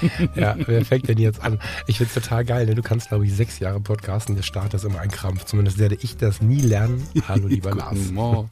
[0.34, 1.58] ja, wer fängt denn jetzt an?
[1.86, 2.74] Ich finde es total geil, ne?
[2.74, 5.44] Du kannst, glaube ich, sechs Jahre podcasten, der Start ist immer ein Krampf.
[5.44, 7.06] Zumindest werde ich das nie lernen.
[7.26, 7.90] Hallo, lieber Lars.
[7.94, 8.48] Guten Morgen.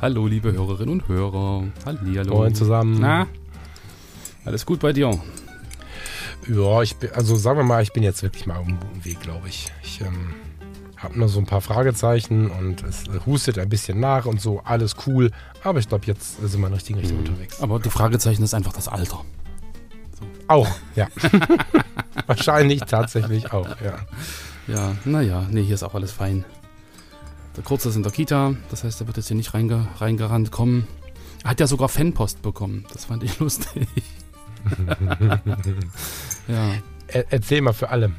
[0.00, 1.64] Hallo, liebe Hörerinnen und Hörer.
[1.84, 2.34] Hallihallo.
[2.34, 2.98] Moin zusammen.
[3.00, 3.26] Na,
[4.44, 5.18] alles gut bei dir?
[6.48, 9.04] Ja, ich bin, also sagen wir mal, ich bin jetzt wirklich mal auf einem guten
[9.04, 9.70] Weg, glaube ich.
[9.82, 10.34] Ich ähm,
[10.96, 14.96] habe nur so ein paar Fragezeichen und es hustet ein bisschen nach und so, alles
[15.06, 15.30] cool.
[15.62, 17.26] Aber ich glaube, jetzt sind wir in der richtigen Richtung mhm.
[17.26, 17.60] unterwegs.
[17.60, 19.24] Aber die Fragezeichen ist einfach das Alter.
[20.48, 21.08] Auch, ja.
[22.26, 23.98] Wahrscheinlich tatsächlich auch, ja.
[24.66, 26.44] Ja, naja, nee, hier ist auch alles fein.
[27.56, 30.50] Der Kurze ist in der Kita, das heißt, er wird jetzt hier nicht reinge reingerannt
[30.50, 30.86] kommen.
[31.42, 33.88] Er hat ja sogar Fanpost bekommen, das fand ich lustig.
[36.48, 36.74] ja.
[37.08, 38.12] Er, erzähl mal für alle.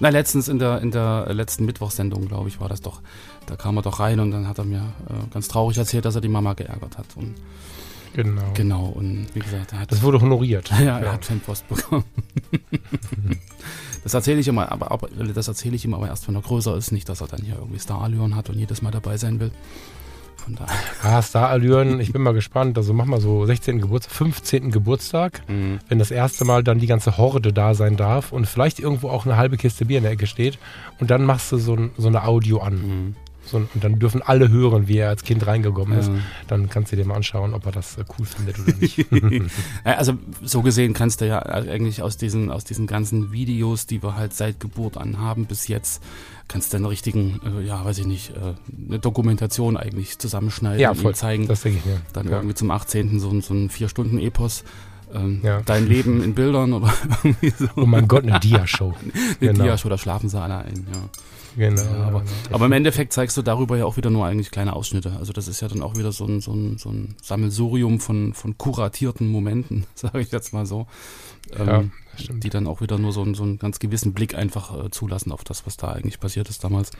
[0.00, 3.02] Na, letztens in der, in der letzten Mittwochsendung, glaube ich, war das doch.
[3.46, 6.14] Da kam er doch rein und dann hat er mir äh, ganz traurig erzählt, dass
[6.14, 7.06] er die Mama geärgert hat.
[7.16, 7.34] Und
[8.14, 8.52] Genau.
[8.54, 9.92] Genau, und wie gesagt, er hat.
[9.92, 10.70] Das wurde honoriert.
[10.78, 11.12] Ja, er ja.
[11.12, 12.04] hat Fanpost bekommen.
[14.04, 16.76] das erzähle ich immer, aber, aber das erzähle ich ihm aber erst, wenn er größer
[16.76, 19.50] ist, nicht, dass er dann hier irgendwie Star-Allüren hat und jedes Mal dabei sein will.
[20.36, 20.76] Von daher.
[21.02, 22.78] Ah, Star-Allüren, ich bin mal gespannt.
[22.78, 23.80] Also mach mal so 16.
[23.80, 24.70] Geburtstag, 15.
[24.70, 25.80] Geburtstag, mhm.
[25.88, 29.26] wenn das erste Mal dann die ganze Horde da sein darf und vielleicht irgendwo auch
[29.26, 30.58] eine halbe Kiste Bier in der Ecke steht
[31.00, 32.74] und dann machst du so, so eine Audio an.
[32.74, 33.16] Mhm.
[33.50, 36.00] So, und dann dürfen alle hören, wie er als Kind reingekommen ja.
[36.00, 36.10] ist.
[36.48, 39.06] Dann kannst du dir mal anschauen, ob er das äh, cool findet oder nicht.
[39.84, 44.16] also so gesehen kannst du ja eigentlich aus diesen, aus diesen ganzen Videos, die wir
[44.16, 46.02] halt seit Geburt an haben bis jetzt,
[46.46, 48.54] kannst du einen richtigen, äh, ja, weiß ich nicht, äh,
[48.86, 51.06] eine Dokumentation eigentlich zusammenschneiden ja, voll.
[51.06, 51.48] und zeigen.
[51.48, 52.00] Das denke ich mir.
[52.12, 52.36] Dann ja.
[52.36, 53.20] irgendwie zum 18.
[53.20, 54.64] so, so ein Vier-Stunden-Epos.
[55.14, 55.62] Ähm, ja.
[55.62, 56.92] Dein Leben in Bildern oder
[57.22, 57.66] irgendwie so.
[57.76, 58.94] Oh mein Gott, eine Dia-Show.
[59.02, 59.64] eine genau.
[59.64, 61.00] Dia-Show, da schlafen sie alle ein, ja.
[61.58, 61.82] Genau.
[61.82, 65.16] Ja, aber, aber, im Endeffekt zeigst du darüber ja auch wieder nur eigentlich kleine Ausschnitte.
[65.18, 68.32] Also das ist ja dann auch wieder so ein, so ein, so ein Sammelsurium von,
[68.32, 70.86] von kuratierten Momenten, sage ich jetzt mal so.
[71.58, 74.84] Ähm, ja, die dann auch wieder nur so, einen, so einen ganz gewissen Blick einfach
[74.84, 76.92] äh, zulassen auf das, was da eigentlich passiert ist damals.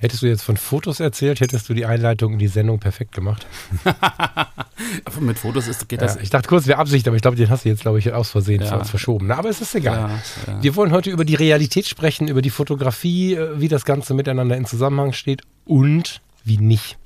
[0.00, 3.46] Hättest du jetzt von Fotos erzählt, hättest du die Einleitung in die Sendung perfekt gemacht.
[5.20, 6.16] Mit Fotos ist, geht das.
[6.16, 8.12] Ja, ich dachte kurz, wäre Absicht, aber ich glaube, den hast du jetzt, glaube ich,
[8.12, 8.84] aus Versehen ja.
[8.84, 9.28] verschoben.
[9.28, 10.20] Na, aber es ist egal.
[10.46, 14.14] Ja, Wir wollen heute über die Realität sprechen, über die Fotografie, äh, wie das Ganze
[14.14, 16.98] miteinander in Zusammenhang steht und wie nicht.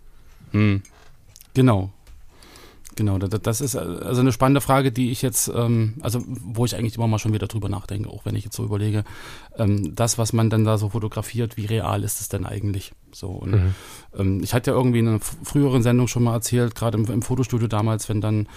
[0.53, 0.83] Hm.
[1.55, 1.93] Genau.
[2.97, 6.97] Genau, das ist also eine spannende Frage, die ich jetzt, ähm, also wo ich eigentlich
[6.97, 9.05] immer mal schon wieder drüber nachdenke, auch wenn ich jetzt so überlege,
[9.57, 12.93] ähm, das, was man dann da so fotografiert, wie real ist es denn eigentlich?
[13.13, 13.75] So und mhm.
[14.17, 17.23] ähm, ich hatte ja irgendwie in einer früheren Sendung schon mal erzählt, gerade im, im,
[17.23, 18.49] Fotostudio damals, wenn dann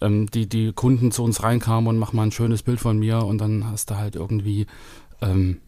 [0.00, 3.38] die die Kunden zu uns reinkamen und mach mal ein schönes Bild von mir und
[3.38, 4.66] dann hast du halt irgendwie
[5.22, 5.60] ähm,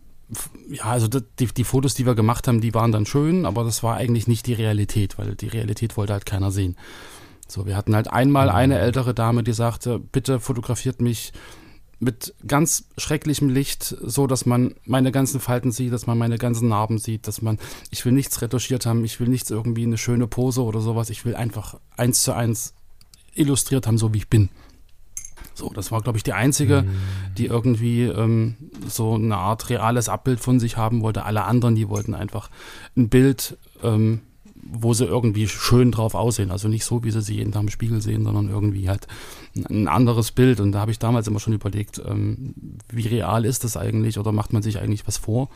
[0.69, 3.82] ja, also die, die Fotos, die wir gemacht haben, die waren dann schön, aber das
[3.82, 6.77] war eigentlich nicht die Realität, weil die Realität wollte halt keiner sehen.
[7.50, 8.55] So, wir hatten halt einmal mhm.
[8.55, 11.33] eine ältere Dame, die sagte, bitte fotografiert mich
[11.99, 16.69] mit ganz schrecklichem Licht, so dass man meine ganzen Falten sieht, dass man meine ganzen
[16.69, 17.59] Narben sieht, dass man,
[17.91, 21.27] ich will nichts retuschiert haben, ich will nichts irgendwie eine schöne Pose oder sowas, ich
[21.27, 22.72] will einfach eins zu eins
[23.34, 24.49] illustriert haben, so wie ich bin.
[25.53, 27.34] So, das war, glaube ich, die einzige, mhm.
[27.37, 28.56] die irgendwie ähm,
[28.89, 31.25] so eine Art reales Abbild von sich haben wollte.
[31.25, 32.49] Alle anderen, die wollten einfach
[32.97, 34.22] ein Bild ähm,
[34.73, 36.51] wo sie irgendwie schön drauf aussehen.
[36.51, 39.07] Also nicht so, wie sie sich jeden Tag im Spiegel sehen, sondern irgendwie halt
[39.69, 40.61] ein anderes Bild.
[40.61, 42.55] Und da habe ich damals immer schon überlegt, ähm,
[42.91, 45.49] wie real ist das eigentlich oder macht man sich eigentlich was vor?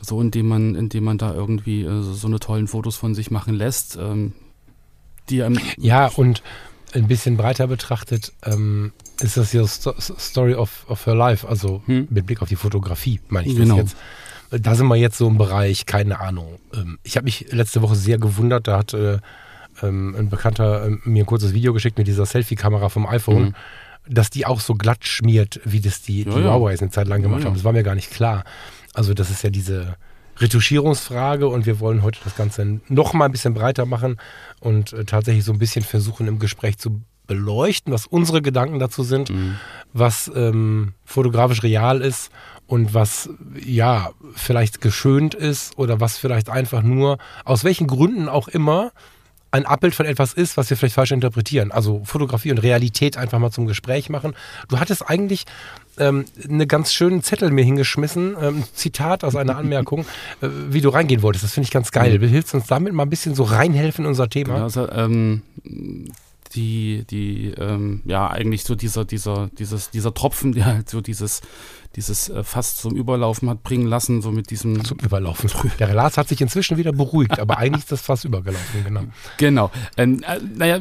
[0.00, 3.54] So, indem man, indem man da irgendwie äh, so eine tollen Fotos von sich machen
[3.54, 3.96] lässt.
[3.96, 4.32] Ähm,
[5.28, 6.42] die einem ja, und
[6.94, 12.08] ein bisschen breiter betrachtet, ähm, ist das ja Story of, of her life, also hm?
[12.10, 13.76] mit Blick auf die Fotografie, meine ich genau.
[13.76, 13.96] das jetzt
[14.50, 16.58] da sind wir jetzt so im Bereich, keine Ahnung.
[16.74, 19.18] Ähm, ich habe mich letzte Woche sehr gewundert, da hat äh,
[19.82, 23.54] ähm, ein Bekannter äh, mir ein kurzes Video geschickt mit dieser Selfie-Kamera vom iPhone, mhm.
[24.08, 27.22] dass die auch so glatt schmiert, wie das die, die ja, Huawei eine Zeit lang
[27.22, 27.54] gemacht ja, haben.
[27.54, 28.44] Das war mir gar nicht klar.
[28.94, 29.96] Also das ist ja diese
[30.38, 34.16] Retuschierungsfrage und wir wollen heute das Ganze noch mal ein bisschen breiter machen
[34.60, 39.02] und äh, tatsächlich so ein bisschen versuchen im Gespräch zu beleuchten, was unsere Gedanken dazu
[39.02, 39.56] sind, mhm.
[39.92, 42.30] was ähm, fotografisch real ist
[42.68, 43.30] und was
[43.64, 48.92] ja vielleicht geschönt ist oder was vielleicht einfach nur aus welchen Gründen auch immer
[49.50, 51.72] ein Abbild von etwas ist, was wir vielleicht falsch interpretieren.
[51.72, 54.34] Also Fotografie und Realität einfach mal zum Gespräch machen.
[54.68, 55.46] Du hattest eigentlich
[55.98, 60.00] ähm, einen ganz schönen Zettel mir hingeschmissen, ähm, Zitat aus einer Anmerkung,
[60.42, 61.44] äh, wie du reingehen wolltest.
[61.44, 62.18] Das finde ich ganz geil.
[62.18, 62.28] Mhm.
[62.28, 64.52] Hilfst uns damit mal ein bisschen so reinhelfen in unser Thema?
[64.52, 65.42] Genau, also, ähm,
[66.54, 71.40] die, die, ähm, ja, eigentlich so dieser, dieser, dieses, dieser Tropfen, der halt so dieses,
[71.96, 74.84] dieses äh, fast zum Überlaufen hat bringen lassen, so mit diesem.
[74.84, 75.50] Zum Überlaufen.
[75.78, 79.02] Der Relas hat sich inzwischen wieder beruhigt, aber eigentlich ist das fast übergelaufen, genau.
[79.38, 79.70] Genau.
[79.96, 80.80] Ähm, äh, naja,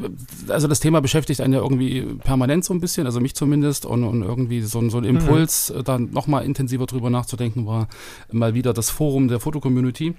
[0.49, 4.03] also das Thema beschäftigt einen ja irgendwie permanent so ein bisschen, also mich zumindest, und,
[4.03, 5.83] und irgendwie so, so ein Impuls, mhm.
[5.83, 7.87] da nochmal intensiver drüber nachzudenken, war
[8.31, 10.15] mal wieder das Forum der Fotocommunity.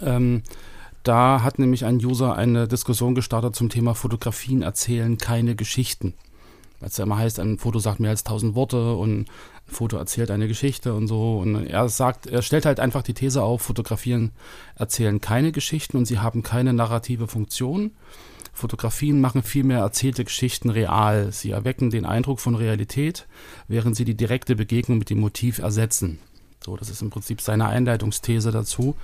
[0.00, 0.42] Ähm,
[1.02, 6.14] da hat nämlich ein User eine Diskussion gestartet zum Thema Fotografien erzählen keine Geschichten.
[6.80, 9.26] Weil es ja immer heißt, ein Foto sagt mehr als tausend Worte und ein
[9.66, 11.38] Foto erzählt eine Geschichte und so.
[11.38, 14.32] Und er sagt, er stellt halt einfach die These auf, Fotografieren
[14.76, 17.92] erzählen keine Geschichten und sie haben keine narrative Funktion.
[18.52, 21.32] Fotografien machen vielmehr erzählte Geschichten real.
[21.32, 23.26] Sie erwecken den Eindruck von Realität,
[23.66, 26.18] während sie die direkte Begegnung mit dem Motiv ersetzen.
[26.64, 28.94] So, das ist im Prinzip seine Einleitungsthese dazu.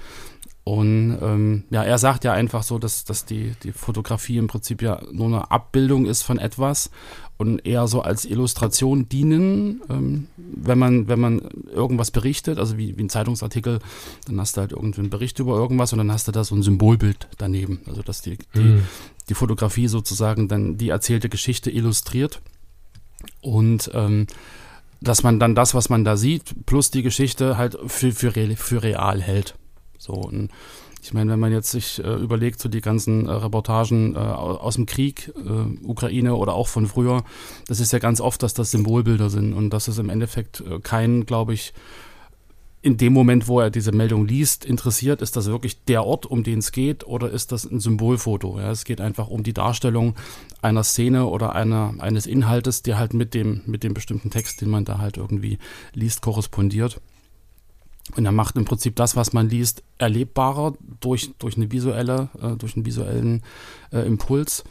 [0.68, 4.82] Und ähm, ja, er sagt ja einfach so, dass, dass die, die Fotografie im Prinzip
[4.82, 6.90] ja nur eine Abbildung ist von etwas
[7.38, 11.40] und eher so als Illustration dienen, ähm, wenn man, wenn man
[11.72, 13.78] irgendwas berichtet, also wie, wie ein Zeitungsartikel,
[14.26, 16.54] dann hast du halt irgendwie einen Bericht über irgendwas und dann hast du da so
[16.54, 17.80] ein Symbolbild daneben.
[17.86, 18.82] Also dass die, die, mhm.
[19.30, 22.42] die Fotografie sozusagen dann die erzählte Geschichte illustriert.
[23.40, 24.26] Und ähm,
[25.00, 28.82] dass man dann das, was man da sieht, plus die Geschichte halt für, für, für
[28.82, 29.54] real hält.
[29.98, 30.50] So, und
[31.02, 34.74] ich meine, wenn man jetzt sich äh, überlegt, so die ganzen äh, Reportagen äh, aus
[34.74, 37.24] dem Krieg, äh, Ukraine oder auch von früher,
[37.66, 40.80] das ist ja ganz oft, dass das Symbolbilder sind und dass es im Endeffekt äh,
[40.80, 41.72] kein, glaube ich,
[42.80, 46.44] in dem Moment, wo er diese Meldung liest, interessiert, ist das wirklich der Ort, um
[46.44, 48.58] den es geht, oder ist das ein Symbolfoto?
[48.58, 50.14] Ja, es geht einfach um die Darstellung
[50.62, 54.70] einer Szene oder einer, eines Inhaltes, der halt mit dem, mit dem bestimmten Text, den
[54.70, 55.58] man da halt irgendwie
[55.92, 57.00] liest, korrespondiert.
[58.16, 62.56] Und er macht im Prinzip das, was man liest, erlebbarer durch, durch, eine visuelle, äh,
[62.56, 63.42] durch einen visuellen
[63.92, 64.64] äh, Impuls.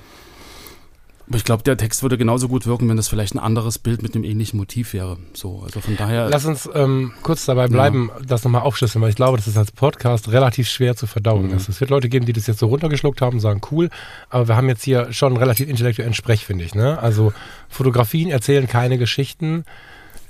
[1.27, 4.01] Aber ich glaube, der Text würde genauso gut wirken, wenn das vielleicht ein anderes Bild
[4.01, 5.17] mit einem ähnlichen Motiv wäre.
[5.33, 6.29] So, also von daher.
[6.29, 8.25] Lass uns ähm, kurz dabei bleiben, ja.
[8.25, 11.47] das nochmal aufschlüsseln, weil ich glaube, das ist als Podcast relativ schwer zu verdauen.
[11.47, 11.55] Mhm.
[11.55, 13.89] Es wird Leute geben, die das jetzt so runtergeschluckt haben und sagen, cool,
[14.29, 16.73] aber wir haben jetzt hier schon relativ intellektuellen Sprech, finde ich.
[16.73, 16.97] Ne?
[16.97, 17.33] Also
[17.67, 19.65] Fotografien erzählen keine Geschichten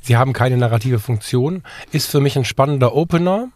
[0.07, 3.49] sie haben keine narrative Funktion, ist für mich ein spannender Opener.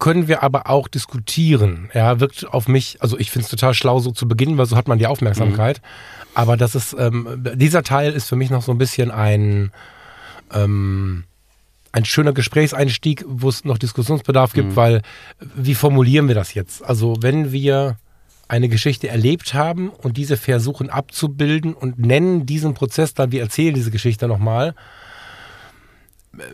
[0.00, 1.88] Können wir aber auch diskutieren.
[1.92, 4.76] Er wirkt auf mich, also ich finde es total schlau, so zu beginnen, weil so
[4.76, 5.80] hat man die Aufmerksamkeit.
[5.80, 6.34] Mhm.
[6.34, 9.70] Aber das ist, ähm, dieser Teil ist für mich noch so ein bisschen ein,
[10.52, 11.24] ähm,
[11.92, 14.76] ein schöner Gesprächseinstieg, wo es noch Diskussionsbedarf gibt, mhm.
[14.76, 15.02] weil
[15.54, 16.82] wie formulieren wir das jetzt?
[16.84, 17.98] Also wenn wir
[18.48, 23.74] eine Geschichte erlebt haben und diese versuchen abzubilden und nennen diesen Prozess dann, wir erzählen
[23.74, 24.74] diese Geschichte nochmal,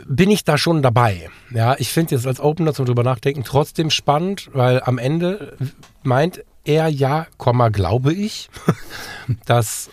[0.06, 1.30] bin ich da schon dabei.
[1.50, 5.56] Ja, ich finde jetzt als Opener zum drüber nachdenken trotzdem spannend, weil am Ende
[6.02, 8.50] meint er ja, Komma, glaube ich,
[9.46, 9.90] dass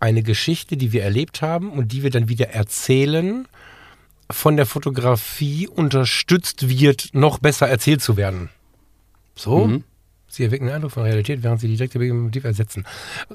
[0.00, 3.46] eine Geschichte, die wir erlebt haben und die wir dann wieder erzählen,
[4.30, 8.50] von der Fotografie unterstützt wird, noch besser erzählt zu werden.
[9.34, 9.66] So?
[9.66, 9.84] Mhm.
[10.28, 12.84] Sie erwecken den Eindruck von Realität, während sie die direkte Bewegung mit Motiv ersetzen.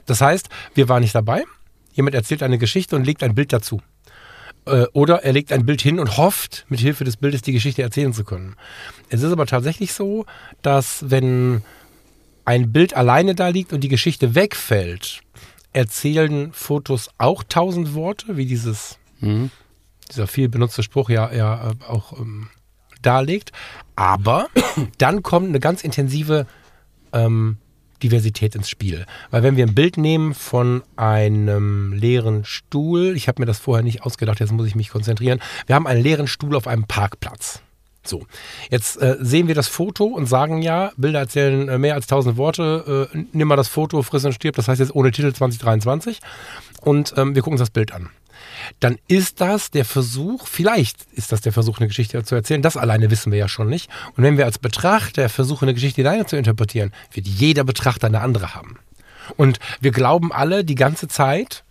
[0.05, 1.43] Das heißt, wir waren nicht dabei.
[1.93, 3.81] Jemand erzählt eine Geschichte und legt ein Bild dazu.
[4.69, 7.81] Äh, oder er legt ein Bild hin und hofft, mit Hilfe des Bildes die Geschichte
[7.81, 8.55] erzählen zu können.
[9.09, 10.25] Es ist aber tatsächlich so,
[10.61, 11.63] dass wenn
[12.45, 15.21] ein Bild alleine da liegt und die Geschichte wegfällt,
[15.73, 19.51] erzählen Fotos auch tausend Worte, wie dieses, mhm.
[20.09, 22.49] dieser viel benutzte Spruch ja, ja äh, auch ähm,
[23.01, 23.51] darlegt.
[23.95, 24.47] Aber
[24.97, 26.47] dann kommt eine ganz intensive
[27.13, 27.57] ähm,
[28.03, 29.05] Diversität ins Spiel.
[29.31, 33.83] Weil wenn wir ein Bild nehmen von einem leeren Stuhl, ich habe mir das vorher
[33.83, 35.39] nicht ausgedacht, jetzt muss ich mich konzentrieren.
[35.67, 37.61] Wir haben einen leeren Stuhl auf einem Parkplatz.
[38.05, 38.25] So,
[38.71, 42.37] jetzt äh, sehen wir das Foto und sagen ja, Bilder erzählen äh, mehr als tausend
[42.37, 46.19] Worte, äh, nimm mal das Foto, friss und stirb, das heißt jetzt ohne Titel 2023
[46.81, 48.09] und ähm, wir gucken uns das Bild an
[48.79, 52.61] dann ist das der Versuch, vielleicht ist das der Versuch, eine Geschichte zu erzählen.
[52.61, 53.89] Das alleine wissen wir ja schon nicht.
[54.15, 58.21] Und wenn wir als Betrachter versuchen, eine Geschichte alleine zu interpretieren, wird jeder Betrachter eine
[58.21, 58.77] andere haben.
[59.37, 61.63] Und wir glauben alle die ganze Zeit,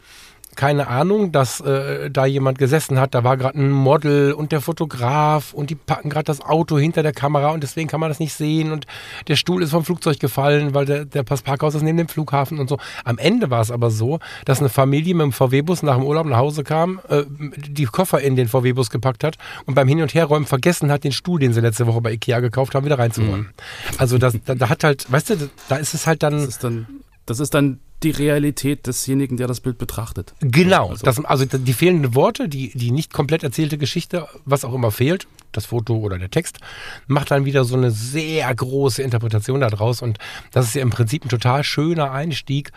[0.58, 4.60] keine Ahnung, dass äh, da jemand gesessen hat, da war gerade ein Model und der
[4.60, 8.18] Fotograf und die packen gerade das Auto hinter der Kamera und deswegen kann man das
[8.18, 8.84] nicht sehen und
[9.28, 12.68] der Stuhl ist vom Flugzeug gefallen, weil der, der Parkhaus ist neben dem Flughafen und
[12.68, 12.76] so.
[13.04, 16.26] Am Ende war es aber so, dass eine Familie mit dem VW-Bus nach dem Urlaub
[16.26, 20.12] nach Hause kam, äh, die Koffer in den VW-Bus gepackt hat und beim Hin- und
[20.12, 23.42] Herräumen vergessen hat, den Stuhl, den sie letzte Woche bei Ikea gekauft haben, wieder reinzuräumen.
[23.42, 23.98] Mhm.
[23.98, 26.34] Also das, da, da, hat halt, weißt du, da ist es halt dann...
[26.34, 26.86] Das ist dann,
[27.26, 30.34] das ist dann die Realität desjenigen, der das Bild betrachtet.
[30.40, 34.72] Genau, also, das, also die fehlenden Worte, die, die nicht komplett erzählte Geschichte, was auch
[34.72, 36.58] immer fehlt, das Foto oder der Text,
[37.06, 40.18] macht dann wieder so eine sehr große Interpretation daraus und
[40.52, 42.70] das ist ja im Prinzip ein total schöner Einstieg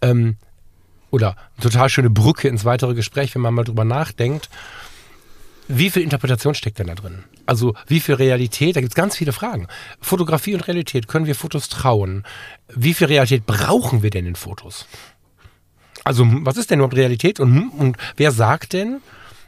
[0.00, 0.36] ähm,
[1.10, 4.48] oder eine total schöne Brücke ins weitere Gespräch, wenn man mal drüber nachdenkt.
[5.68, 7.24] Wie viel Interpretation steckt denn da drin?
[7.46, 8.76] Also wie viel Realität?
[8.76, 9.66] Da gibt es ganz viele Fragen.
[10.00, 11.08] Fotografie und Realität.
[11.08, 12.24] Können wir Fotos trauen?
[12.68, 14.86] Wie viel Realität brauchen wir denn in Fotos?
[16.04, 17.40] Also was ist denn überhaupt Realität?
[17.40, 19.00] Und, und wer sagt denn,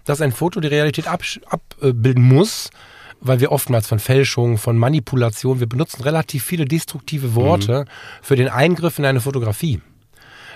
[0.05, 2.71] dass ein Foto die Realität abbilden muss?
[3.21, 7.91] Weil wir oftmals von Fälschung, von Manipulation, wir benutzen relativ viele destruktive Worte mhm.
[8.23, 9.81] für den Eingriff in eine Fotografie.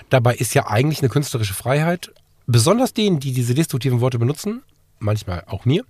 [0.09, 2.11] Dabei ist ja eigentlich eine künstlerische Freiheit,
[2.45, 4.61] besonders denen, die diese destruktiven Worte benutzen,
[5.01, 5.83] manchmal auch mir,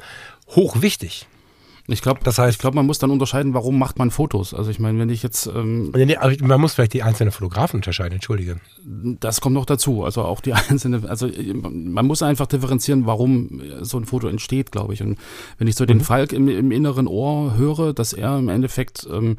[0.47, 1.27] hochwichtig.
[1.87, 4.53] Ich glaube, das heißt, ich glaube, man muss dann unterscheiden, warum macht man Fotos.
[4.53, 8.13] Also ich meine, wenn ich jetzt, ähm, nee, man muss vielleicht die einzelnen Fotografen unterscheiden.
[8.13, 8.59] Entschuldige.
[8.83, 10.03] Das kommt noch dazu.
[10.03, 11.29] Also auch die einzelne, also
[11.63, 15.01] man muss einfach differenzieren, warum so ein Foto entsteht, glaube ich.
[15.01, 15.17] Und
[15.57, 16.03] wenn ich so den mhm.
[16.03, 19.37] Falk im, im, inneren Ohr höre, dass er im Endeffekt ähm,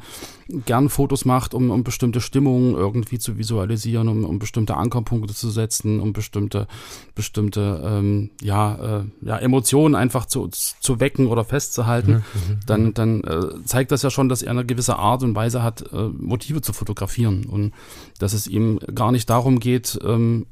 [0.65, 5.49] gern Fotos macht, um, um bestimmte Stimmungen irgendwie zu visualisieren, um, um bestimmte Ankerpunkte zu
[5.49, 6.67] setzen, um bestimmte,
[7.15, 12.23] bestimmte ähm, ja, äh, ja, Emotionen einfach zu, zu wecken oder festzuhalten.
[12.32, 12.32] Mhm.
[12.33, 12.59] Mhm.
[12.65, 15.91] dann, dann äh, zeigt das ja schon, dass er eine gewisse Art und Weise hat,
[15.93, 17.73] äh, Motive zu fotografieren und
[18.19, 20.47] dass es ihm gar nicht darum geht, ähm,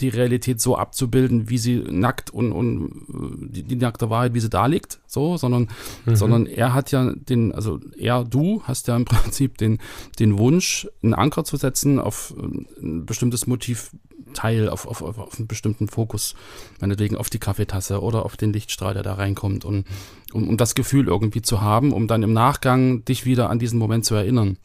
[0.00, 4.40] die Realität so abzubilden, wie sie nackt und, und äh, die, die nackte Wahrheit, wie
[4.40, 5.68] sie da liegt, so, sondern,
[6.04, 6.16] mhm.
[6.16, 9.78] sondern er hat ja den, also er, du hast ja im Prinzip den,
[10.18, 13.90] den Wunsch, einen Anker zu setzen auf äh, ein bestimmtes Motiv
[14.34, 16.34] Teil, auf, auf, auf einen bestimmten Fokus,
[16.80, 19.86] meinetwegen auf die Kaffeetasse oder auf den Lichtstrahl, der da reinkommt und
[20.32, 23.78] um, um das Gefühl irgendwie zu haben, um dann im Nachgang dich wieder an diesen
[23.78, 24.58] Moment zu erinnern.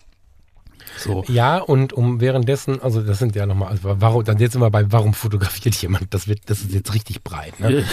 [0.98, 1.24] So.
[1.28, 4.92] Ja, und um währenddessen, also das sind ja nochmal, also warum, dann jetzt immer bei,
[4.92, 6.14] warum fotografiert jemand?
[6.14, 7.60] Das wird, das ist jetzt richtig breit.
[7.60, 7.86] Ne?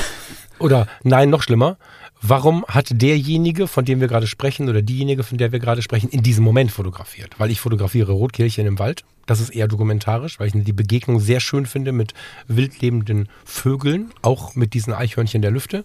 [0.59, 1.77] Oder nein, noch schlimmer,
[2.21, 6.09] warum hat derjenige, von dem wir gerade sprechen, oder diejenige, von der wir gerade sprechen,
[6.11, 7.39] in diesem Moment fotografiert?
[7.39, 9.05] Weil ich fotografiere Rotkehlchen im Wald.
[9.27, 12.15] Das ist eher dokumentarisch, weil ich die Begegnung sehr schön finde mit
[12.47, 15.85] wildlebenden Vögeln, auch mit diesen Eichhörnchen der Lüfte.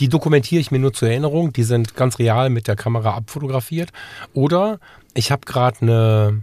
[0.00, 1.52] Die dokumentiere ich mir nur zur Erinnerung.
[1.52, 3.90] Die sind ganz real mit der Kamera abfotografiert.
[4.32, 4.80] Oder
[5.12, 6.42] ich habe gerade eine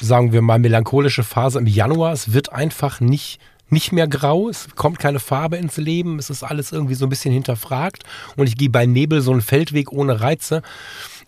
[0.00, 2.12] sagen wir mal, melancholische Phase im Januar.
[2.12, 3.38] Es wird einfach nicht
[3.70, 7.08] nicht mehr grau, es kommt keine Farbe ins Leben, es ist alles irgendwie so ein
[7.08, 8.04] bisschen hinterfragt
[8.36, 10.62] und ich gehe bei Nebel so einen Feldweg ohne Reize.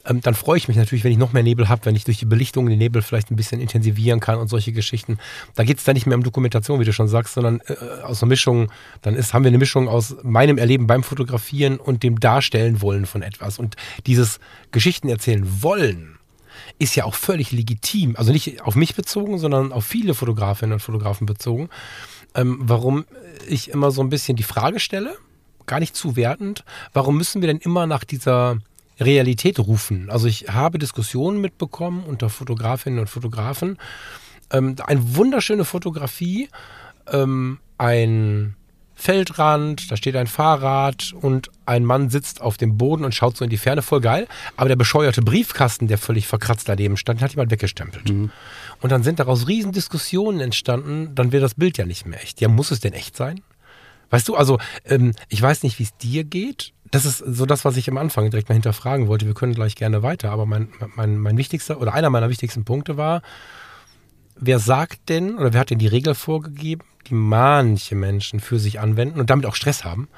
[0.05, 2.19] Ähm, dann freue ich mich natürlich, wenn ich noch mehr Nebel habe, wenn ich durch
[2.19, 5.19] die Belichtung den Nebel vielleicht ein bisschen intensivieren kann und solche Geschichten.
[5.55, 8.23] Da geht es dann nicht mehr um Dokumentation, wie du schon sagst, sondern äh, aus
[8.23, 8.71] einer Mischung,
[9.03, 13.07] dann ist, haben wir eine Mischung aus meinem Erleben beim Fotografieren und dem Darstellen wollen
[13.07, 13.59] von etwas.
[13.59, 14.41] Und dieses
[14.73, 16.19] Geschichten erzählen wollen,
[16.79, 18.17] ist ja auch völlig legitim.
[18.17, 21.69] Also nicht auf mich bezogen, sondern auf viele Fotografinnen und Fotografen bezogen
[22.35, 23.05] ähm, warum
[23.49, 25.17] ich immer so ein bisschen die Frage stelle,
[25.67, 28.59] gar nicht zu wertend, warum müssen wir denn immer nach dieser
[29.01, 30.11] Realität rufen?
[30.11, 33.79] Also ich habe Diskussionen mitbekommen unter Fotografinnen und Fotografen.
[34.51, 36.49] Ähm, eine wunderschöne Fotografie,
[37.11, 38.55] ähm, ein
[38.95, 43.43] Feldrand, da steht ein Fahrrad und ein Mann sitzt auf dem Boden und schaut so
[43.45, 44.29] in die Ferne, voll geil.
[44.57, 48.09] Aber der bescheuerte Briefkasten, der völlig verkratzt daneben stand, hat jemand weggestempelt.
[48.09, 48.31] Mhm.
[48.83, 52.41] Und dann sind daraus riesen Diskussionen entstanden, dann wäre das Bild ja nicht mehr echt.
[52.41, 53.41] Ja, muss es denn echt sein?
[54.11, 56.73] Weißt du, also ähm, ich weiß nicht, wie es dir geht.
[56.91, 59.25] Das ist so das, was ich am Anfang direkt mal hinterfragen wollte.
[59.25, 62.97] Wir können gleich gerne weiter, aber mein, mein, mein wichtigster oder einer meiner wichtigsten Punkte
[62.97, 63.23] war,
[64.35, 68.81] wer sagt denn oder wer hat denn die Regel vorgegeben, die manche Menschen für sich
[68.81, 70.09] anwenden und damit auch Stress haben,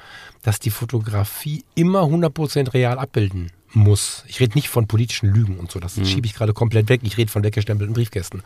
[0.43, 4.25] dass die Fotografie immer 100% real abbilden muss.
[4.27, 6.07] Ich rede nicht von politischen Lügen und so, das mhm.
[6.07, 7.01] schiebe ich gerade komplett weg.
[7.05, 8.43] Ich rede von weggestempelten Briefkästen.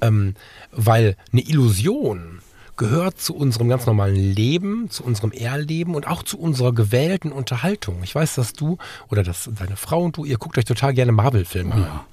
[0.00, 0.34] Ähm,
[0.72, 2.40] weil eine Illusion
[2.80, 8.02] gehört zu unserem ganz normalen Leben, zu unserem Erleben und auch zu unserer gewählten Unterhaltung.
[8.02, 8.78] Ich weiß, dass du
[9.10, 11.82] oder dass deine Frau und du, ihr guckt euch total gerne Marvel-Filme an.
[11.82, 12.06] Ja.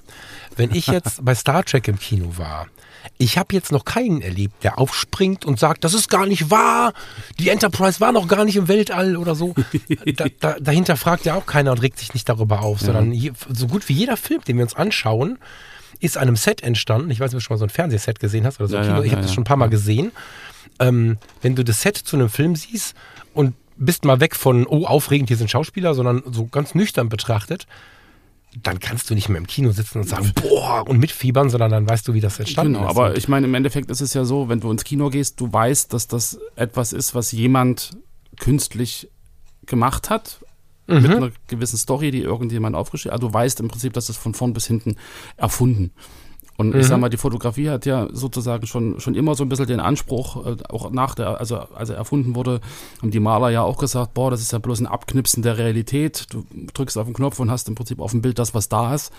[0.56, 2.66] Wenn ich jetzt bei Star Trek im Kino war,
[3.18, 6.92] ich habe jetzt noch keinen erlebt, der aufspringt und sagt, das ist gar nicht wahr,
[7.38, 9.54] die Enterprise war noch gar nicht im Weltall oder so.
[10.16, 12.86] Da, da, dahinter fragt ja auch keiner und regt sich nicht darüber auf, ja.
[12.86, 15.38] sondern je, so gut wie jeder Film, den wir uns anschauen,
[16.00, 17.10] ist einem Set entstanden.
[17.10, 18.76] Ich weiß nicht, ob du schon mal so ein Fernsehset gesehen hast oder so.
[18.76, 19.02] Ja, Kino.
[19.02, 20.12] ich habe das schon ein paar Mal gesehen.
[20.78, 22.94] ähm, wenn du das Set zu einem Film siehst
[23.34, 27.66] und bist mal weg von, oh, aufregend, hier sind Schauspieler, sondern so ganz nüchtern betrachtet,
[28.56, 31.88] dann kannst du nicht mehr im Kino sitzen und sagen, boah, und mitfiebern, sondern dann
[31.88, 32.90] weißt du, wie das entstanden genau, ist.
[32.90, 35.52] aber ich meine, im Endeffekt ist es ja so, wenn du ins Kino gehst, du
[35.52, 37.96] weißt, dass das etwas ist, was jemand
[38.38, 39.10] künstlich
[39.66, 40.40] gemacht hat,
[40.86, 41.02] mhm.
[41.02, 43.20] mit einer gewissen Story, die irgendjemand aufgeschrieben hat.
[43.20, 44.96] Also du weißt im Prinzip, dass es von vorn bis hinten
[45.36, 45.92] erfunden.
[46.58, 46.80] Und mhm.
[46.80, 49.78] ich sag mal, die Fotografie hat ja sozusagen schon, schon immer so ein bisschen den
[49.78, 52.60] Anspruch, äh, auch nach der, also als er erfunden wurde,
[53.00, 56.26] haben die Maler ja auch gesagt, boah, das ist ja bloß ein Abknipsen der Realität.
[56.30, 58.92] Du drückst auf den Knopf und hast im Prinzip auf dem Bild das, was da
[58.92, 59.12] ist.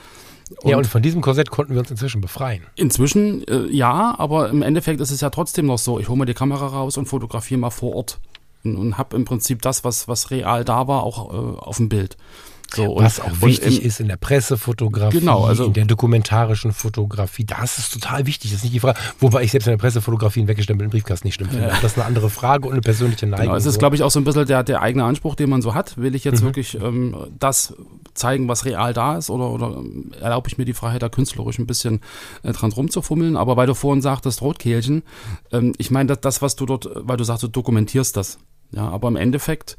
[0.64, 2.64] Und ja, und von diesem Korsett konnten wir uns inzwischen befreien.
[2.76, 6.26] Inzwischen, äh, ja, aber im Endeffekt ist es ja trotzdem noch so, ich hole mir
[6.26, 8.20] die Kamera raus und fotografiere mal vor Ort
[8.66, 11.88] und, und habe im Prinzip das, was, was real da war, auch äh, auf dem
[11.88, 12.18] Bild.
[12.74, 17.46] So, Was auch wichtig im, ist in der Pressefotografie, genau, also, in der dokumentarischen Fotografie,
[17.46, 18.52] das ist total wichtig.
[18.52, 21.36] Das ist nicht die Frage, wobei ich selbst in der Pressefotografie einen weggestempelten Briefkasten nicht
[21.36, 21.68] schlimm finde.
[21.68, 21.74] Ja.
[21.82, 23.48] Das ist eine andere Frage und eine persönliche Neigung.
[23.48, 23.80] Genau, es ist, so.
[23.80, 25.98] glaube ich, auch so ein bisschen der, der eigene Anspruch, den man so hat.
[25.98, 26.46] Will ich jetzt mhm.
[26.46, 27.74] wirklich ähm, das
[28.14, 31.58] zeigen, was real da ist oder, oder ähm, erlaube ich mir die Freiheit, da künstlerisch
[31.58, 32.02] ein bisschen
[32.44, 33.36] äh, dran rumzufummeln?
[33.36, 35.04] Aber weil du vorhin sagtest, Rotkehlchen,
[35.52, 38.38] ähm, ich meine, das, das, was du dort, weil du sagst, du dokumentierst das.
[38.72, 39.78] Ja, aber im Endeffekt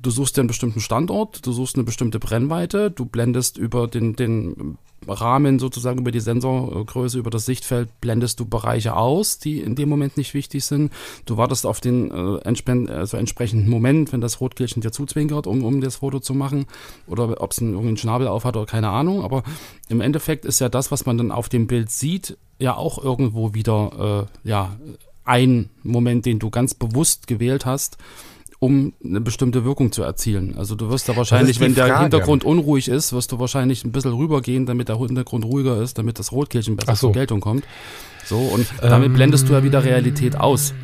[0.00, 4.14] du suchst dir einen bestimmten Standort, du suchst eine bestimmte Brennweite, du blendest über den,
[4.14, 9.74] den Rahmen sozusagen, über die Sensorgröße, über das Sichtfeld, blendest du Bereiche aus, die in
[9.74, 10.92] dem Moment nicht wichtig sind.
[11.24, 15.80] Du wartest auf den äh, also entsprechenden Moment, wenn das Rotkehlchen dir zuzwinkert, um, um
[15.80, 16.66] das Foto zu machen.
[17.06, 19.22] Oder ob es einen, irgendeinen Schnabel aufhat oder keine Ahnung.
[19.22, 19.42] Aber
[19.88, 23.54] im Endeffekt ist ja das, was man dann auf dem Bild sieht, ja auch irgendwo
[23.54, 24.76] wieder äh, ja,
[25.24, 27.98] ein Moment, den du ganz bewusst gewählt hast
[28.60, 30.56] um eine bestimmte Wirkung zu erzielen.
[30.58, 34.12] Also du wirst da wahrscheinlich, wenn der Hintergrund unruhig ist, wirst du wahrscheinlich ein bisschen
[34.12, 37.08] rübergehen, damit der Hintergrund ruhiger ist, damit das Rotkehlchen besser so.
[37.08, 37.64] zur Geltung kommt.
[38.24, 40.74] So, und damit ähm, blendest du ja wieder Realität aus.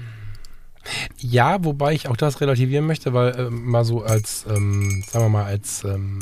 [1.18, 5.30] Ja, wobei ich auch das relativieren möchte, weil äh, mal so als, ähm, sagen wir
[5.30, 6.20] mal, als ähm,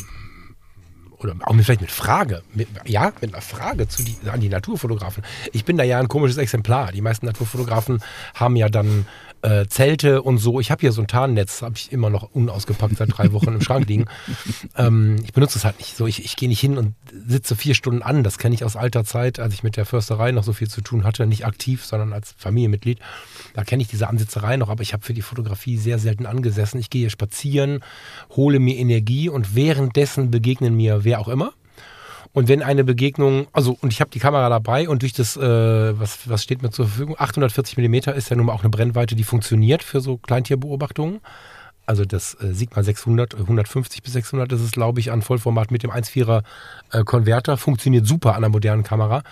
[1.18, 5.22] oder auch vielleicht mit Frage, mit, ja, mit einer Frage zu die, an die Naturfotografen.
[5.52, 6.92] Ich bin da ja ein komisches Exemplar.
[6.92, 8.02] Die meisten Naturfotografen
[8.34, 9.06] haben ja dann
[9.42, 10.60] äh, Zelte und so.
[10.60, 13.60] Ich habe hier so ein Tarnnetz, habe ich immer noch unausgepackt seit drei Wochen im
[13.60, 14.06] Schrank liegen.
[14.74, 16.06] Ähm, ich benutze es halt nicht so.
[16.06, 16.94] Ich, ich gehe nicht hin und
[17.26, 18.22] sitze vier Stunden an.
[18.22, 20.80] Das kenne ich aus alter Zeit, als ich mit der Försterei noch so viel zu
[20.80, 21.26] tun hatte.
[21.26, 22.98] Nicht aktiv, sondern als Familienmitglied.
[23.52, 26.80] Da kenne ich diese Ansitzerei noch, aber ich habe für die Fotografie sehr selten angesessen.
[26.80, 27.80] Ich gehe spazieren,
[28.30, 31.52] hole mir Energie und währenddessen begegnen mir wer auch immer.
[32.32, 36.00] Und wenn eine Begegnung, also und ich habe die Kamera dabei und durch das, äh,
[36.00, 39.14] was, was steht mir zur Verfügung, 840 Millimeter ist ja nun mal auch eine Brennweite,
[39.14, 41.20] die funktioniert für so Kleintierbeobachtungen.
[41.84, 45.82] Also das äh, Sigma 600, 150 bis 600 das ist glaube ich, an Vollformat mit
[45.82, 46.42] dem 1.4er
[46.92, 47.58] äh, Konverter.
[47.58, 49.22] Funktioniert super an einer modernen Kamera.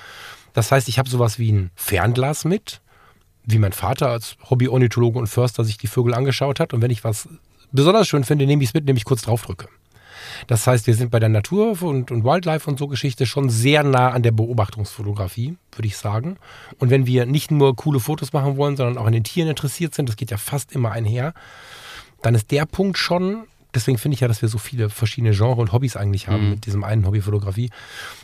[0.52, 2.82] Das heißt, ich habe sowas wie ein Fernglas mit,
[3.44, 6.74] wie mein Vater als Hobby-Ornithologe und Förster sich die Vögel angeschaut hat.
[6.74, 7.28] Und wenn ich was
[7.72, 9.68] besonders schön finde, nehme ich es mit, indem ich kurz draufdrücke.
[10.46, 13.82] Das heißt, wir sind bei der Natur und, und Wildlife und so Geschichte schon sehr
[13.82, 16.36] nah an der Beobachtungsfotografie, würde ich sagen.
[16.78, 19.94] Und wenn wir nicht nur coole Fotos machen wollen, sondern auch an den Tieren interessiert
[19.94, 21.34] sind, das geht ja fast immer einher,
[22.22, 25.58] dann ist der Punkt schon, deswegen finde ich ja, dass wir so viele verschiedene Genres
[25.58, 26.50] und Hobbys eigentlich haben mhm.
[26.50, 27.70] mit diesem einen Hobby Fotografie.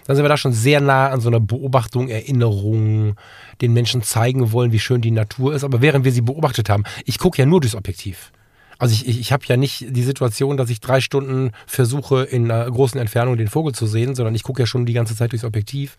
[0.07, 3.17] Dann sind wir da schon sehr nah an so einer Beobachtung, Erinnerung,
[3.61, 5.65] den Menschen zeigen wollen, wie schön die Natur ist.
[5.65, 8.33] Aber während wir sie beobachtet haben, ich gucke ja nur durchs Objektiv.
[8.79, 12.51] Also ich, ich, ich habe ja nicht die Situation, dass ich drei Stunden versuche, in
[12.51, 15.33] einer großen Entfernung den Vogel zu sehen, sondern ich gucke ja schon die ganze Zeit
[15.33, 15.97] durchs Objektiv.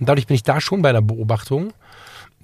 [0.00, 1.72] Und dadurch bin ich da schon bei einer Beobachtung.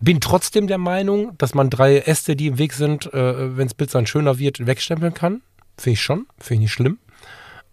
[0.00, 3.74] Bin trotzdem der Meinung, dass man drei Äste, die im Weg sind, äh, wenn das
[3.74, 5.40] Bild dann schöner wird, wegstempeln kann.
[5.78, 6.26] Finde ich schon.
[6.38, 6.98] Finde ich nicht schlimm.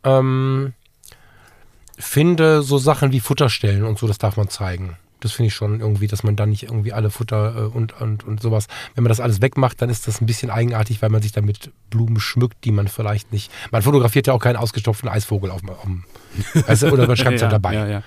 [0.03, 0.73] Ähm,
[1.97, 4.97] finde so Sachen wie Futterstellen und so, das darf man zeigen.
[5.21, 8.25] Das finde ich schon irgendwie, dass man dann nicht irgendwie alle Futter äh, und, und,
[8.25, 11.21] und sowas, wenn man das alles wegmacht, dann ist das ein bisschen eigenartig, weil man
[11.21, 13.51] sich damit Blumen schmückt, die man vielleicht nicht.
[13.71, 16.03] Man fotografiert ja auch keinen ausgestopften Eisvogel auf, dem.
[16.67, 17.73] weißt du, oder man schreibt es ja, halt dabei.
[17.73, 18.03] Ja, ja.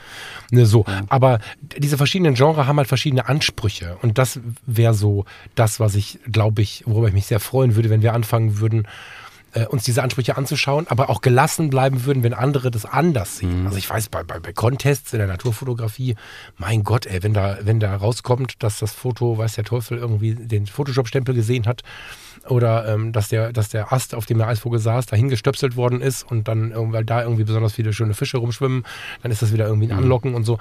[0.50, 0.84] Ne, so.
[1.08, 1.38] Aber
[1.76, 3.96] diese verschiedenen Genres haben halt verschiedene Ansprüche.
[4.02, 5.24] Und das wäre so
[5.54, 8.86] das, was ich, glaube ich, worüber ich mich sehr freuen würde, wenn wir anfangen würden,
[9.54, 13.60] äh, uns diese Ansprüche anzuschauen, aber auch gelassen bleiben würden, wenn andere das anders sehen.
[13.60, 13.66] Mhm.
[13.66, 16.16] Also ich weiß, bei, bei, bei Contests in der Naturfotografie,
[16.58, 20.34] mein Gott, ey, wenn da, wenn da rauskommt, dass das Foto, weiß der Teufel, irgendwie
[20.34, 21.82] den Photoshop-Stempel gesehen hat,
[22.48, 26.00] oder ähm, dass, der, dass der Ast, auf dem der Eisvogel saß, dahin gestöpselt worden
[26.00, 28.84] ist und dann, weil da irgendwie besonders viele schöne Fische rumschwimmen,
[29.22, 30.04] dann ist das wieder irgendwie ein mhm.
[30.04, 30.58] Anlocken und so.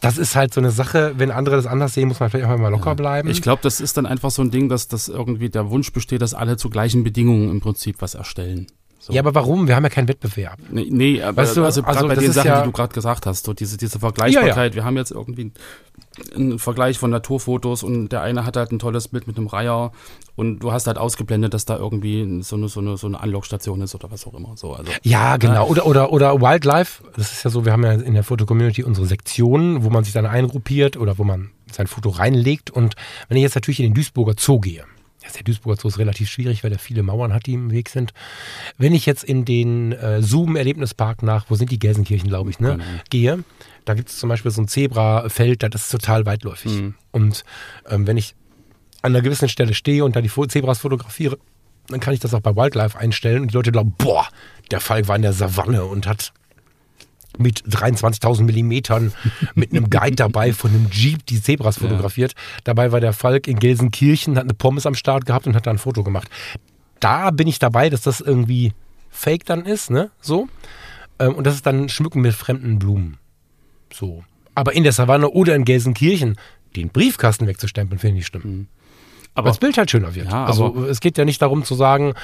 [0.00, 2.58] Das ist halt so eine Sache, wenn andere das anders sehen, muss man vielleicht auch
[2.58, 3.30] mal locker bleiben.
[3.30, 6.22] Ich glaube, das ist dann einfach so ein Ding, dass das irgendwie der Wunsch besteht,
[6.22, 8.66] dass alle zu gleichen Bedingungen im Prinzip was erstellen.
[9.00, 9.12] So.
[9.12, 9.68] Ja, aber warum?
[9.68, 10.58] Wir haben ja keinen Wettbewerb.
[10.70, 13.26] Nee, nee aber weißt du, also, also bei den Sachen, ja die du gerade gesagt
[13.26, 14.74] hast, so diese, diese Vergleichbarkeit, ja, ja.
[14.74, 15.52] wir haben jetzt irgendwie
[16.34, 19.92] ein Vergleich von Naturfotos und der eine hat halt ein tolles Bild mit einem Reiher
[20.36, 23.80] und du hast halt ausgeblendet, dass da irgendwie so eine, so eine, so eine Anlockstation
[23.80, 24.56] ist oder was auch immer.
[24.56, 25.66] So, also, ja, genau.
[25.66, 27.02] Oder, oder, oder Wildlife.
[27.16, 30.12] Das ist ja so, wir haben ja in der Foto-Community unsere Sektionen, wo man sich
[30.12, 32.70] dann eingruppiert oder wo man sein Foto reinlegt.
[32.70, 32.94] Und
[33.28, 34.84] wenn ich jetzt natürlich in den Duisburger Zoo gehe,
[35.34, 38.12] der Duisburger Zoo ist relativ schwierig, weil er viele Mauern hat, die im Weg sind.
[38.76, 42.72] Wenn ich jetzt in den äh, Zoom-Erlebnispark nach, wo sind die Gelsenkirchen, glaube ich, ne,
[42.72, 42.84] genau.
[43.10, 43.44] gehe,
[43.84, 46.72] da gibt es zum Beispiel so ein Zebrafeld, das ist total weitläufig.
[46.72, 46.94] Mhm.
[47.10, 47.44] Und
[47.88, 48.34] ähm, wenn ich
[49.02, 51.38] an einer gewissen Stelle stehe und da die Zebras fotografiere,
[51.88, 54.26] dann kann ich das auch bei Wildlife einstellen und die Leute glauben, boah,
[54.70, 56.32] der Falk war in der Savanne und hat
[57.38, 59.12] mit 23.000 Millimetern
[59.54, 62.32] mit einem Guide dabei von einem Jeep die Zebras fotografiert.
[62.32, 62.38] Ja.
[62.64, 65.70] Dabei war der Falk in Gelsenkirchen, hat eine Pommes am Start gehabt und hat da
[65.70, 66.28] ein Foto gemacht.
[67.00, 68.72] Da bin ich dabei, dass das irgendwie
[69.10, 70.10] fake dann ist, ne?
[70.20, 70.48] So.
[71.18, 73.18] Ähm, und das ist dann Schmücken mit fremden Blumen.
[73.92, 74.24] So.
[74.54, 76.36] Aber in der Savanne oder in Gelsenkirchen
[76.76, 78.44] den Briefkasten wegzustempeln, finde ich stimmt.
[78.44, 78.66] Mhm.
[79.38, 80.32] Aber das Bild halt schöner wird.
[80.32, 82.14] Ja, also es geht ja nicht darum zu sagen,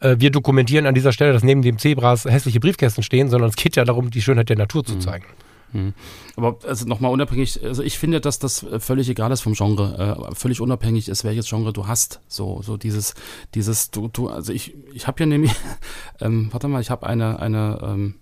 [0.00, 3.56] äh, wir dokumentieren an dieser Stelle, dass neben dem Zebras hässliche Briefkästen stehen, sondern es
[3.56, 5.00] geht ja darum, die Schönheit der Natur zu mhm.
[5.02, 5.26] zeigen.
[5.72, 5.92] Mhm.
[6.36, 10.34] Aber also nochmal unabhängig, also ich finde, dass das völlig egal ist vom Genre, äh,
[10.34, 12.20] völlig unabhängig ist, welches Genre du hast.
[12.26, 13.14] So, so dieses,
[13.54, 15.52] dieses, du, du, also ich, ich habe ja nämlich,
[16.20, 18.14] ähm, warte mal, ich habe eine, eine ähm,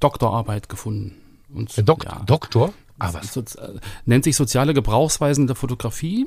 [0.00, 1.14] Doktorarbeit gefunden.
[1.54, 2.72] Und, Dok ja, Doktor?
[2.98, 3.32] Ah, was?
[3.32, 6.26] So, äh, nennt sich soziale Gebrauchsweisen der Fotografie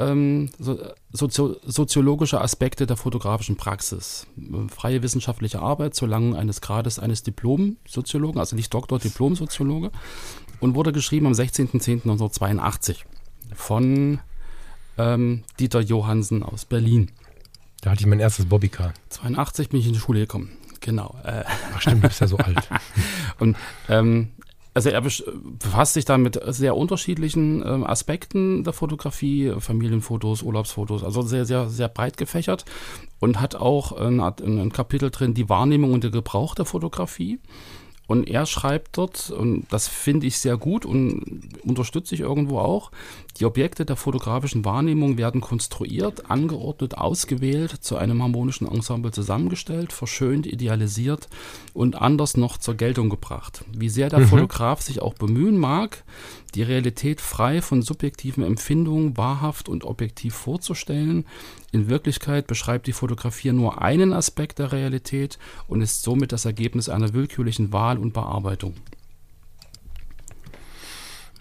[0.00, 0.78] ähm, so,
[1.12, 4.26] sozio soziologische Aspekte der fotografischen Praxis.
[4.68, 9.90] Freie wissenschaftliche Arbeit zu Lang eines Grades eines Diplom-Soziologen, also nicht Doktor, Diplom-Soziologe,
[10.60, 12.96] und wurde geschrieben am 16.10.1982
[13.54, 14.20] von
[14.98, 17.10] ähm, Dieter Johansen aus Berlin.
[17.82, 18.92] Da hatte ich mein erstes Bobbycar.
[19.10, 20.50] 82 bin ich in die Schule gekommen.
[20.80, 21.16] Genau.
[21.24, 21.44] Äh.
[21.74, 22.68] Ach stimmt, du bist ja so alt.
[23.38, 23.56] und
[23.88, 24.30] ähm,
[24.72, 31.22] also er befasst sich da mit sehr unterschiedlichen ähm, Aspekten der Fotografie, Familienfotos, Urlaubsfotos, also
[31.22, 32.64] sehr, sehr, sehr breit gefächert
[33.18, 37.40] und hat auch ein, ein Kapitel drin, die Wahrnehmung und der Gebrauch der Fotografie.
[38.06, 42.90] Und er schreibt dort, und das finde ich sehr gut und unterstütze ich irgendwo auch,
[43.38, 50.46] die Objekte der fotografischen Wahrnehmung werden konstruiert, angeordnet, ausgewählt, zu einem harmonischen Ensemble zusammengestellt, verschönt,
[50.46, 51.28] idealisiert
[51.72, 53.64] und anders noch zur Geltung gebracht.
[53.72, 54.26] Wie sehr der mhm.
[54.26, 56.04] Fotograf sich auch bemühen mag,
[56.54, 61.24] die Realität frei von subjektiven Empfindungen wahrhaft und objektiv vorzustellen,
[61.72, 65.38] in Wirklichkeit beschreibt die Fotografie nur einen Aspekt der Realität
[65.68, 68.74] und ist somit das Ergebnis einer willkürlichen Wahl und Bearbeitung.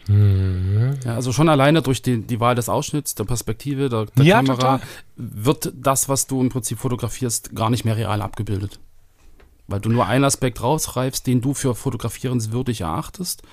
[0.10, 0.98] Mhm.
[1.06, 4.38] Ja, also schon alleine durch die, die Wahl des Ausschnitts, der Perspektive, der, der ja,
[4.38, 4.82] Kamera, total.
[5.16, 8.80] wird das, was du im Prinzip fotografierst, gar nicht mehr real abgebildet.
[9.68, 13.44] Weil du nur einen Aspekt rausreifst, den du für fotografierenswürdig erachtest.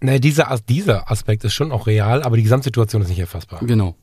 [0.00, 3.60] Naja, dieser, dieser Aspekt ist schon auch real, aber die Gesamtsituation ist nicht erfassbar.
[3.60, 3.96] Genau.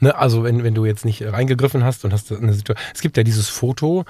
[0.00, 2.86] Ne, also wenn, wenn du jetzt nicht reingegriffen hast und hast eine Situation.
[2.94, 4.04] Es gibt ja dieses Foto,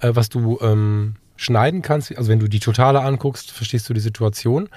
[0.00, 2.16] äh, was du ähm, schneiden kannst.
[2.16, 4.68] Also wenn du die Totale anguckst, verstehst du die Situation.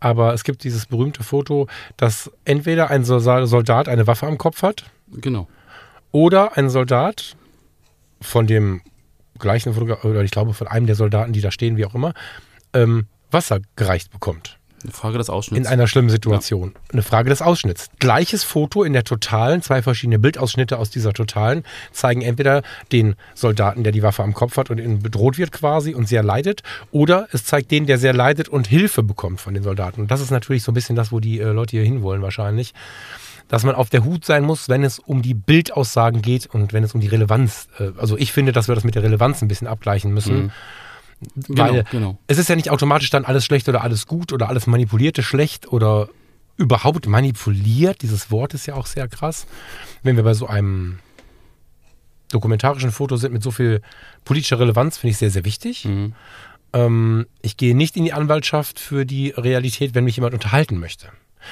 [0.00, 4.84] Aber es gibt dieses berühmte Foto, dass entweder ein Soldat eine Waffe am Kopf hat.
[5.12, 5.48] Genau.
[6.12, 7.36] Oder ein Soldat
[8.20, 8.80] von dem
[9.38, 12.14] gleichen Fotograf, oder ich glaube von einem der Soldaten, die da stehen, wie auch immer,
[12.72, 14.58] ähm, Wasser gereicht bekommt.
[14.84, 15.66] Eine Frage des Ausschnitts.
[15.66, 16.72] In einer schlimmen Situation.
[16.74, 16.80] Ja.
[16.92, 17.88] Eine Frage des Ausschnitts.
[18.00, 23.82] Gleiches Foto in der Totalen, zwei verschiedene Bildausschnitte aus dieser Totalen zeigen entweder den Soldaten,
[23.82, 27.44] der die Waffe am Kopf hat und bedroht wird quasi und sehr leidet, oder es
[27.44, 30.02] zeigt den, der sehr leidet und Hilfe bekommt von den Soldaten.
[30.02, 32.74] Und das ist natürlich so ein bisschen das, wo die äh, Leute hier hinwollen wahrscheinlich.
[33.48, 36.82] Dass man auf der Hut sein muss, wenn es um die Bildaussagen geht und wenn
[36.84, 37.68] es um die Relevanz.
[37.78, 40.44] Äh, also ich finde, dass wir das mit der Relevanz ein bisschen abgleichen müssen.
[40.44, 40.50] Mhm
[41.34, 42.18] Genau, Weil genau.
[42.26, 45.72] es ist ja nicht automatisch dann alles schlecht oder alles gut oder alles manipulierte schlecht
[45.72, 46.08] oder
[46.56, 48.02] überhaupt manipuliert.
[48.02, 49.46] Dieses Wort ist ja auch sehr krass.
[50.02, 50.98] Wenn wir bei so einem
[52.30, 53.80] dokumentarischen Foto sind mit so viel
[54.24, 55.84] politischer Relevanz, finde ich sehr, sehr wichtig.
[55.84, 56.14] Mhm.
[56.72, 61.08] Ähm, ich gehe nicht in die Anwaltschaft für die Realität, wenn mich jemand unterhalten möchte.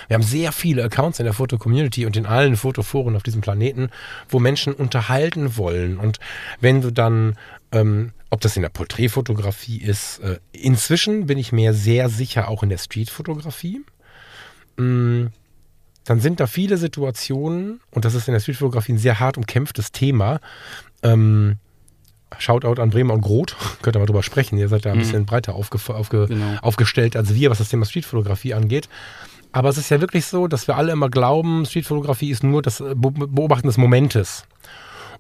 [0.08, 3.90] Wir haben sehr viele Accounts in der Foto-Community und in allen Fotoforen auf diesem Planeten,
[4.28, 5.98] wo Menschen unterhalten wollen.
[5.98, 6.18] Und
[6.60, 7.36] wenn du dann
[7.72, 10.20] ähm, ob das in der Porträtfotografie ist.
[10.20, 13.82] Äh, inzwischen bin ich mir sehr sicher auch in der Streetfotografie.
[14.78, 15.26] Mm,
[16.04, 19.92] dann sind da viele Situationen, und das ist in der Streetfotografie ein sehr hart umkämpftes
[19.92, 20.40] Thema.
[21.02, 21.56] Ähm,
[22.38, 24.56] Shoutout an Bremer und Groth, könnt ihr mal drüber sprechen.
[24.56, 25.00] Ihr seid da ein mhm.
[25.00, 26.58] bisschen breiter aufge aufge genau.
[26.62, 28.88] aufgestellt als wir, was das Thema Streetfotografie angeht.
[29.52, 32.78] Aber es ist ja wirklich so, dass wir alle immer glauben, Streetfotografie ist nur das
[32.78, 34.44] Beobachten des Momentes.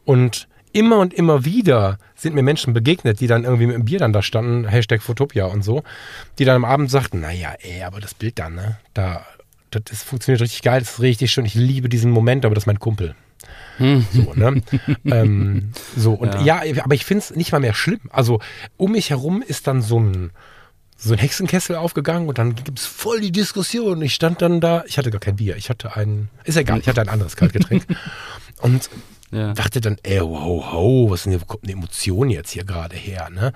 [0.06, 3.98] Und immer und immer wieder sind mir Menschen begegnet, die dann irgendwie mit dem Bier
[3.98, 5.82] dann da standen, Hashtag Fotopia und so,
[6.38, 9.26] die dann am Abend sagten, naja, ey, aber das Bild dann, ne, da,
[9.70, 11.44] das ist, funktioniert richtig geil, das ist richtig schön.
[11.44, 13.14] Ich liebe diesen Moment, aber das ist mein Kumpel.
[13.78, 14.06] Hm.
[14.12, 14.62] So, ne?
[15.04, 18.00] ähm, so, und ja, ja aber ich finde es nicht mal mehr schlimm.
[18.10, 18.40] Also
[18.76, 20.30] um mich herum ist dann so ein,
[20.96, 24.00] so ein Hexenkessel aufgegangen und dann gibt es voll die Diskussion.
[24.02, 26.88] Ich stand dann da, ich hatte gar kein Bier, ich hatte ein, ist egal, ich
[26.88, 27.84] hatte ein anderes Kaltgetränk.
[28.60, 28.88] und
[29.32, 29.52] ja.
[29.54, 32.96] dachte dann, ey, ho, ho, was ist denn, wo kommt eine Emotion jetzt hier gerade
[32.96, 33.52] her, ne?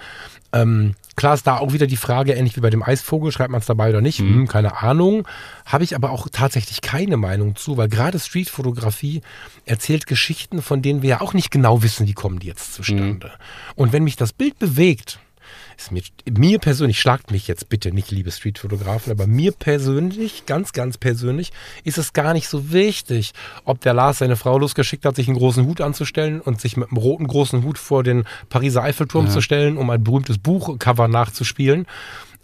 [0.52, 3.60] Ähm, klar ist da auch wieder die Frage, ähnlich wie bei dem Eisvogel, schreibt man
[3.60, 4.34] es dabei oder nicht, mhm.
[4.34, 5.28] hm, keine Ahnung.
[5.66, 9.20] Habe ich aber auch tatsächlich keine Meinung zu, weil gerade Streetfotografie
[9.66, 13.26] erzählt Geschichten, von denen wir ja auch nicht genau wissen, wie kommen die jetzt zustande.
[13.26, 13.72] Mhm.
[13.74, 15.18] Und wenn mich das Bild bewegt,
[15.76, 20.72] ist mir, mir persönlich, schlagt mich jetzt bitte nicht, liebe Streetfotografen, aber mir persönlich, ganz,
[20.72, 21.52] ganz persönlich,
[21.84, 23.32] ist es gar nicht so wichtig,
[23.64, 26.88] ob der Lars seine Frau losgeschickt hat, sich einen großen Hut anzustellen und sich mit
[26.88, 29.32] einem roten großen Hut vor den Pariser Eiffelturm ja.
[29.32, 31.86] zu stellen, um ein berühmtes Buchcover nachzuspielen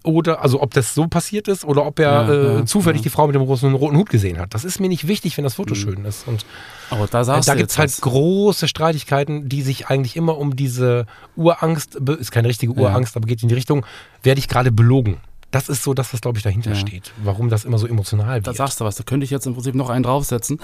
[0.04, 3.04] oder also ob das so passiert ist oder ob er ja, äh, ja, zufällig ja.
[3.04, 4.54] die Frau mit dem großen roten Hut gesehen hat.
[4.54, 5.78] Das ist mir nicht wichtig, wenn das Foto mhm.
[5.78, 6.26] schön ist.
[6.26, 6.44] Und
[6.90, 8.00] Aber da, äh, da gibt es halt was.
[8.00, 13.42] große Streitigkeiten, die sich eigentlich immer um diese Urangst, ist keine richtige Urangst, aber geht
[13.42, 13.86] in die Richtung,
[14.22, 15.18] werde ich gerade belogen.
[15.50, 17.12] Das ist so das, was, glaube ich, dahinter steht.
[17.22, 18.46] Warum das immer so emotional wird.
[18.46, 20.58] Da sagst du was, da könnte ich jetzt im Prinzip noch einen draufsetzen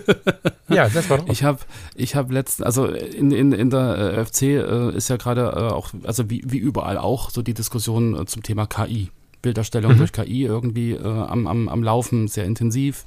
[0.68, 1.28] ja, das war doch.
[1.28, 1.58] Ich habe
[1.94, 5.72] ich hab letzten, also in, in, in der äh, FC äh, ist ja gerade äh,
[5.72, 9.10] auch, also wie, wie überall auch, so die Diskussion äh, zum Thema KI.
[9.42, 9.98] Bilderstellung mhm.
[9.98, 13.04] durch KI irgendwie äh, am, am, am Laufen, sehr intensiv.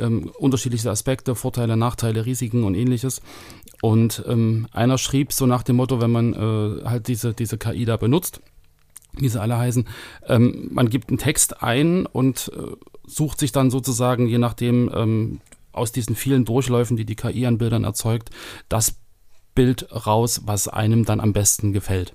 [0.00, 3.20] Ähm, unterschiedliche Aspekte, Vorteile, Nachteile, Risiken und ähnliches.
[3.80, 7.84] Und ähm, einer schrieb so nach dem Motto, wenn man äh, halt diese, diese KI
[7.84, 8.40] da benutzt,
[9.14, 9.86] wie sie alle heißen,
[10.28, 15.40] ähm, man gibt einen Text ein und äh, sucht sich dann sozusagen, je nachdem, ähm,
[15.72, 18.30] aus diesen vielen Durchläufen, die die KI an Bildern erzeugt,
[18.68, 18.96] das
[19.54, 22.14] Bild raus, was einem dann am besten gefällt.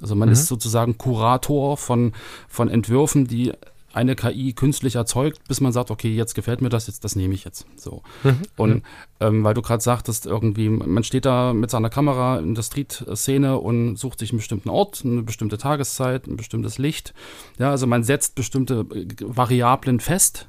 [0.00, 0.34] Also man mhm.
[0.34, 2.12] ist sozusagen Kurator von,
[2.48, 3.52] von Entwürfen, die
[3.96, 7.32] eine KI künstlich erzeugt, bis man sagt, okay, jetzt gefällt mir das, jetzt das nehme
[7.32, 7.66] ich jetzt.
[7.76, 8.02] So.
[8.24, 8.42] Mhm.
[8.56, 8.82] Und
[9.20, 13.58] ähm, weil du gerade sagtest, irgendwie, man steht da mit seiner Kamera in der Street-Szene
[13.58, 17.14] und sucht sich einen bestimmten Ort, eine bestimmte Tageszeit, ein bestimmtes Licht.
[17.58, 20.46] Ja, also man setzt bestimmte äh, Variablen fest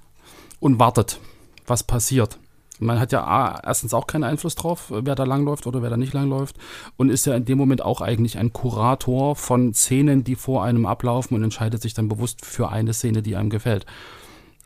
[0.59, 1.21] und wartet,
[1.65, 2.39] was passiert.
[2.79, 6.13] Man hat ja erstens auch keinen Einfluss drauf, wer da langläuft oder wer da nicht
[6.13, 6.57] langläuft
[6.95, 10.85] und ist ja in dem Moment auch eigentlich ein Kurator von Szenen, die vor einem
[10.85, 13.85] ablaufen und entscheidet sich dann bewusst für eine Szene, die einem gefällt.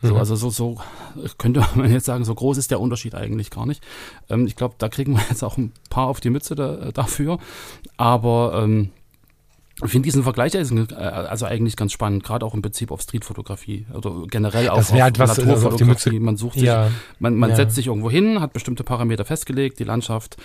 [0.01, 0.19] So, mhm.
[0.19, 0.79] also so, so
[1.37, 3.83] könnte man jetzt sagen, so groß ist der Unterschied eigentlich gar nicht.
[4.29, 7.37] Ähm, ich glaube, da kriegen wir jetzt auch ein paar auf die Mütze da, dafür.
[7.97, 8.89] Aber ähm,
[9.83, 14.25] ich finde diesen Vergleich also eigentlich ganz spannend, gerade auch im Prinzip auf Streetfotografie oder
[14.27, 16.19] generell auch auf halt was, Naturfotografie.
[16.19, 16.89] Man sucht sich, ja,
[17.19, 17.55] man, man ja.
[17.55, 20.37] setzt sich irgendwo hin, hat bestimmte Parameter festgelegt, die Landschaft,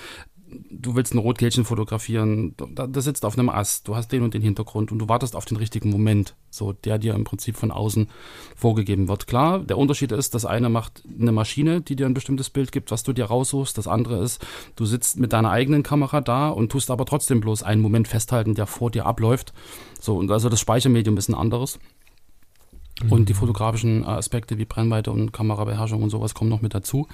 [0.49, 4.35] du willst ein Rotkehlchen fotografieren, da, da, sitzt auf einem Ast, du hast den und
[4.35, 7.71] den Hintergrund und du wartest auf den richtigen Moment, so der dir im Prinzip von
[7.71, 8.09] außen
[8.55, 9.27] vorgegeben wird.
[9.27, 12.91] Klar, der Unterschied ist, das eine macht eine Maschine, die dir ein bestimmtes Bild gibt,
[12.91, 14.45] was du dir raussuchst, das andere ist,
[14.77, 18.55] du sitzt mit deiner eigenen Kamera da und tust aber trotzdem bloß einen Moment festhalten,
[18.55, 19.53] der vor dir abläuft.
[20.01, 21.79] So, und also das Speichermedium ist ein anderes.
[23.11, 23.39] Und die mhm.
[23.39, 27.09] fotografischen Aspekte wie Brennweite und Kamerabeherrschung und sowas kommen noch mit dazu.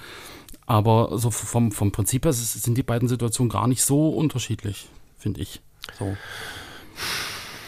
[0.65, 5.41] Aber so vom, vom Prinzip her sind die beiden Situationen gar nicht so unterschiedlich, finde
[5.41, 5.61] ich.
[5.99, 6.15] So.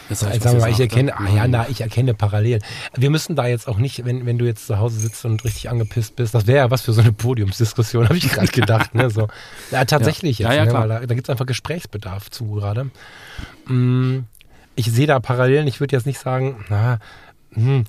[0.08, 2.62] Jetzt ich, sagen wir, ich erkenne, ah, ja, na, ich erkenne Parallelen.
[2.94, 5.68] Wir müssen da jetzt auch nicht, wenn, wenn du jetzt zu Hause sitzt und richtig
[5.68, 8.94] angepisst bist, das wäre ja was für so eine Podiumsdiskussion, habe ich gerade gedacht.
[8.94, 9.28] Ne, so.
[9.72, 10.52] Ja, tatsächlich ja.
[10.52, 12.90] jetzt, ja, ja, ne, da, da gibt es einfach Gesprächsbedarf zu gerade.
[13.66, 14.20] Mm,
[14.76, 17.00] ich sehe da Parallelen, ich würde jetzt nicht sagen, na,
[17.52, 17.84] hm,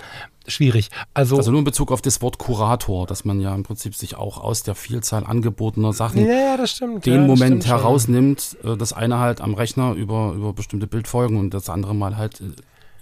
[0.48, 0.90] schwierig.
[1.14, 4.16] Also, also nur in Bezug auf das Wort Kurator, dass man ja im Prinzip sich
[4.16, 8.58] auch aus der Vielzahl angebotener Sachen ja, stimmt, den ja, Moment herausnimmt.
[8.62, 8.74] Schon.
[8.74, 12.42] Äh, das eine halt am Rechner über, über bestimmte Bildfolgen und das andere mal halt
[12.42, 12.46] äh,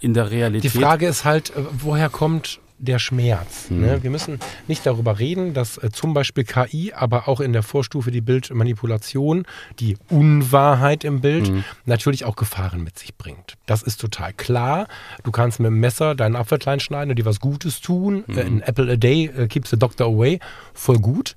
[0.00, 0.72] in der Realität.
[0.72, 3.70] Die Frage ist halt, äh, woher kommt der Schmerz.
[3.70, 3.80] Mhm.
[3.80, 4.02] Ne?
[4.02, 8.10] Wir müssen nicht darüber reden, dass äh, zum Beispiel KI, aber auch in der Vorstufe
[8.10, 9.46] die Bildmanipulation,
[9.80, 11.64] die Unwahrheit im Bild, mhm.
[11.84, 13.54] natürlich auch Gefahren mit sich bringt.
[13.66, 14.88] Das ist total klar.
[15.24, 18.24] Du kannst mit dem Messer deinen Apfel klein schneiden und dir was Gutes tun.
[18.26, 18.38] Mhm.
[18.38, 20.38] Äh, ein Apple a day äh, keeps the doctor away.
[20.74, 21.36] Voll gut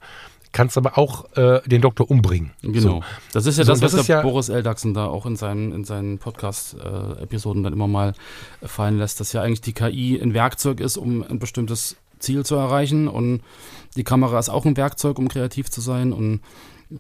[0.52, 2.52] kannst aber auch äh, den Doktor umbringen.
[2.62, 2.80] Genau.
[2.80, 3.04] So.
[3.34, 5.72] Das ist ja so, das, was das der ja Boris Eldachsen da auch in seinen,
[5.72, 8.14] in seinen Podcast-Episoden dann immer mal
[8.62, 12.56] fallen lässt, dass ja eigentlich die KI ein Werkzeug ist, um ein bestimmtes Ziel zu
[12.56, 13.42] erreichen und
[13.96, 16.42] die Kamera ist auch ein Werkzeug, um kreativ zu sein und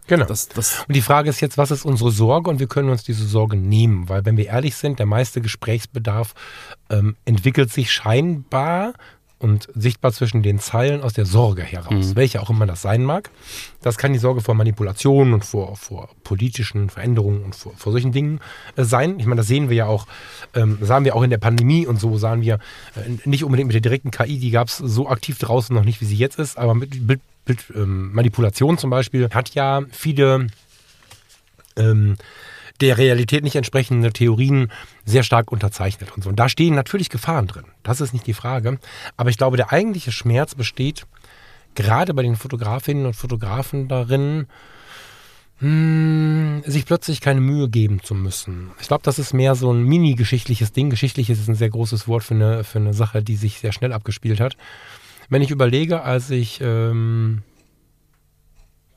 [0.05, 0.25] Genau.
[0.25, 2.49] Das, das und die Frage ist jetzt, was ist unsere Sorge?
[2.51, 6.35] Und wir können uns diese Sorge nehmen, weil wenn wir ehrlich sind, der meiste Gesprächsbedarf
[6.91, 8.93] ähm, entwickelt sich scheinbar
[9.39, 12.15] und sichtbar zwischen den Zeilen aus der Sorge heraus, mhm.
[12.15, 13.29] welche auch immer das sein mag.
[13.81, 18.11] Das kann die Sorge vor Manipulation und vor, vor politischen Veränderungen und vor, vor solchen
[18.11, 18.41] Dingen
[18.75, 19.17] äh, sein.
[19.19, 20.07] Ich meine, das sehen wir ja auch,
[20.53, 22.55] ähm, sahen wir auch in der Pandemie und so, sahen wir
[22.95, 26.01] äh, nicht unbedingt mit der direkten KI, die gab es so aktiv draußen noch nicht,
[26.01, 30.47] wie sie jetzt ist, aber mit Bild, Bild ähm, Manipulation zum Beispiel hat ja viele
[31.77, 32.17] ähm,
[32.81, 34.71] der Realität nicht entsprechende Theorien
[35.05, 36.29] sehr stark unterzeichnet und so.
[36.29, 37.65] Und da stehen natürlich Gefahren drin.
[37.83, 38.79] Das ist nicht die Frage.
[39.17, 41.05] Aber ich glaube, der eigentliche Schmerz besteht
[41.75, 44.47] gerade bei den Fotografinnen und Fotografen darin,
[45.59, 48.71] hm, sich plötzlich keine Mühe geben zu müssen.
[48.79, 50.89] Ich glaube, das ist mehr so ein mini-geschichtliches Ding.
[50.89, 53.91] Geschichtliches ist ein sehr großes Wort für eine, für eine Sache, die sich sehr schnell
[53.91, 54.55] abgespielt hat.
[55.27, 57.43] Wenn ich überlege, als ich ähm,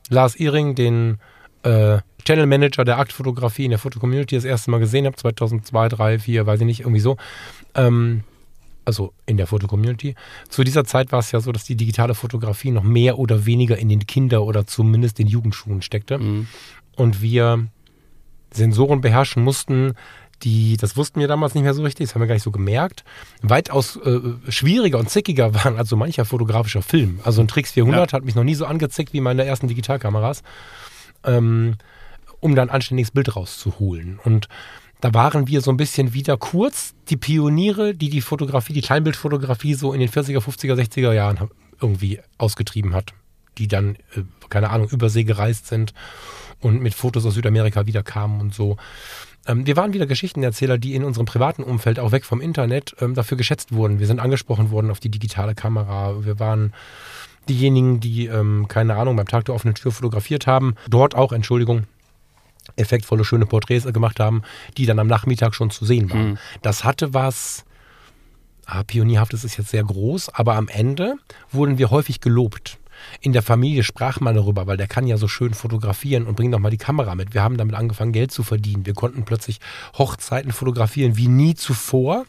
[0.09, 1.19] Lars Ihring, den
[1.65, 6.19] äh, Channel Manager der Aktfotografie in der Fotocommunity das erste Mal gesehen habe, 2002, 3,
[6.19, 7.17] 4, weiß ich nicht, irgendwie so.
[7.75, 8.23] Ähm,
[8.85, 10.15] also in der Fotocommunity.
[10.49, 13.79] Zu dieser Zeit war es ja so, dass die digitale Fotografie noch mehr oder weniger
[13.79, 16.19] in den Kinder- oder zumindest den Jugendschuhen steckte.
[16.19, 16.49] Mhm.
[16.97, 17.69] Und wir
[18.53, 19.95] Sensoren beherrschen mussten,
[20.43, 22.51] die, das wussten wir damals nicht mehr so richtig, das haben wir gar nicht so
[22.51, 23.05] gemerkt,
[23.43, 27.21] weitaus äh, schwieriger und zickiger waren als so mancher fotografischer Film.
[27.25, 28.17] Also ein Trix 400 ja.
[28.17, 30.43] hat mich noch nie so angezickt wie meine ersten Digitalkameras.
[31.25, 31.77] Ähm,
[32.43, 34.19] um dann ein anständiges Bild rauszuholen.
[34.23, 34.49] Und
[35.01, 39.75] da waren wir so ein bisschen wieder kurz die Pioniere, die die Fotografie, die Kleinbildfotografie
[39.75, 41.49] so in den 40er, 50er, 60er Jahren
[41.81, 43.15] irgendwie ausgetrieben hat.
[43.59, 45.95] Die dann, äh, keine Ahnung, übersee gereist sind
[46.61, 48.77] und mit Fotos aus Südamerika wiederkamen und so.
[49.47, 53.15] Ähm, wir waren wieder Geschichtenerzähler, die in unserem privaten Umfeld, auch weg vom Internet, ähm,
[53.15, 54.01] dafür geschätzt wurden.
[54.01, 56.25] Wir sind angesprochen worden auf die digitale Kamera.
[56.25, 56.73] Wir waren
[57.49, 60.75] diejenigen, die, ähm, keine Ahnung, beim Tag der offenen Tür fotografiert haben.
[60.89, 61.85] Dort auch, Entschuldigung,
[62.77, 64.43] effektvolle, schöne Porträts gemacht haben,
[64.77, 66.31] die dann am Nachmittag schon zu sehen waren.
[66.31, 66.39] Mhm.
[66.63, 67.65] Das hatte was,
[68.67, 71.17] ah, pionierhaft ist jetzt sehr groß, aber am Ende
[71.51, 72.79] wurden wir häufig gelobt.
[73.21, 76.55] In der Familie sprach man darüber, weil der kann ja so schön fotografieren und bringt
[76.55, 77.35] doch mal die Kamera mit.
[77.35, 78.87] Wir haben damit angefangen, Geld zu verdienen.
[78.87, 79.59] Wir konnten plötzlich
[79.99, 82.25] Hochzeiten fotografieren wie nie zuvor,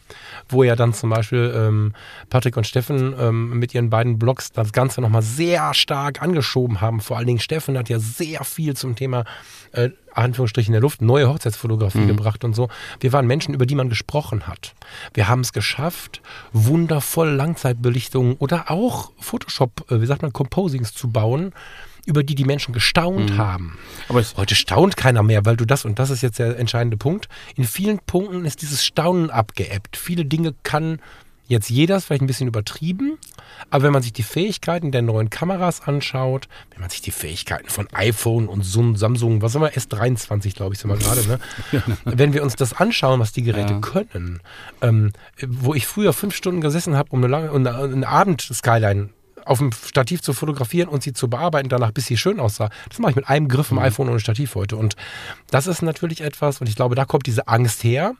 [0.48, 1.94] wo ja dann zum Beispiel ähm,
[2.30, 7.00] Patrick und Steffen ähm, mit ihren beiden Blogs das Ganze nochmal sehr stark angeschoben haben.
[7.00, 9.24] Vor allen Dingen Steffen hat ja sehr viel zum Thema
[9.72, 12.08] äh, Anführungsstrichen in der Luft, neue Hochzeitsfotografie mhm.
[12.08, 12.68] gebracht und so.
[13.00, 14.74] Wir waren Menschen, über die man gesprochen hat.
[15.12, 16.22] Wir haben es geschafft,
[16.52, 21.52] wundervoll Langzeitbelichtungen oder auch Photoshop, äh, wie sagt man, Composings zu bauen,
[22.06, 23.38] über die die Menschen gestaunt mhm.
[23.38, 23.78] haben.
[24.08, 27.28] Aber heute staunt keiner mehr, weil du das, und das ist jetzt der entscheidende Punkt,
[27.56, 29.96] in vielen Punkten ist dieses Staunen abgeebbt.
[29.96, 31.00] Viele Dinge kann
[31.46, 33.18] Jetzt jeder ist vielleicht ein bisschen übertrieben,
[33.70, 37.68] aber wenn man sich die Fähigkeiten der neuen Kameras anschaut, wenn man sich die Fähigkeiten
[37.68, 41.38] von iPhone und Samsung, was wir, S23, glaube ich, sind wir gerade, ne?
[42.04, 43.80] wenn wir uns das anschauen, was die Geräte ja.
[43.80, 44.40] können,
[44.80, 45.12] ähm,
[45.46, 49.10] wo ich früher fünf Stunden gesessen habe, um eine, lange, eine, eine Abend-Skyline
[49.44, 52.70] auf dem Stativ zu fotografieren und sie zu bearbeiten, danach bis sie schön aussah.
[52.88, 53.84] Das mache ich mit einem Griff im mhm.
[53.84, 54.76] iPhone ohne Stativ heute.
[54.76, 54.96] Und
[55.50, 58.14] das ist natürlich etwas, und ich glaube, da kommt diese Angst her,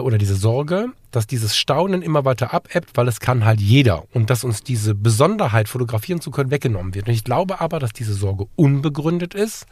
[0.00, 4.30] oder diese Sorge, dass dieses Staunen immer weiter abebbt, weil es kann halt jeder und
[4.30, 7.06] dass uns diese Besonderheit, fotografieren zu können, weggenommen wird.
[7.06, 9.66] Und ich glaube aber, dass diese Sorge unbegründet ist,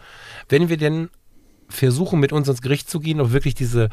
[0.48, 1.10] wenn wir denn
[1.68, 3.88] versuchen, mit uns ins Gericht zu gehen und wirklich diese,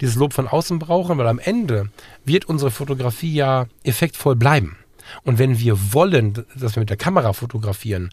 [0.00, 1.90] dieses Lob von außen brauchen, weil am Ende
[2.24, 4.76] wird unsere Fotografie ja effektvoll bleiben.
[5.22, 8.10] Und wenn wir wollen, dass wir mit der Kamera fotografieren,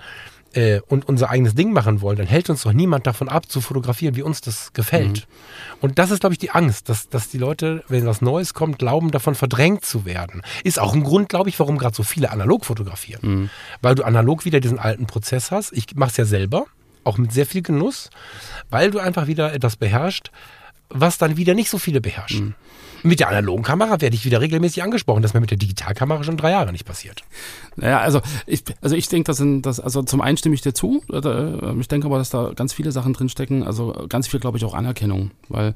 [0.54, 3.62] äh, und unser eigenes Ding machen wollen, dann hält uns doch niemand davon ab, zu
[3.62, 5.28] fotografieren, wie uns das gefällt.
[5.28, 5.78] Mhm.
[5.82, 8.80] Und das ist, glaube ich, die Angst, dass, dass die Leute, wenn was Neues kommt,
[8.80, 10.42] glauben, davon verdrängt zu werden.
[10.64, 13.22] Ist auch ein Grund, glaube ich, warum gerade so viele analog fotografieren.
[13.22, 13.50] Mhm.
[13.82, 15.72] Weil du analog wieder diesen alten Prozess hast.
[15.74, 16.66] Ich mache es ja selber,
[17.04, 18.10] auch mit sehr viel Genuss,
[18.70, 20.32] weil du einfach wieder etwas beherrschst,
[20.90, 22.46] was dann wieder nicht so viele beherrschen.
[22.48, 22.56] Mhm.
[23.04, 25.22] Mit der analogen Kamera werde ich wieder regelmäßig angesprochen.
[25.22, 27.24] Das ist mir mit der Digitalkamera schon drei Jahre nicht passiert.
[27.76, 30.74] Naja, also ich, also ich denke, das sind das, also zum einen stimme ich dir
[30.74, 31.02] zu.
[31.12, 33.64] Äh, ich denke aber, dass da ganz viele Sachen drinstecken.
[33.64, 35.32] Also ganz viel, glaube ich, auch Anerkennung.
[35.50, 35.74] Weil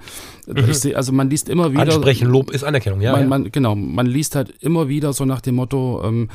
[0.48, 0.70] mhm.
[0.70, 1.82] ich sehe, also man liest immer wieder.
[1.82, 3.28] Ansprechen, Lob ist Anerkennung, ja, man, ja.
[3.28, 6.30] Man, genau, man liest halt immer wieder so nach dem Motto, ähm,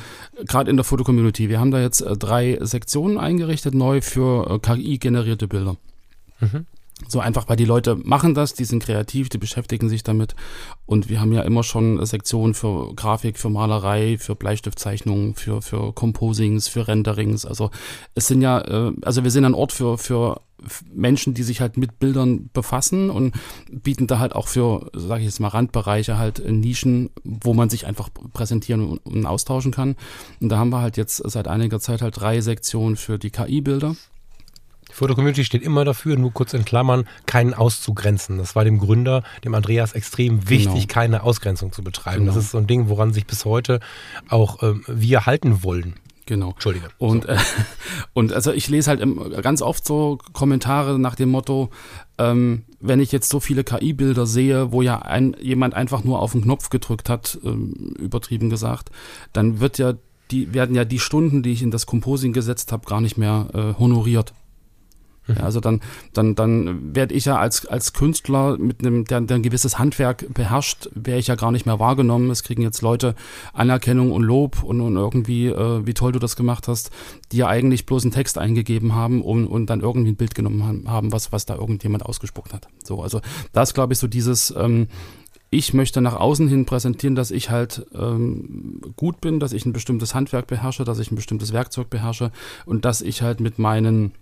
[0.46, 4.59] gerade in der Fotocommunity, wir haben da jetzt äh, drei Sektionen eingerichtet, neu für äh,
[4.59, 5.76] KI-generierte Bilder.
[6.40, 6.66] Mhm.
[7.08, 10.34] So einfach, weil die Leute machen das, die sind kreativ, die beschäftigen sich damit.
[10.86, 15.92] Und wir haben ja immer schon Sektionen für Grafik, für Malerei, für Bleistiftzeichnungen, für, für
[15.92, 17.46] Composings, für Renderings.
[17.46, 17.70] Also
[18.14, 20.40] es sind ja, äh, also wir sind ein Ort für, für
[20.92, 23.34] Menschen, die sich halt mit Bildern befassen und
[23.70, 27.86] bieten da halt auch für, sage ich jetzt mal, Randbereiche halt Nischen, wo man sich
[27.86, 29.96] einfach präsentieren und, und austauschen kann.
[30.40, 33.96] Und da haben wir halt jetzt seit einiger Zeit halt drei Sektionen für die KI-Bilder
[34.90, 38.38] Die Foto-Community steht immer dafür, nur kurz in Klammern, keinen auszugrenzen.
[38.38, 40.95] Das war dem Gründer, dem Andreas, extrem wichtig, genau.
[40.95, 42.24] keine Ausgrenzung zu betreiben.
[42.24, 42.34] Genau.
[42.34, 43.80] Das ist so ein Ding, woran sich bis heute
[44.28, 45.95] auch ähm, wir halten wollen.
[46.26, 46.51] Genau.
[46.51, 46.91] Entschuldige.
[46.99, 47.30] Und, so.
[47.30, 47.38] äh,
[48.12, 49.03] und also ich lese halt
[49.43, 51.70] ganz oft so Kommentare nach dem Motto,
[52.18, 56.32] ähm, wenn ich jetzt so viele KI-Bilder sehe, wo ja ein, jemand einfach nur auf
[56.32, 58.91] den Knopf gedrückt hat, ähm, übertrieben gesagt,
[59.32, 59.95] dann wird ja
[60.30, 63.49] die werden ja die Stunden, die ich in das Composing gesetzt habe, gar nicht mehr
[63.53, 64.32] äh, honoriert.
[65.28, 65.80] Ja, also dann,
[66.12, 70.32] dann, dann werde ich ja als, als Künstler mit einem, der, der ein gewisses Handwerk
[70.32, 72.30] beherrscht, wäre ich ja gar nicht mehr wahrgenommen.
[72.30, 73.14] Es kriegen jetzt Leute
[73.52, 76.90] Anerkennung und Lob und, und irgendwie, äh, wie toll du das gemacht hast,
[77.32, 80.84] die ja eigentlich bloß einen Text eingegeben haben und, und dann irgendwie ein Bild genommen
[80.88, 82.66] haben, was, was da irgendjemand ausgespuckt hat.
[82.82, 83.20] So, also
[83.52, 84.88] das glaube ich so dieses, ähm,
[85.50, 89.72] ich möchte nach außen hin präsentieren, dass ich halt ähm, gut bin, dass ich ein
[89.72, 92.30] bestimmtes Handwerk beherrsche, dass ich ein bestimmtes Werkzeug beherrsche
[92.66, 94.12] und dass ich halt mit meinen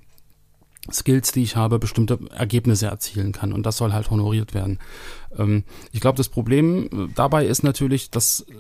[0.91, 3.53] Skills, die ich habe, bestimmte Ergebnisse erzielen kann.
[3.53, 4.79] Und das soll halt honoriert werden.
[5.37, 8.55] Ähm, ich glaube, das Problem äh, dabei ist natürlich, dass äh,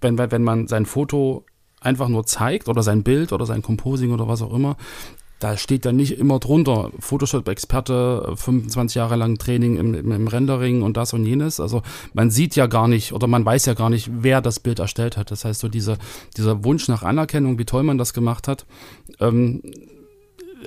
[0.00, 1.44] wenn, wenn man sein Foto
[1.80, 4.76] einfach nur zeigt oder sein Bild oder sein Composing oder was auch immer,
[5.40, 10.82] da steht dann nicht immer drunter Photoshop-Experte, 25 Jahre lang Training im, im, im, Rendering
[10.82, 11.60] und das und jenes.
[11.60, 11.82] Also
[12.14, 15.16] man sieht ja gar nicht oder man weiß ja gar nicht, wer das Bild erstellt
[15.16, 15.30] hat.
[15.30, 15.98] Das heißt, so diese,
[16.36, 18.64] dieser Wunsch nach Anerkennung, wie toll man das gemacht hat,
[19.20, 19.60] ähm,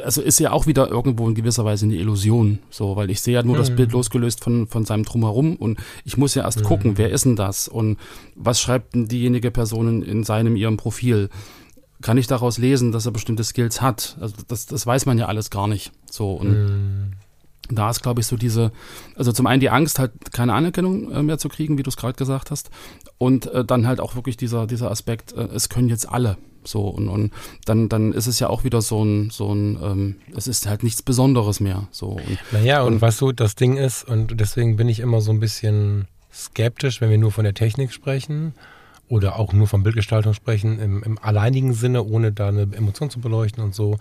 [0.04, 3.36] also ist ja auch wieder irgendwo in gewisser Weise eine Illusion, so, weil ich sehe
[3.36, 3.60] ja nur mhm.
[3.60, 6.66] das Bild losgelöst von, von seinem Drumherum und ich muss ja erst mhm.
[6.66, 7.98] gucken, wer ist denn das und
[8.36, 11.30] was schreibt denn diejenige Person in, in seinem, ihrem Profil.
[12.02, 14.18] Kann ich daraus lesen, dass er bestimmte Skills hat?
[14.22, 15.92] Also das, das weiß man ja alles gar nicht.
[16.10, 17.14] So und mhm.
[17.70, 18.72] da ist, glaube ich, so diese,
[19.16, 21.98] also zum einen die Angst, halt keine Anerkennung äh, mehr zu kriegen, wie du es
[21.98, 22.70] gerade gesagt hast,
[23.18, 26.38] und äh, dann halt auch wirklich dieser, dieser Aspekt, äh, es können jetzt alle.
[26.68, 27.32] So, und, und
[27.66, 30.84] dann, dann ist es ja auch wieder so ein, so ein, ähm, es ist halt
[30.84, 31.88] nichts Besonderes mehr.
[31.92, 32.10] So.
[32.10, 35.32] Und, naja, und, und was so das Ding ist, und deswegen bin ich immer so
[35.32, 38.54] ein bisschen skeptisch, wenn wir nur von der Technik sprechen
[39.10, 43.22] oder auch nur von Bildgestaltung sprechen, im, im alleinigen Sinne, ohne da eine Emotion zu
[43.22, 43.98] beleuchten und so.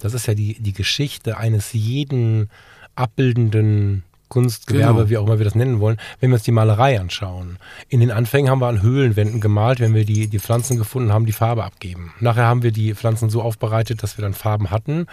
[0.00, 2.50] Das ist ja die, die Geschichte eines jeden
[2.96, 5.10] abbildenden Kunstgewerbe, genau.
[5.10, 7.58] wie auch immer wir das nennen wollen, wenn wir uns die Malerei anschauen.
[7.88, 11.26] In den Anfängen haben wir an Höhlenwänden gemalt, wenn wir die, die Pflanzen gefunden haben,
[11.26, 12.12] die Farbe abgeben.
[12.20, 15.06] Nachher haben wir die Pflanzen so aufbereitet, dass wir dann Farben hatten.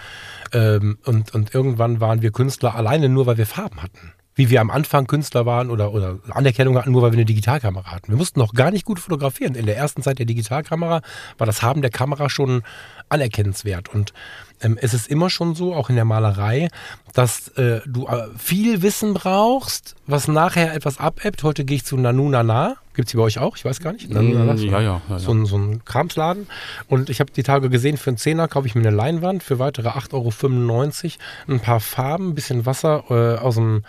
[0.54, 4.62] Ähm, und, und irgendwann waren wir Künstler alleine nur, weil wir Farben hatten wie wir
[4.62, 8.10] am Anfang Künstler waren oder, oder Anerkennung hatten, nur weil wir eine Digitalkamera hatten.
[8.10, 9.56] Wir mussten noch gar nicht gut fotografieren.
[9.56, 11.02] In der ersten Zeit der Digitalkamera
[11.38, 12.64] war das Haben der Kamera schon
[13.08, 13.88] anerkennenswert.
[13.88, 14.14] Und
[14.62, 16.70] ähm, es ist immer schon so, auch in der Malerei,
[17.14, 21.44] dass äh, du äh, viel Wissen brauchst, was nachher etwas abebbt.
[21.44, 22.76] Heute gehe ich zu Nanu Nana.
[22.94, 23.58] Gibt es die bei euch auch?
[23.58, 24.10] Ich weiß gar nicht.
[24.10, 26.48] Nanu Nana, mm, ja, ja, ja, so, ein, so ein Kramsladen.
[26.88, 29.60] Und ich habe die Tage gesehen, für einen Zehner kaufe ich mir eine Leinwand, für
[29.60, 33.84] weitere 8,95 Euro ein paar Farben, ein bisschen Wasser äh, aus dem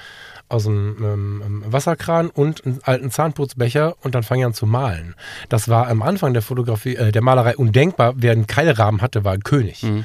[0.48, 4.66] aus dem ähm, ähm, Wasserkran und einen alten Zahnputzbecher und dann fange ich an zu
[4.66, 5.14] malen.
[5.48, 8.14] Das war am Anfang der Fotografie, äh, der Malerei undenkbar.
[8.16, 9.82] Wer einen Keilrahmen hatte, war ein König.
[9.82, 10.04] Mhm.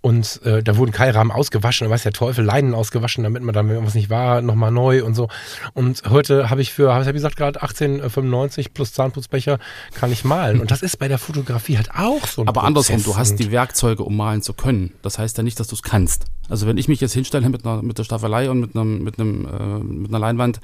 [0.00, 3.74] Und äh, da wurden Keilrahmen ausgewaschen, weiß der Teufel, Leinen ausgewaschen, damit man dann, wenn
[3.74, 5.28] irgendwas nicht war, nochmal neu und so.
[5.74, 9.58] Und heute habe ich für, habe ich gesagt, gerade 18,95 plus Zahnputzbecher
[9.94, 10.60] kann ich malen.
[10.60, 13.36] Und das ist bei der Fotografie halt auch so ein Aber Prozess andersrum, du hast
[13.36, 14.92] die Werkzeuge, um malen zu können.
[15.02, 16.26] Das heißt ja nicht, dass du es kannst.
[16.48, 19.18] Also wenn ich mich jetzt hinstelle mit, einer, mit der Staffelei und mit, einem, mit,
[19.18, 20.60] einem, äh, mit einer Leinwand,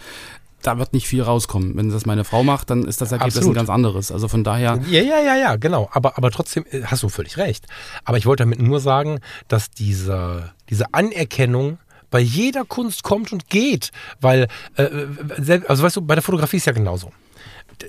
[0.67, 1.77] da wird nicht viel rauskommen.
[1.77, 3.55] Wenn das meine Frau macht, dann ist das Ergebnis Absolut.
[3.55, 4.11] ein ganz anderes.
[4.11, 4.81] Also von daher.
[4.89, 5.89] Ja, ja, ja, ja, genau.
[5.93, 7.67] Aber, aber trotzdem äh, hast du völlig recht.
[8.05, 11.79] Aber ich wollte damit nur sagen, dass diese, diese Anerkennung
[12.11, 13.91] bei jeder Kunst kommt und geht.
[14.21, 17.13] Weil, äh, äh also weißt du, bei der Fotografie ist ja genauso.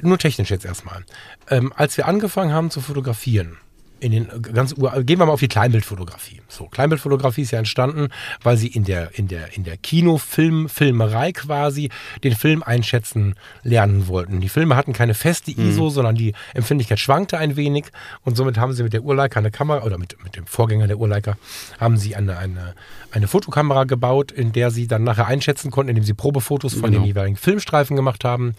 [0.01, 1.05] Nur technisch jetzt erstmal.
[1.49, 3.57] Ähm, als wir angefangen haben zu fotografieren,
[4.05, 6.41] in den ganz gehen wir mal auf die Kleinbildfotografie.
[6.47, 8.09] So, Kleinbildfotografie ist ja entstanden,
[8.43, 11.89] weil sie in der, in der, in der Kinofilm, Filmerei quasi
[12.23, 13.33] den Film einschätzen
[13.63, 14.41] lernen wollten.
[14.41, 15.69] Die Filme hatten keine feste mhm.
[15.69, 17.85] ISO, sondern die Empfindlichkeit schwankte ein wenig
[18.23, 20.99] und somit haben sie mit der Urleica eine Kamera oder mit, mit dem Vorgänger der
[20.99, 21.35] Urleica
[21.79, 22.75] haben sie eine, eine,
[23.09, 26.99] eine Fotokamera gebaut, in der sie dann nachher einschätzen konnten, indem sie Probefotos von genau.
[26.99, 28.53] den jeweiligen Filmstreifen gemacht haben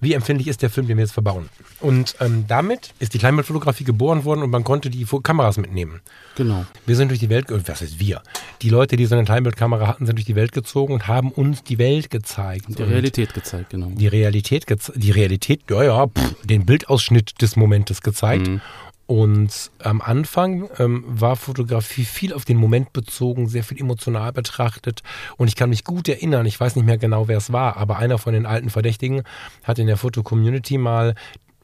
[0.00, 1.48] wie empfindlich ist der Film, den wir jetzt verbauen.
[1.80, 6.00] Und ähm, damit ist die Kleinbildfotografie geboren worden und man konnte die Kameras mitnehmen.
[6.36, 6.66] Genau.
[6.86, 8.22] Wir sind durch die Welt, was heißt wir?
[8.62, 11.62] Die Leute, die so eine Kleinbildkamera hatten, sind durch die Welt gezogen und haben uns
[11.62, 12.66] die Welt gezeigt.
[12.68, 13.88] Die Realität gezeigt, genau.
[13.90, 18.46] Die Realität, die Realität, ja, ja, pff, den Bildausschnitt des Momentes gezeigt.
[18.46, 18.60] Mhm.
[19.08, 25.02] Und am Anfang ähm, war Fotografie viel auf den Moment bezogen, sehr viel emotional betrachtet.
[25.38, 27.96] Und ich kann mich gut erinnern, ich weiß nicht mehr genau, wer es war, aber
[27.96, 29.22] einer von den alten Verdächtigen
[29.64, 31.14] hat in der Foto-Community mal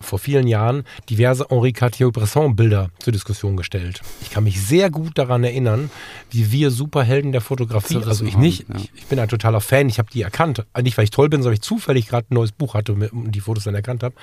[0.01, 4.01] vor vielen Jahren diverse Henri Cartier-Bresson-Bilder zur Diskussion gestellt.
[4.23, 5.91] Ich kann mich sehr gut daran erinnern,
[6.31, 8.77] wie wir Superhelden der Fotografie, also ich nicht, ja.
[8.77, 10.65] ich, ich, bin ein totaler Fan, ich habe die erkannt.
[10.81, 13.33] Nicht, weil ich toll bin, sondern weil ich zufällig gerade ein neues Buch hatte und
[13.33, 14.15] die Fotos dann erkannt habe.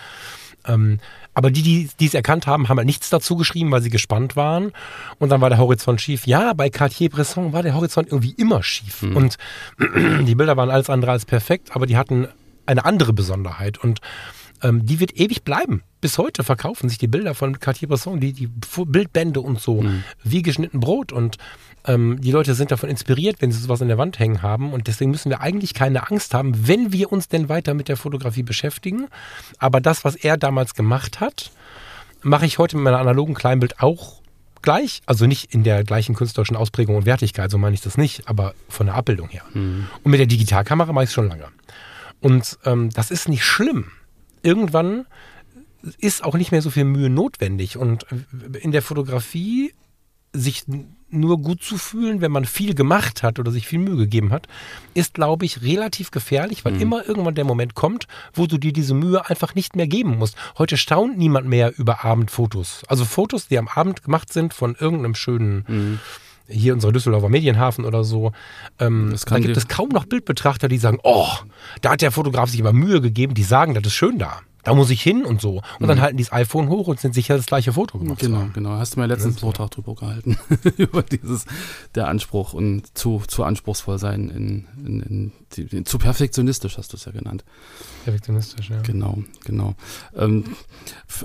[0.65, 0.99] Ähm,
[1.33, 4.73] aber die, die es erkannt haben, haben halt nichts dazu geschrieben, weil sie gespannt waren.
[5.17, 6.27] Und dann war der Horizont schief.
[6.27, 9.01] Ja, bei Cartier-Bresson war der Horizont irgendwie immer schief.
[9.01, 9.15] Mhm.
[9.15, 9.37] Und
[10.27, 12.27] die Bilder waren alles andere als perfekt, aber die hatten
[12.65, 13.77] eine andere Besonderheit.
[13.77, 13.99] Und
[14.63, 15.83] ähm, die wird ewig bleiben.
[15.99, 20.03] Bis heute verkaufen sich die Bilder von Cartier-Bresson, die, die Bildbände und so, mhm.
[20.23, 21.11] wie geschnitten Brot.
[21.11, 21.37] Und
[21.85, 24.73] ähm, die Leute sind davon inspiriert, wenn sie sowas an der Wand hängen haben.
[24.73, 27.97] Und deswegen müssen wir eigentlich keine Angst haben, wenn wir uns denn weiter mit der
[27.97, 29.07] Fotografie beschäftigen.
[29.59, 31.51] Aber das, was er damals gemacht hat,
[32.23, 34.21] mache ich heute mit meiner analogen Kleinbild auch
[34.61, 35.01] gleich.
[35.05, 38.53] Also nicht in der gleichen künstlerischen Ausprägung und Wertigkeit, so meine ich das nicht, aber
[38.69, 39.43] von der Abbildung her.
[39.53, 39.87] Mhm.
[40.03, 41.45] Und mit der Digitalkamera mache ich es schon lange.
[42.19, 43.91] Und ähm, das ist nicht schlimm
[44.43, 45.05] irgendwann
[45.97, 47.77] ist auch nicht mehr so viel Mühe notwendig.
[47.77, 48.05] Und
[48.59, 49.73] in der Fotografie
[50.33, 50.63] sich
[51.09, 54.47] nur gut zu fühlen, wenn man viel gemacht hat oder sich viel Mühe gegeben hat,
[54.93, 56.81] ist, glaube ich, relativ gefährlich, weil mhm.
[56.81, 60.37] immer irgendwann der Moment kommt, wo du dir diese Mühe einfach nicht mehr geben musst.
[60.57, 62.83] Heute staunt niemand mehr über Abendfotos.
[62.87, 65.99] Also Fotos, die am Abend gemacht sind von irgendeinem schönen mhm
[66.51, 68.31] hier unser Düsseldorfer Medienhafen oder so,
[68.79, 71.27] ähm, da gibt es kaum noch Bildbetrachter, die sagen, oh,
[71.81, 74.41] da hat der Fotograf sich aber Mühe gegeben, die sagen, das ist schön da.
[74.63, 75.57] Da muss ich hin und so.
[75.57, 75.87] Und mhm.
[75.87, 78.19] dann halten die das iPhone hoch und sind sicher das gleiche Foto gemacht.
[78.19, 78.71] Genau, genau.
[78.71, 80.37] Hast du mir letztens einen Vortrag drüber gehalten.
[80.77, 81.45] Über dieses,
[81.95, 86.97] der Anspruch und zu, zu anspruchsvoll sein in, in, in, in zu perfektionistisch hast du
[86.97, 87.43] es ja genannt.
[88.03, 88.81] Perfektionistisch, ja.
[88.81, 89.75] Genau, genau.
[90.15, 90.43] Ähm,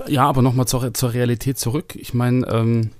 [0.07, 1.95] ja, aber nochmal zur, zur Realität zurück.
[1.95, 2.91] Ich meine, ähm,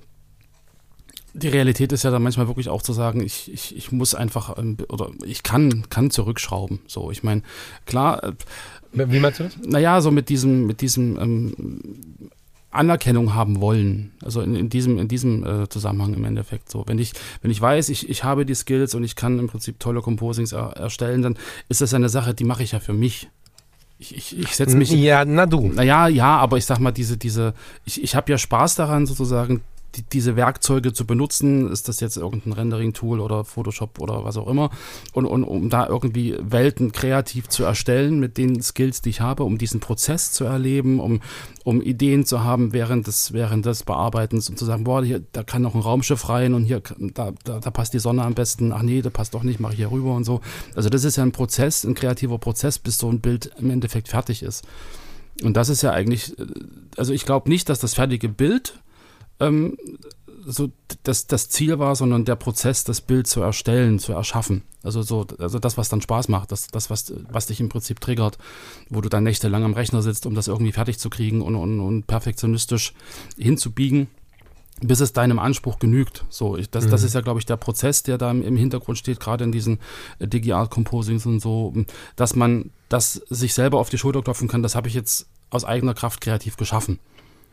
[1.34, 4.58] die Realität ist ja dann manchmal wirklich auch zu sagen, ich, ich, ich muss einfach
[4.58, 6.80] ähm, oder ich kann, kann zurückschrauben.
[6.86, 7.42] So, ich meine,
[7.86, 8.22] klar.
[8.24, 8.32] Äh,
[8.92, 9.56] Wie meinst du das?
[9.64, 12.30] Naja, so mit diesem, mit diesem ähm,
[12.70, 14.12] Anerkennung haben wollen.
[14.22, 16.84] Also in, in diesem, in diesem äh, Zusammenhang im Endeffekt so.
[16.86, 17.12] Wenn ich,
[17.42, 20.52] wenn ich weiß, ich, ich habe die Skills und ich kann im Prinzip tolle Composings
[20.52, 21.36] er, erstellen, dann
[21.68, 23.28] ist das eine Sache, die mache ich ja für mich.
[23.98, 24.90] Ich, ich, ich setze mich.
[24.90, 25.68] Ja, na du.
[25.68, 27.54] Naja, ja, aber ich sag mal, diese, diese,
[27.84, 29.62] ich, ich habe ja Spaß daran, sozusagen
[29.94, 34.48] die, diese Werkzeuge zu benutzen, ist das jetzt irgendein Rendering-Tool oder Photoshop oder was auch
[34.48, 34.70] immer,
[35.12, 39.44] und, und um da irgendwie Welten kreativ zu erstellen mit den Skills, die ich habe,
[39.44, 41.20] um diesen Prozess zu erleben, um,
[41.64, 45.42] um Ideen zu haben während des, während des Bearbeitens und zu sagen, boah, hier, da
[45.42, 48.72] kann noch ein Raumschiff rein und hier, da, da, da passt die Sonne am besten,
[48.72, 50.40] ach nee, da passt doch nicht, mach ich hier rüber und so.
[50.74, 54.08] Also das ist ja ein Prozess, ein kreativer Prozess, bis so ein Bild im Endeffekt
[54.08, 54.64] fertig ist.
[55.42, 56.46] Und das ist ja eigentlich, äh,
[56.96, 58.78] also ich glaube nicht, dass das fertige Bild
[59.40, 59.76] ähm,
[60.44, 60.70] so
[61.02, 64.62] das, das Ziel war, sondern der Prozess, das Bild zu erstellen, zu erschaffen.
[64.82, 68.00] Also so, also das, was dann Spaß macht, das, das was, was dich im Prinzip
[68.00, 68.38] triggert,
[68.88, 71.80] wo du dann nächtelang am Rechner sitzt, um das irgendwie fertig zu kriegen und, und,
[71.80, 72.94] und perfektionistisch
[73.36, 74.08] hinzubiegen,
[74.80, 76.24] bis es deinem Anspruch genügt.
[76.30, 76.90] So, ich, das, mhm.
[76.90, 79.52] das ist ja, glaube ich, der Prozess, der da im, im Hintergrund steht, gerade in
[79.52, 79.80] diesen
[80.18, 81.74] äh, Digi-Art Composings und so,
[82.16, 85.64] dass man das sich selber auf die Schulter klopfen kann, das habe ich jetzt aus
[85.64, 87.00] eigener Kraft kreativ geschaffen.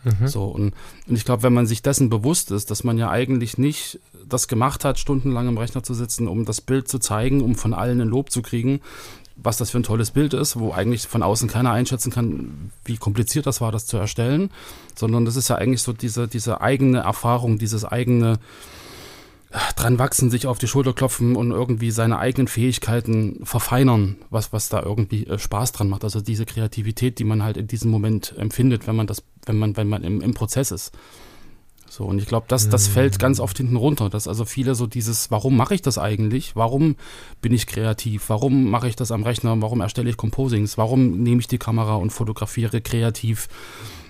[0.06, 0.28] Mhm.
[0.28, 0.74] So, und,
[1.08, 4.48] und ich glaube, wenn man sich dessen bewusst ist, dass man ja eigentlich nicht das
[4.48, 8.02] gemacht hat, stundenlang im Rechner zu sitzen, um das Bild zu zeigen, um von allen
[8.02, 8.82] ein Lob zu kriegen,
[9.36, 12.98] was das für ein tolles Bild ist, wo eigentlich von außen keiner einschätzen kann, wie
[12.98, 14.50] kompliziert das war, das zu erstellen,
[14.96, 18.40] sondern das ist ja eigentlich so diese, diese eigene Erfahrung, dieses eigene
[19.76, 24.70] dran wachsen, sich auf die Schulter klopfen und irgendwie seine eigenen Fähigkeiten verfeinern, was, was
[24.70, 26.04] da irgendwie äh, Spaß dran macht.
[26.04, 29.78] Also diese Kreativität, die man halt in diesem Moment empfindet, wenn man das, wenn man,
[29.78, 30.92] wenn man im, im Prozess ist.
[31.88, 34.88] So, und ich glaube, das, das fällt ganz oft hinten runter, dass also viele so
[34.88, 36.56] dieses, warum mache ich das eigentlich?
[36.56, 36.96] Warum
[37.42, 38.30] bin ich kreativ?
[38.30, 39.56] Warum mache ich das am Rechner?
[39.62, 40.78] Warum erstelle ich Composings?
[40.78, 43.48] Warum nehme ich die Kamera und fotografiere kreativ?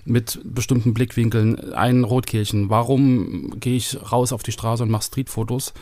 [0.06, 2.70] mit bestimmten Blickwinkeln, ein Rotkehlchen.
[2.70, 5.74] Warum gehe ich raus auf die Straße und mache Streetfotos?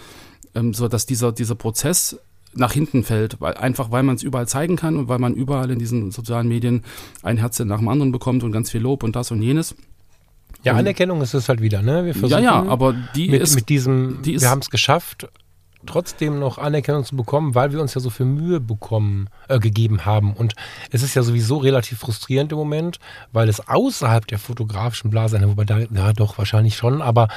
[0.55, 2.17] Ähm, so dass dieser, dieser Prozess
[2.55, 5.71] nach hinten fällt, weil, einfach weil man es überall zeigen kann und weil man überall
[5.71, 6.83] in diesen sozialen Medien
[7.21, 9.75] ein Herz nach dem anderen bekommt und ganz viel Lob und das und jenes.
[10.63, 12.05] Ja, Anerkennung ist es halt wieder, ne?
[12.05, 14.69] Wir versuchen ja, ja, aber die mit, ist mit diesem, die ist, wir haben es
[14.69, 15.27] geschafft,
[15.85, 20.05] trotzdem noch Anerkennung zu bekommen, weil wir uns ja so viel Mühe bekommen, äh, gegeben
[20.05, 20.33] haben.
[20.33, 20.53] Und
[20.91, 22.99] es ist ja sowieso relativ frustrierend im Moment,
[23.33, 27.27] weil es außerhalb der fotografischen Blase, wobei da, ja doch, wahrscheinlich schon, aber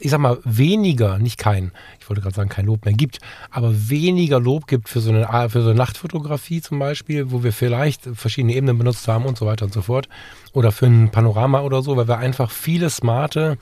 [0.00, 3.18] ich sag mal, weniger, nicht kein, ich wollte gerade sagen, kein Lob mehr gibt,
[3.50, 7.52] aber weniger Lob gibt für so eine, für so eine Nachtfotografie zum Beispiel, wo wir
[7.52, 10.08] vielleicht verschiedene Ebenen benutzt haben und so weiter und so fort.
[10.52, 13.58] Oder für ein Panorama oder so, weil wir einfach viele smarte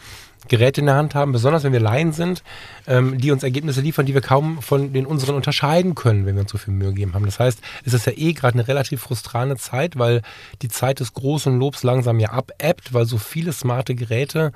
[0.48, 2.42] Geräte in der Hand haben, besonders wenn wir Laien sind,
[2.86, 6.42] ähm, die uns Ergebnisse liefern, die wir kaum von den unseren unterscheiden können, wenn wir
[6.42, 7.24] uns so viel Mühe gegeben haben.
[7.24, 10.22] Das heißt, es ist ja eh gerade eine relativ frustrante Zeit, weil
[10.62, 14.52] die Zeit des großen Lobs langsam ja abebbt, weil so viele smarte Geräte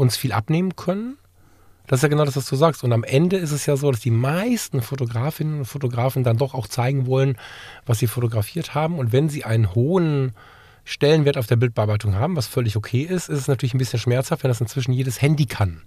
[0.00, 1.16] uns viel abnehmen können.
[1.86, 2.84] Das ist ja genau das, was du sagst.
[2.84, 6.54] Und am Ende ist es ja so, dass die meisten Fotografinnen und Fotografen dann doch
[6.54, 7.36] auch zeigen wollen,
[7.84, 8.98] was sie fotografiert haben.
[8.98, 10.32] Und wenn sie einen hohen
[10.84, 14.44] Stellenwert auf der Bildbearbeitung haben, was völlig okay ist, ist es natürlich ein bisschen schmerzhaft,
[14.44, 15.82] wenn das inzwischen jedes Handy kann.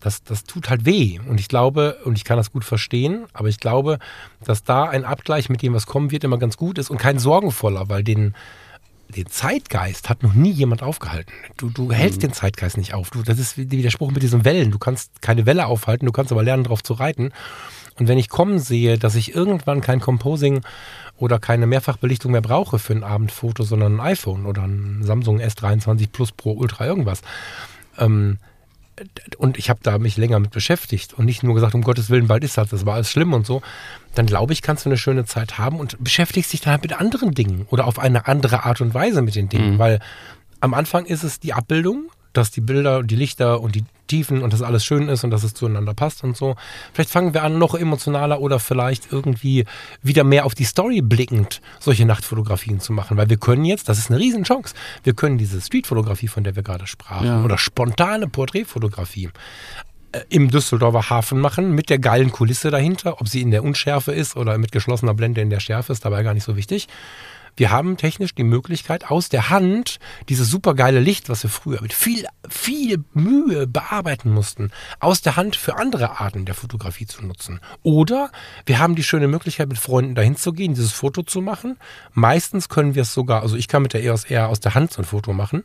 [0.00, 1.20] Das, das tut halt weh.
[1.28, 3.98] Und ich glaube, und ich kann das gut verstehen, aber ich glaube,
[4.44, 7.18] dass da ein Abgleich mit dem, was kommen wird, immer ganz gut ist und kein
[7.18, 8.34] sorgenvoller, weil den,
[9.08, 11.32] den Zeitgeist hat noch nie jemand aufgehalten.
[11.56, 12.28] Du, du hältst mhm.
[12.28, 13.10] den Zeitgeist nicht auf.
[13.10, 14.70] Du, das ist wie der Spruch mit diesen Wellen.
[14.70, 17.32] Du kannst keine Welle aufhalten, du kannst aber lernen, darauf zu reiten.
[17.98, 20.60] Und wenn ich kommen sehe, dass ich irgendwann kein Composing
[21.16, 26.10] oder keine Mehrfachbelichtung mehr brauche für ein Abendfoto, sondern ein iPhone oder ein Samsung S23
[26.12, 27.22] Plus Pro Ultra irgendwas,
[27.98, 28.38] ähm,
[29.38, 32.28] und ich habe da mich länger mit beschäftigt und nicht nur gesagt, um Gottes Willen,
[32.28, 33.62] bald ist das, das war alles schlimm und so,
[34.14, 36.98] dann glaube ich, kannst du eine schöne Zeit haben und beschäftigst dich dann halt mit
[36.98, 39.78] anderen Dingen oder auf eine andere Art und Weise mit den Dingen, mhm.
[39.78, 40.00] weil
[40.60, 44.42] am Anfang ist es die Abbildung, dass die Bilder und die Lichter und die Tiefen
[44.42, 46.56] und das alles schön ist und dass es zueinander passt und so.
[46.92, 49.64] Vielleicht fangen wir an, noch emotionaler oder vielleicht irgendwie
[50.02, 53.98] wieder mehr auf die Story blickend solche Nachtfotografien zu machen, weil wir können jetzt, das
[53.98, 57.44] ist eine Riesenchance, wir können diese Streetfotografie, von der wir gerade sprachen, ja.
[57.44, 59.30] oder spontane Porträtfotografie
[60.12, 64.12] äh, im Düsseldorfer Hafen machen, mit der geilen Kulisse dahinter, ob sie in der Unschärfe
[64.12, 66.88] ist oder mit geschlossener Blende in der Schärfe, ist dabei gar nicht so wichtig.
[67.56, 69.98] Wir haben technisch die Möglichkeit, aus der Hand
[70.28, 75.56] dieses supergeile Licht, was wir früher mit viel, viel Mühe bearbeiten mussten, aus der Hand
[75.56, 77.60] für andere Arten der Fotografie zu nutzen.
[77.82, 78.30] Oder
[78.66, 81.78] wir haben die schöne Möglichkeit, mit Freunden dahin zu gehen, dieses Foto zu machen.
[82.12, 84.92] Meistens können wir es sogar, also ich kann mit der EOS R aus der Hand
[84.92, 85.64] so ein Foto machen.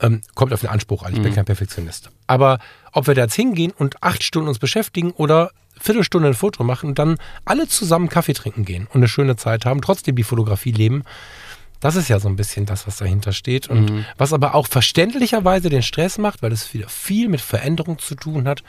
[0.00, 1.24] Ähm, kommt auf den Anspruch an, ich mhm.
[1.24, 2.10] bin kein Perfektionist.
[2.26, 2.58] Aber
[2.92, 5.50] ob wir da jetzt hingehen und acht Stunden uns beschäftigen oder
[5.80, 9.64] Viertelstunde ein Foto machen und dann alle zusammen Kaffee trinken gehen und eine schöne Zeit
[9.64, 11.02] haben, trotzdem die Fotografie leben.
[11.80, 14.04] Das ist ja so ein bisschen das, was dahinter steht und mhm.
[14.18, 18.46] was aber auch verständlicherweise den Stress macht, weil es wieder viel mit Veränderung zu tun
[18.46, 18.62] hat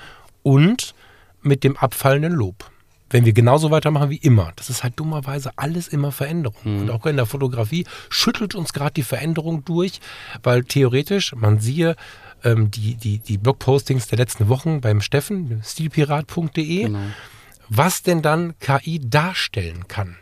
[0.44, 0.96] und
[1.42, 2.72] mit dem abfallenden Lob.
[3.10, 6.56] Wenn wir genauso weitermachen wie immer, das ist halt dummerweise alles immer Veränderung.
[6.64, 6.80] Mhm.
[6.80, 10.00] Und auch in der Fotografie schüttelt uns gerade die Veränderung durch,
[10.44, 11.98] weil theoretisch, man siehe,
[12.44, 17.00] ähm, die, die, die Blogpostings der letzten Wochen beim Steffen, stilpirat.de, genau.
[17.70, 20.18] was denn dann KI darstellen kann.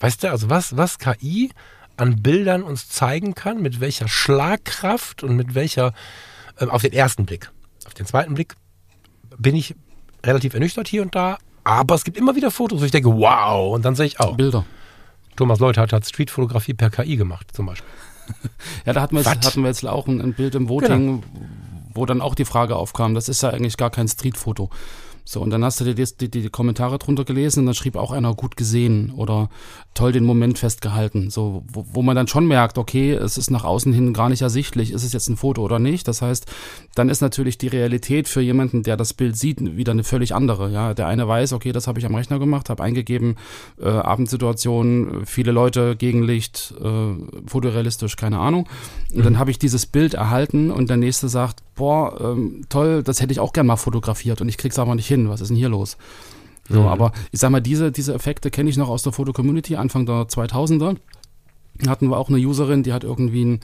[0.00, 1.50] Weißt du, also was, was KI
[1.96, 5.92] an Bildern uns zeigen kann, mit welcher Schlagkraft und mit welcher,
[6.58, 7.50] äh, auf den ersten Blick.
[7.86, 8.54] Auf den zweiten Blick
[9.38, 9.74] bin ich
[10.24, 13.74] relativ ernüchtert hier und da, aber es gibt immer wieder Fotos, wo ich denke, wow,
[13.74, 14.36] und dann sehe ich auch.
[14.36, 14.64] Bilder.
[15.36, 17.88] Thomas Leuthard hat Streetfotografie per KI gemacht, zum Beispiel.
[18.86, 21.22] Ja, da hatten wir, jetzt, hatten wir jetzt auch ein, ein Bild im Voting, genau.
[21.94, 24.70] wo dann auch die Frage aufkam, das ist ja eigentlich gar kein Streetfoto.
[25.24, 28.10] So, und dann hast du die, die, die, Kommentare drunter gelesen und dann schrieb auch
[28.10, 29.50] einer gut gesehen oder
[29.94, 31.30] toll den Moment festgehalten.
[31.30, 34.42] So, wo, wo man dann schon merkt, okay, es ist nach außen hin gar nicht
[34.42, 36.08] ersichtlich, ist es jetzt ein Foto oder nicht.
[36.08, 36.46] Das heißt,
[36.94, 40.70] dann ist natürlich die Realität für jemanden, der das Bild sieht, wieder eine völlig andere.
[40.70, 43.36] Ja, der eine weiß, okay, das habe ich am Rechner gemacht, habe eingegeben,
[43.80, 48.68] äh, Abendsituation, viele Leute, Gegenlicht, äh, fotorealistisch, keine Ahnung.
[49.14, 53.20] Und dann habe ich dieses Bild erhalten und der nächste sagt, boah, ähm, toll, das
[53.20, 55.11] hätte ich auch gern mal fotografiert und ich krieg's aber nicht hin.
[55.28, 55.96] Was ist denn hier los?
[56.68, 56.88] So, mhm.
[56.88, 60.26] aber ich sag mal, diese, diese Effekte kenne ich noch aus der Foto-Community, Anfang der
[60.28, 60.96] 2000er.
[61.86, 63.60] Hatten wir auch eine Userin, die hat irgendwie ein,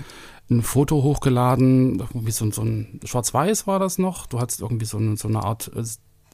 [0.51, 4.27] ein Foto hochgeladen, irgendwie so, so ein Schwarz-Weiß war das noch.
[4.27, 5.85] Du hattest irgendwie so, ein, so eine Art äh,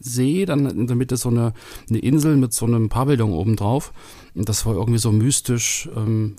[0.00, 1.52] See, dann in der Mitte so eine,
[1.88, 3.92] eine Insel mit so einem Pavillon oben drauf.
[4.34, 6.36] Und das war irgendwie so mystisch, ähm,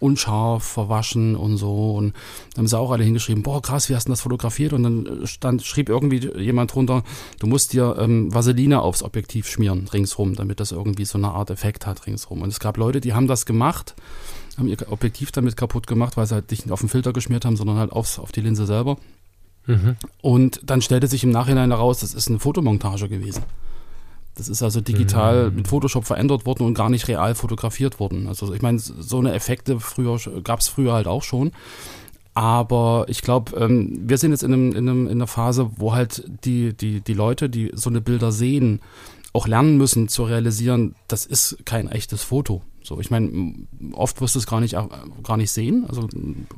[0.00, 1.94] unscharf, verwaschen und so.
[1.94, 2.14] Und
[2.54, 4.72] dann haben sie auch alle hingeschrieben, boah, krass, wie hast du das fotografiert?
[4.72, 7.02] Und dann stand, schrieb irgendwie jemand drunter,
[7.38, 11.50] du musst dir ähm, Vaseline aufs Objektiv schmieren, ringsrum, damit das irgendwie so eine Art
[11.50, 12.42] Effekt hat, ringsrum.
[12.42, 13.94] Und es gab Leute, die haben das gemacht,
[14.58, 17.56] haben ihr Objektiv damit kaputt gemacht, weil sie halt nicht auf den Filter geschmiert haben,
[17.56, 18.96] sondern halt aufs, auf die Linse selber.
[19.66, 19.96] Mhm.
[20.22, 23.42] Und dann stellte sich im Nachhinein heraus, das ist eine Fotomontage gewesen.
[24.36, 25.56] Das ist also digital mhm.
[25.56, 28.28] mit Photoshop verändert worden und gar nicht real fotografiert worden.
[28.28, 31.52] Also ich meine, so eine Effekte früher gab es früher halt auch schon.
[32.34, 35.94] Aber ich glaube, ähm, wir sind jetzt in, einem, in, einem, in einer Phase, wo
[35.94, 38.80] halt die, die, die Leute, die so eine Bilder sehen,
[39.32, 42.62] auch lernen müssen zu realisieren, das ist kein echtes Foto.
[42.82, 43.54] So, ich meine,
[43.92, 44.76] oft wirst du es gar nicht,
[45.22, 45.86] gar nicht sehen.
[45.88, 46.08] Also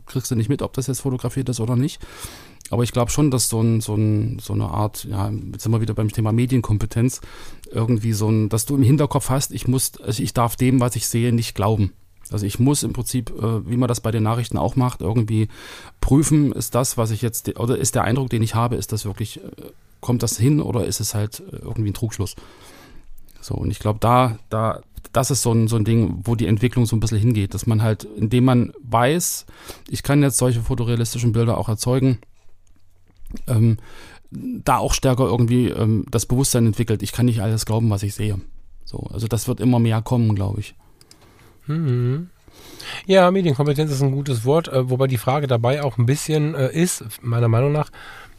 [0.07, 2.01] kriegst du nicht mit, ob das jetzt fotografiert ist oder nicht.
[2.70, 5.72] Aber ich glaube schon, dass so, ein, so, ein, so eine Art, ja, jetzt sind
[5.72, 7.20] wir wieder beim Thema Medienkompetenz,
[7.71, 10.97] irgendwie so ein, dass du im Hinterkopf hast, ich muss, also ich darf dem, was
[10.97, 11.93] ich sehe, nicht glauben.
[12.31, 15.49] Also ich muss im Prinzip, äh, wie man das bei den Nachrichten auch macht, irgendwie
[16.01, 19.05] prüfen, ist das, was ich jetzt, oder ist der Eindruck, den ich habe, ist das
[19.05, 19.51] wirklich, äh,
[20.01, 22.37] kommt das hin oder ist es halt äh, irgendwie ein Trugschluss?
[23.41, 26.47] So, und ich glaube, da, da, das ist so ein, so ein Ding, wo die
[26.47, 29.47] Entwicklung so ein bisschen hingeht, dass man halt, indem man weiß,
[29.89, 32.19] ich kann jetzt solche fotorealistischen Bilder auch erzeugen,
[33.47, 33.79] ähm,
[34.31, 37.03] da auch stärker irgendwie ähm, das Bewusstsein entwickelt.
[37.03, 38.39] Ich kann nicht alles glauben, was ich sehe.
[38.85, 40.74] So, also das wird immer mehr kommen, glaube ich.
[41.66, 42.31] Mhm.
[43.07, 46.70] Ja, Medienkompetenz ist ein gutes Wort, äh, wobei die Frage dabei auch ein bisschen äh,
[46.70, 47.91] ist, meiner Meinung nach,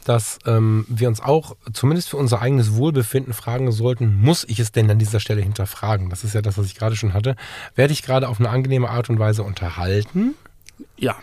[0.05, 4.71] dass ähm, wir uns auch zumindest für unser eigenes Wohlbefinden fragen sollten, muss ich es
[4.71, 6.09] denn an dieser Stelle hinterfragen?
[6.09, 7.35] Das ist ja das, was ich gerade schon hatte.
[7.75, 10.35] Werde ich gerade auf eine angenehme Art und Weise unterhalten?
[10.97, 11.15] Ja.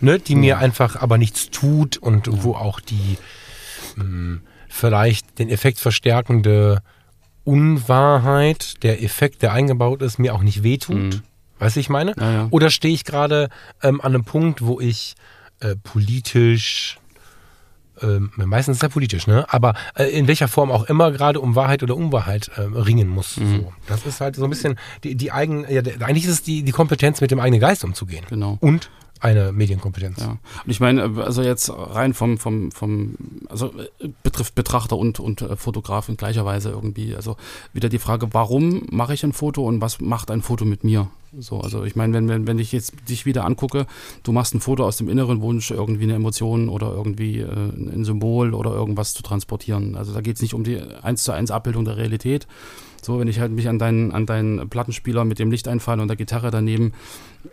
[0.00, 0.38] Ne, die ja.
[0.38, 2.32] mir einfach aber nichts tut und ja.
[2.42, 3.18] wo auch die
[3.96, 6.82] mh, hm, vielleicht den Effekt verstärkende
[7.44, 10.96] Unwahrheit, der Effekt, der eingebaut ist, mir auch nicht wehtut.
[10.96, 11.22] Mhm.
[11.58, 12.14] Weißt du, ich meine?
[12.18, 12.48] Ja, ja.
[12.50, 13.48] Oder stehe ich gerade
[13.82, 15.14] ähm, an einem Punkt, wo ich
[15.60, 16.98] äh, politisch,
[18.02, 19.46] ähm, meistens ist ja politisch, ne?
[19.48, 23.36] Aber äh, in welcher Form auch immer gerade um Wahrheit oder Unwahrheit äh, ringen muss.
[23.36, 23.56] Mhm.
[23.56, 23.72] So.
[23.86, 26.72] Das ist halt so ein bisschen die, die eigen, ja, eigentlich ist es die, die
[26.72, 28.24] Kompetenz, mit dem eigenen Geist umzugehen.
[28.28, 28.58] Genau.
[28.60, 28.90] Und
[29.20, 30.20] eine Medienkompetenz.
[30.20, 30.30] Ja.
[30.30, 33.14] Und ich meine, also jetzt rein vom, vom, vom
[33.48, 37.14] also äh, betrifft Betrachter und, und äh, Fotograf in gleicher Weise irgendwie.
[37.14, 37.36] Also
[37.72, 41.08] wieder die Frage, warum mache ich ein Foto und was macht ein Foto mit mir?
[41.38, 43.86] So, also ich meine, wenn, wenn, wenn ich jetzt dich wieder angucke,
[44.22, 48.04] du machst ein Foto aus dem inneren Wunsch, irgendwie eine Emotion oder irgendwie äh, ein
[48.04, 49.96] Symbol oder irgendwas zu transportieren.
[49.96, 52.46] Also da geht es nicht um die eins zu eins Abbildung der Realität,
[53.04, 56.16] so, wenn ich halt mich an deinen, an deinen Plattenspieler mit dem Lichteinfall und der
[56.16, 56.92] Gitarre daneben.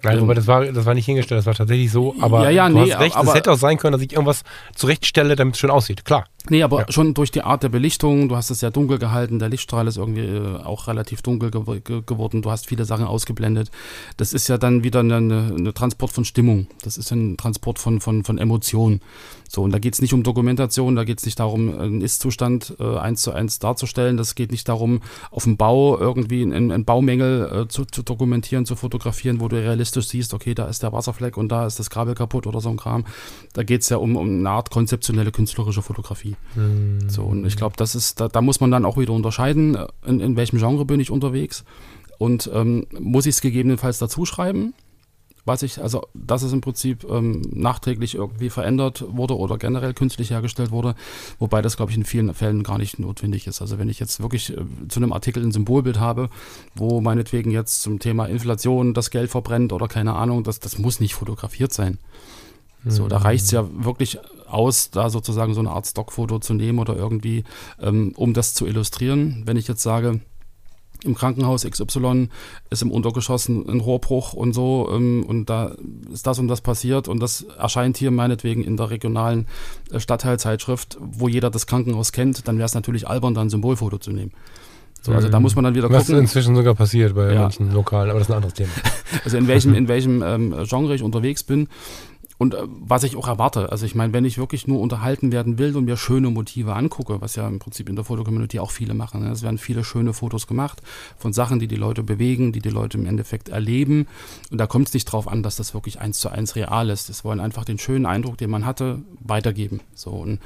[0.03, 2.15] Nein, ähm, aber das war, das war nicht hingestellt, das war tatsächlich so.
[2.19, 4.13] Aber ja, ja, du nee, hast recht, aber, es hätte auch sein können, dass ich
[4.13, 4.43] irgendwas
[4.75, 6.05] zurechtstelle, damit es schön aussieht.
[6.05, 6.25] Klar.
[6.49, 6.91] Nee, aber ja.
[6.91, 9.97] schon durch die Art der Belichtung, du hast es sehr dunkel gehalten, der Lichtstrahl ist
[9.97, 13.69] irgendwie äh, auch relativ dunkel gew ge geworden, du hast viele Sachen ausgeblendet.
[14.17, 15.17] Das ist ja dann wieder eine,
[15.55, 19.01] eine Transport von Stimmung, das ist ein Transport von, von, von Emotionen.
[19.47, 22.77] So, und da geht es nicht um Dokumentation, da geht es nicht darum, einen Ist-Zustand
[22.79, 26.85] äh, eins zu eins darzustellen, das geht nicht darum, auf dem Bau irgendwie einen, einen
[26.85, 30.93] Baumängel äh, zu, zu, dokumentieren, zu fotografieren, wo du realistisch siehst, okay, da ist der
[30.93, 33.05] Wasserfleck und da ist das Kabel kaputt oder so ein Kram.
[33.53, 36.36] Da geht es ja um, um eine Art konzeptionelle künstlerische Fotografie.
[36.55, 37.09] Mhm.
[37.09, 40.19] So, und ich glaube, das ist, da, da muss man dann auch wieder unterscheiden, in,
[40.19, 41.63] in welchem Genre bin ich unterwegs
[42.19, 44.73] und ähm, muss ich es gegebenenfalls dazu schreiben
[45.45, 50.31] was ich, also dass es im Prinzip ähm, nachträglich irgendwie verändert wurde oder generell künstlich
[50.31, 50.95] hergestellt wurde,
[51.39, 53.61] wobei das, glaube ich, in vielen Fällen gar nicht notwendig ist.
[53.61, 56.29] Also wenn ich jetzt wirklich äh, zu einem Artikel ein Symbolbild habe,
[56.75, 60.99] wo meinetwegen jetzt zum Thema Inflation das Geld verbrennt oder keine Ahnung, das, das muss
[60.99, 61.97] nicht fotografiert sein.
[62.83, 64.17] So, da reicht es ja wirklich
[64.47, 67.43] aus, da sozusagen so eine Art Stockfoto zu nehmen oder irgendwie,
[67.79, 69.43] ähm, um das zu illustrieren.
[69.45, 70.19] Wenn ich jetzt sage,
[71.04, 72.30] im Krankenhaus XY
[72.70, 75.76] ist im Untergeschoss ein Rohrbruch und so ähm, und da
[76.12, 79.47] ist das und das passiert und das erscheint hier meinetwegen in der regionalen
[79.91, 83.97] äh, Stadtteilzeitschrift, wo jeder das Krankenhaus kennt, dann wäre es natürlich albern, da ein Symbolfoto
[83.97, 84.32] zu nehmen.
[85.04, 85.43] So, also da mhm.
[85.43, 85.99] muss man dann wieder gucken.
[85.99, 87.41] Was inzwischen sogar passiert bei ja.
[87.41, 88.70] manchen Lokalen, aber das ist ein anderes Thema.
[89.26, 91.68] Also in welchem, in welchem ähm, Genre ich unterwegs bin
[92.41, 95.59] und äh, was ich auch erwarte, also ich meine, wenn ich wirklich nur unterhalten werden
[95.59, 98.95] will und mir schöne Motive angucke, was ja im Prinzip in der Fotocommunity auch viele
[98.95, 99.29] machen, ne?
[99.29, 100.81] es werden viele schöne Fotos gemacht
[101.19, 104.07] von Sachen, die die Leute bewegen, die die Leute im Endeffekt erleben.
[104.49, 107.11] Und da kommt es nicht drauf an, dass das wirklich eins zu eins real ist.
[107.11, 109.79] Es wollen einfach den schönen Eindruck, den man hatte, weitergeben.
[109.93, 110.39] So und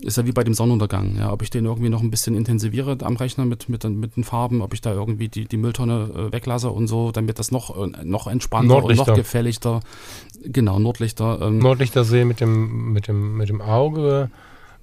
[0.00, 1.16] ist ja wie bei dem Sonnenuntergang.
[1.16, 4.24] Ja, ob ich den irgendwie noch ein bisschen intensiviere am Rechner mit, mit, mit den
[4.24, 7.76] Farben, ob ich da irgendwie die, die Mülltonne äh, weglasse und so, damit das noch,
[7.76, 9.80] äh, noch entspannter und noch gefälligter,
[10.42, 11.40] genau, Nordlichter.
[11.42, 11.58] Ähm.
[11.58, 14.30] Nordlichter sehen mit dem, mit, dem, mit dem Auge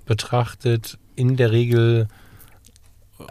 [0.05, 2.07] betrachtet in der Regel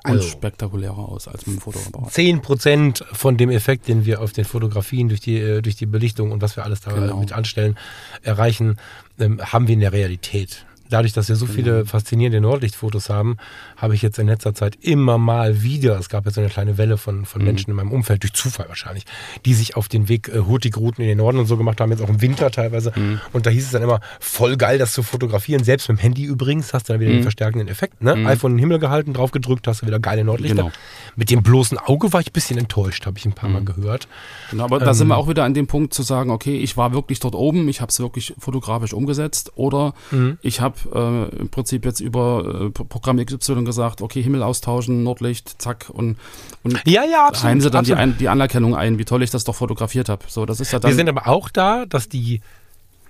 [0.03, 2.11] also, unspektakulärer aus als mit dem Fotoapparat.
[2.11, 6.32] 10% von dem Effekt, den wir auf den Fotografien durch die, äh, durch die Belichtung
[6.32, 7.18] und was wir alles da genau.
[7.18, 7.76] mit anstellen,
[8.22, 8.78] erreichen,
[9.18, 11.85] ähm, haben wir in der Realität dadurch, dass wir so viele genau.
[11.87, 13.37] faszinierende Nordlichtfotos haben,
[13.76, 16.97] habe ich jetzt in letzter Zeit immer mal wieder, es gab jetzt eine kleine Welle
[16.97, 17.47] von, von mhm.
[17.47, 19.05] Menschen in meinem Umfeld, durch Zufall wahrscheinlich,
[19.45, 22.03] die sich auf den Weg äh, Hurtigruten in den Norden und so gemacht haben, jetzt
[22.03, 22.93] auch im Winter teilweise.
[22.95, 23.20] Mhm.
[23.32, 25.64] Und da hieß es dann immer, voll geil, das zu fotografieren.
[25.64, 27.16] Selbst mit dem Handy übrigens hast du dann wieder mhm.
[27.16, 28.03] den verstärkenden Effekt.
[28.03, 28.16] Ne?
[28.16, 28.26] Mhm.
[28.26, 30.57] iPhone in den Himmel gehalten, drauf gedrückt, hast du wieder geile Nordlichter.
[30.57, 30.72] Genau.
[31.16, 33.66] Mit dem bloßen Auge war ich ein bisschen enttäuscht, habe ich ein paar Mal mhm.
[33.66, 34.09] gehört.
[34.51, 36.76] Genau, aber ähm, da sind wir auch wieder an dem Punkt zu sagen, okay, ich
[36.76, 40.39] war wirklich dort oben, ich habe es wirklich fotografisch umgesetzt oder mhm.
[40.43, 45.60] ich habe äh, im Prinzip jetzt über äh, Programm XY gesagt, okay, Himmel austauschen, Nordlicht,
[45.60, 46.16] zack und,
[46.62, 49.30] und ja, ja, absolut, heilen sie dann die, ein, die, Anerkennung ein, wie toll ich
[49.30, 50.24] das doch fotografiert habe.
[50.28, 50.90] So, das ist ja dann.
[50.90, 52.40] Wir sind aber auch da, dass die,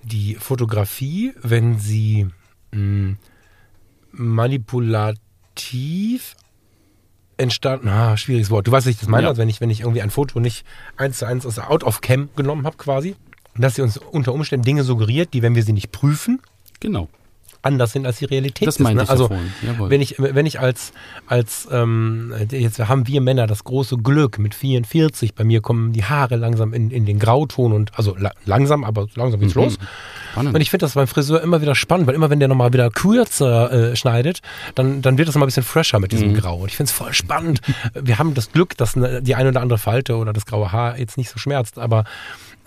[0.03, 2.29] die Fotografie, wenn sie
[2.73, 3.17] mh, hm,
[4.13, 5.17] manipulativ
[7.37, 8.67] entstanden, ah, schwieriges Wort.
[8.67, 9.29] Du weißt, was ich das meine, ja.
[9.31, 10.65] also wenn ich, wenn ich irgendwie ein Foto nicht
[10.97, 13.17] eins zu eins aus der Out of Cam genommen habe quasi,
[13.57, 16.41] dass sie uns unter Umständen Dinge suggeriert, die, wenn wir sie nicht prüfen,
[16.81, 17.09] genau
[17.65, 18.95] anders sind als die Realität das ist.
[18.95, 19.09] Ne?
[19.09, 19.31] also
[19.79, 20.93] wenn ich wenn ich als
[21.27, 26.05] als ähm, jetzt haben wir Männer das große Glück mit 44, bei mir kommen die
[26.05, 29.63] Haare langsam in, in den Grauton und also la langsam, aber langsam geht's mhm.
[29.63, 29.79] los.
[30.33, 30.55] Spannend.
[30.55, 32.91] Und ich finde das beim Friseur immer wieder spannend, weil immer wenn der nochmal wieder
[32.91, 34.41] kürzer äh, schneidet,
[34.75, 36.35] dann, dann wird das mal ein bisschen fresher mit diesem mhm.
[36.35, 36.59] Grau.
[36.59, 37.61] Und ich finde es voll spannend.
[37.95, 40.99] Wir haben das Glück, dass ne, die eine oder andere Falte oder das graue Haar
[40.99, 42.05] jetzt nicht so schmerzt, aber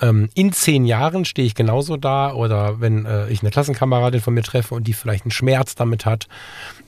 [0.01, 4.33] ähm, in zehn Jahren stehe ich genauso da oder wenn äh, ich eine Klassenkameradin von
[4.33, 6.27] mir treffe und die vielleicht einen Schmerz damit hat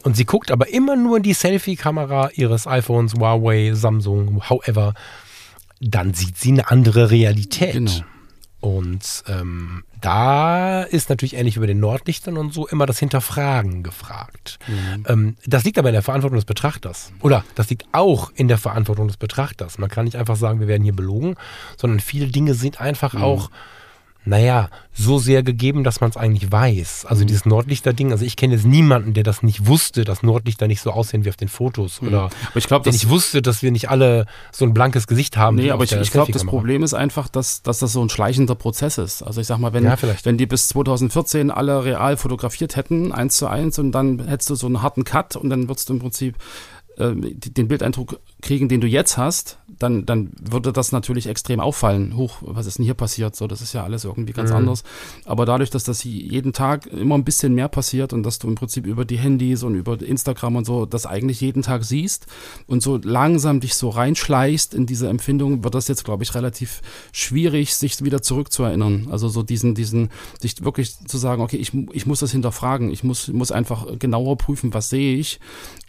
[0.04, 4.94] und sie guckt aber immer nur in die Selfie-Kamera ihres iPhones, Huawei, Samsung, however,
[5.82, 7.74] dann sieht sie eine andere Realität.
[7.74, 7.92] Genau.
[8.62, 13.84] Und ähm, da ist natürlich ähnlich wie bei den Nordlichtern und so immer das Hinterfragen
[13.84, 14.60] gefragt.
[14.68, 15.06] Mhm.
[15.08, 17.14] Ähm, das liegt aber in der Verantwortung des Betrachters.
[17.22, 19.78] Oder das liegt auch in der Verantwortung des Betrachters.
[19.78, 21.36] Man kann nicht einfach sagen, wir werden hier belogen,
[21.78, 23.24] sondern viele Dinge sind einfach mhm.
[23.24, 23.50] auch
[24.26, 27.06] naja, so sehr gegeben, dass man es eigentlich weiß.
[27.06, 27.28] Also mhm.
[27.28, 30.92] dieses Nordlichter-Ding, also ich kenne jetzt niemanden, der das nicht wusste, dass Nordlichter nicht so
[30.92, 32.02] aussehen wie auf den Fotos.
[32.02, 32.10] Mhm.
[32.10, 35.38] Oder aber ich glaub, der nicht wusste, dass wir nicht alle so ein blankes Gesicht
[35.38, 35.56] haben.
[35.56, 38.56] Nee, aber ich, ich glaube, das Problem ist einfach, dass, dass das so ein schleichender
[38.56, 39.24] Prozess ist.
[39.24, 43.38] Also ich sag mal, wenn, ja, wenn die bis 2014 alle real fotografiert hätten, eins
[43.38, 46.00] zu eins, und dann hättest du so einen harten Cut und dann würdest du im
[46.00, 46.36] Prinzip
[46.98, 52.16] äh, den Bildeindruck kriegen, den du jetzt hast, dann, dann würde das natürlich extrem auffallen.
[52.16, 53.36] Huch, was ist denn hier passiert?
[53.36, 54.58] So, das ist ja alles irgendwie ganz mhm.
[54.58, 54.84] anders.
[55.26, 58.56] Aber dadurch, dass das jeden Tag immer ein bisschen mehr passiert und dass du im
[58.56, 62.28] Prinzip über die Handys und über Instagram und so das eigentlich jeden Tag siehst
[62.66, 66.82] und so langsam dich so reinschleichst in diese Empfindung, wird das jetzt, glaube ich, relativ
[67.12, 69.10] schwierig, sich wieder zurückzuerinnern.
[69.12, 70.10] Also so diesen, diesen,
[70.40, 74.38] sich wirklich zu sagen, okay, ich, ich muss das hinterfragen, ich muss, muss einfach genauer
[74.38, 75.40] prüfen, was sehe ich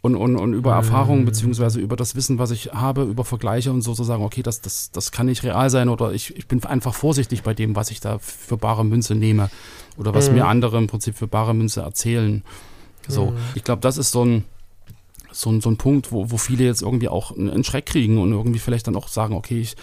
[0.02, 0.78] und, und, und über mhm.
[0.78, 4.42] Erfahrungen beziehungsweise über das Wissen, was ich habe, über Vergleiche und so zu sagen, okay,
[4.42, 7.76] das, das, das kann nicht real sein oder ich, ich bin einfach vorsichtig bei dem,
[7.76, 9.50] was ich da für bare Münze nehme
[9.96, 10.36] oder was mhm.
[10.36, 12.42] mir andere im Prinzip für bare Münze erzählen.
[13.06, 13.36] So, mhm.
[13.54, 14.44] ich glaube, das ist so ein,
[15.32, 18.32] so ein, so ein Punkt, wo, wo viele jetzt irgendwie auch einen Schreck kriegen und
[18.32, 19.74] irgendwie vielleicht dann auch sagen, okay, ich,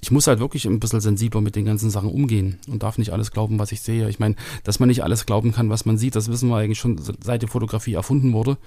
[0.00, 3.12] ich muss halt wirklich ein bisschen sensibler mit den ganzen Sachen umgehen und darf nicht
[3.12, 4.08] alles glauben, was ich sehe.
[4.08, 6.78] Ich meine, dass man nicht alles glauben kann, was man sieht, das wissen wir eigentlich
[6.78, 8.58] schon seit die Fotografie erfunden wurde.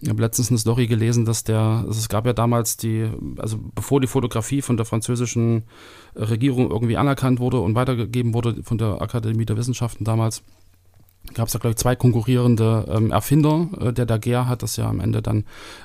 [0.00, 3.08] Ich habe letztens eine Story gelesen, dass der, also es gab ja damals die,
[3.38, 5.62] also bevor die Fotografie von der französischen
[6.14, 10.42] Regierung irgendwie anerkannt wurde und weitergegeben wurde von der Akademie der Wissenschaften damals,
[11.34, 13.68] gab es da, glaube ich, zwei konkurrierende ähm, Erfinder.
[13.80, 15.44] Äh, der Daguerre hat das ja am Ende dann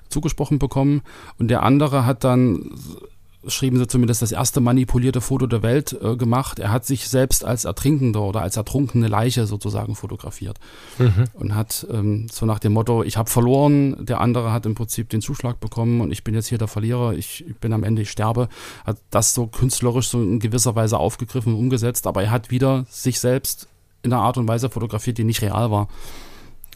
[0.09, 1.01] zugesprochen bekommen
[1.37, 2.71] und der andere hat dann
[3.47, 6.59] schrieben sie zumindest, das erste manipulierte Foto der Welt äh, gemacht.
[6.59, 10.59] Er hat sich selbst als Ertrinkender oder als ertrunkene Leiche sozusagen fotografiert
[10.99, 11.25] mhm.
[11.33, 15.09] und hat ähm, so nach dem Motto, ich habe verloren, der andere hat im Prinzip
[15.09, 18.03] den Zuschlag bekommen und ich bin jetzt hier der Verlierer, ich, ich bin am Ende,
[18.03, 18.47] ich sterbe,
[18.85, 22.85] hat das so künstlerisch so in gewisser Weise aufgegriffen und umgesetzt, aber er hat wieder
[22.89, 23.67] sich selbst
[24.03, 25.87] in einer Art und Weise fotografiert, die nicht real war.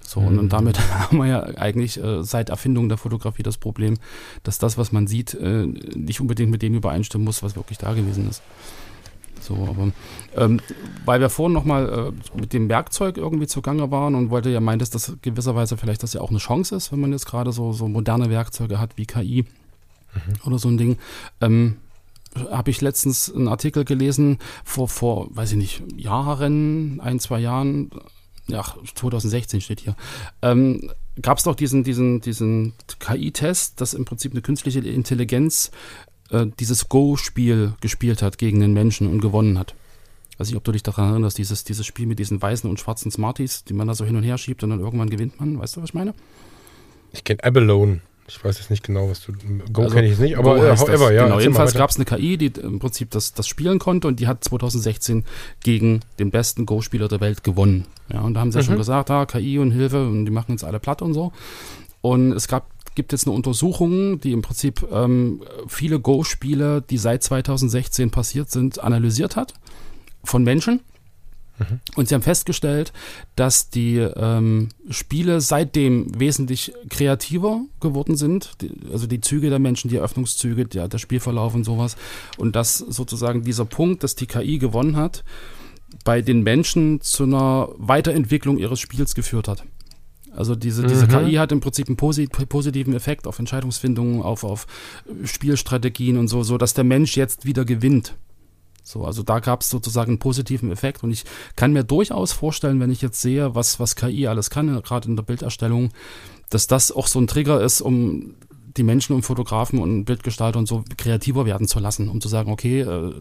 [0.02, 0.40] So, mhm.
[0.40, 3.96] und, damit haben wir ja eigentlich äh, seit Erfindung der Fotografie das Problem,
[4.44, 7.94] dass das, was man sieht, äh, nicht unbedingt mit dem übereinstimmen muss, was wirklich da
[7.94, 8.42] gewesen ist.
[9.42, 9.92] So, aber
[10.36, 10.60] ähm,
[11.06, 14.96] weil wir vorhin nochmal äh, mit dem Werkzeug irgendwie zugange waren und wollte ja meintest,
[14.96, 17.88] dass gewisserweise vielleicht das ja auch eine Chance ist, wenn man jetzt gerade so, so
[17.88, 19.46] moderne Werkzeuge hat wie KI
[20.14, 20.48] mhm.
[20.48, 20.98] oder so ein Ding.
[21.42, 21.78] Ähm,
[22.50, 27.92] habe ich letztens einen Artikel gelesen, vor, vor, weiß ich nicht, Jahren, ein, zwei Jahren,
[28.48, 28.64] ja,
[28.96, 29.96] 2016 steht hier,
[30.42, 35.72] ähm, gab es doch diesen, diesen, diesen KI-Test, dass im Prinzip eine künstliche Intelligenz
[36.30, 39.76] äh, dieses Go-Spiel gespielt hat gegen den Menschen und gewonnen hat.
[40.38, 43.12] weiß nicht, ob du dich daran erinnerst, dieses, dieses Spiel mit diesen weißen und schwarzen
[43.12, 45.60] Smarties, die man da so hin und her schiebt und dann irgendwann gewinnt man.
[45.60, 46.14] Weißt du, was ich meine?
[47.14, 48.02] Ich kenne Abalone.
[48.28, 49.34] Ich weiß jetzt nicht genau, was du.
[49.72, 51.26] Go also, kenne ich nicht, aber äh, however, ja.
[51.26, 54.28] Genau, jedenfalls gab es eine KI, die im Prinzip das, das spielen konnte und die
[54.28, 55.26] hat 2016
[55.62, 57.86] gegen den besten Go-Spieler der Welt gewonnen.
[58.12, 58.62] Ja, und da haben sie mhm.
[58.62, 61.34] ja schon gesagt, ah, KI und Hilfe und die machen uns alle platt und so.
[62.02, 67.24] Und es gab gibt jetzt eine Untersuchung, die im Prinzip ähm, viele Go-Spiele, die seit
[67.24, 69.54] 2016 passiert sind, analysiert hat
[70.24, 70.80] von Menschen
[71.58, 71.80] Mhm.
[71.96, 72.94] Und sie haben festgestellt,
[73.36, 78.62] dass die ähm, Spiele seitdem wesentlich kreativer geworden sind.
[78.62, 81.96] Die, also die Züge der Menschen, die Eröffnungszüge, der, der Spielverlauf und sowas.
[82.38, 85.24] Und dass sozusagen dieser Punkt, dass die KI gewonnen hat,
[86.04, 89.64] bei den Menschen zu einer Weiterentwicklung ihres Spiels geführt hat.
[90.36, 91.28] Also diese, diese mhm.
[91.28, 94.68] KI hat im Prinzip einen positiven Effekt auf Entscheidungsfindungen, auf, auf
[95.24, 98.16] Spielstrategien und so, so dass der Mensch jetzt wieder gewinnt.
[98.86, 101.26] So, also da gab es sozusagen einen positiven Effekt und ich
[101.56, 105.16] kann mir durchaus vorstellen, wenn ich jetzt sehe, was, was KI alles kann, gerade in
[105.16, 105.90] der Bilderstellung,
[106.52, 108.36] dass das auch so ein Trigger ist, um
[108.78, 112.52] die Menschen und Fotografen und Bildgestalter und so kreativer werden zu lassen, um zu sagen,
[112.52, 113.14] okay, äh,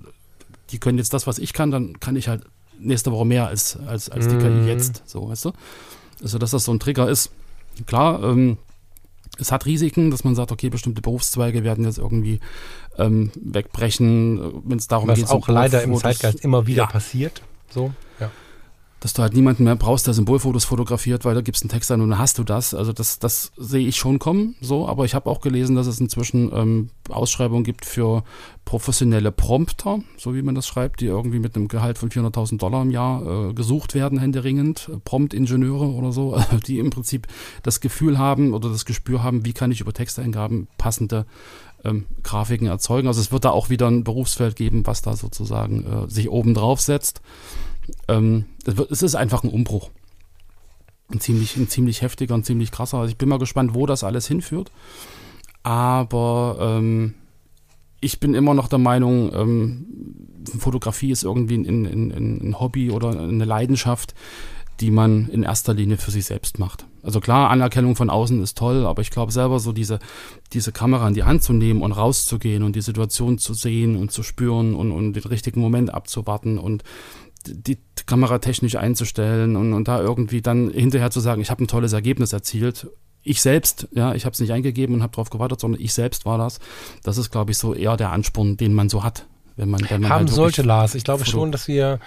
[0.70, 2.44] die können jetzt das, was ich kann, dann kann ich halt
[2.78, 4.68] nächste Woche mehr als, als, als die KI mhm.
[4.68, 5.02] jetzt.
[5.06, 5.52] So, weißt du?
[6.22, 7.30] Also, dass das so ein Trigger ist.
[7.86, 8.58] Klar, ähm,
[9.38, 12.40] es hat Risiken, dass man sagt, okay, bestimmte Berufszweige werden jetzt irgendwie
[12.98, 15.24] ähm, wegbrechen, wenn es darum Was geht.
[15.26, 16.86] Was auch leider im Zeitgeist immer wieder ja.
[16.88, 17.42] passiert.
[17.70, 18.30] So, ja
[19.04, 22.00] dass du halt niemanden mehr brauchst, der Symbolfotos fotografiert, weil da gibst einen Text an
[22.00, 22.72] und dann hast du das.
[22.72, 24.88] Also das, das sehe ich schon kommen, so.
[24.88, 28.24] Aber ich habe auch gelesen, dass es inzwischen ähm, Ausschreibungen gibt für
[28.64, 32.80] professionelle Prompter, so wie man das schreibt, die irgendwie mit einem Gehalt von 400.000 Dollar
[32.80, 34.90] im Jahr äh, gesucht werden, händeringend.
[35.04, 37.26] Prompt-Ingenieure oder so, die im Prinzip
[37.62, 41.26] das Gefühl haben oder das Gespür haben, wie kann ich über Texteingaben passende
[41.84, 43.08] ähm, Grafiken erzeugen.
[43.08, 46.54] Also es wird da auch wieder ein Berufsfeld geben, was da sozusagen äh, sich oben
[46.54, 47.20] drauf setzt.
[48.08, 48.46] Ähm,
[48.90, 49.90] es ist einfach ein Umbruch.
[51.10, 52.98] Ein ziemlich, ein ziemlich heftiger, ein ziemlich krasser.
[52.98, 54.70] Also ich bin mal gespannt, wo das alles hinführt.
[55.62, 57.14] Aber ähm,
[58.00, 59.86] ich bin immer noch der Meinung, ähm,
[60.58, 64.14] Fotografie ist irgendwie ein, ein, ein, Hobby oder eine Leidenschaft,
[64.80, 66.86] die man in erster Linie für sich selbst macht.
[67.02, 69.98] Also klar, Anerkennung von außen ist toll, aber ich glaube selber so diese,
[70.52, 74.10] diese Kamera in die Hand zu nehmen und rauszugehen und die Situation zu sehen und
[74.10, 76.82] zu spüren und, und den richtigen Moment abzuwarten und
[77.46, 81.68] die Kamera technisch einzustellen und, und da irgendwie dann hinterher zu sagen, ich habe ein
[81.68, 82.88] tolles Ergebnis erzielt.
[83.22, 86.24] Ich selbst, ja, ich habe es nicht eingegeben und habe darauf gewartet, sondern ich selbst
[86.24, 86.58] war das.
[87.02, 89.26] Das ist, glaube ich, so eher der Ansporn, den man so hat.
[89.56, 90.94] Wenn man, wenn man haben halt sollte, Lars.
[90.94, 92.00] Ich glaube schon, dass wir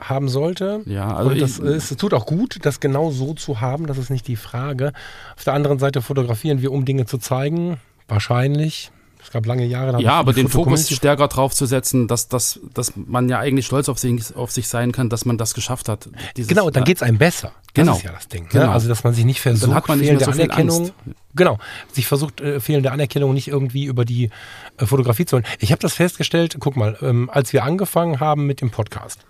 [0.00, 0.80] haben sollte.
[0.86, 4.10] Ja, also und das es tut auch gut, das genau so zu haben, das ist
[4.10, 4.92] nicht die Frage.
[5.36, 7.78] Auf der anderen Seite fotografieren wir, um Dinge zu zeigen.
[8.08, 8.90] Wahrscheinlich.
[9.22, 10.00] Es gab lange Jahre.
[10.00, 13.88] Ja, aber den Fokus stärker drauf zu setzen, dass, dass, dass man ja eigentlich stolz
[13.88, 16.08] auf sich, auf sich sein kann, dass man das geschafft hat.
[16.36, 16.86] Dieses, genau, dann ja.
[16.86, 17.52] geht es einem besser.
[17.74, 17.92] Genau.
[17.92, 18.44] Das ist ja das Ding.
[18.44, 18.48] Ne?
[18.52, 18.66] Genau.
[18.66, 18.72] Ne?
[18.72, 20.78] Also, dass man sich nicht versucht, dann hat man fehlende so Anerkennung.
[20.78, 20.94] Angst.
[21.34, 21.58] Genau,
[21.92, 24.30] sich versucht, äh, fehlende Anerkennung nicht irgendwie über die
[24.78, 25.46] äh, Fotografie zu holen.
[25.60, 29.20] Ich habe das festgestellt, guck mal, ähm, als wir angefangen haben mit dem Podcast,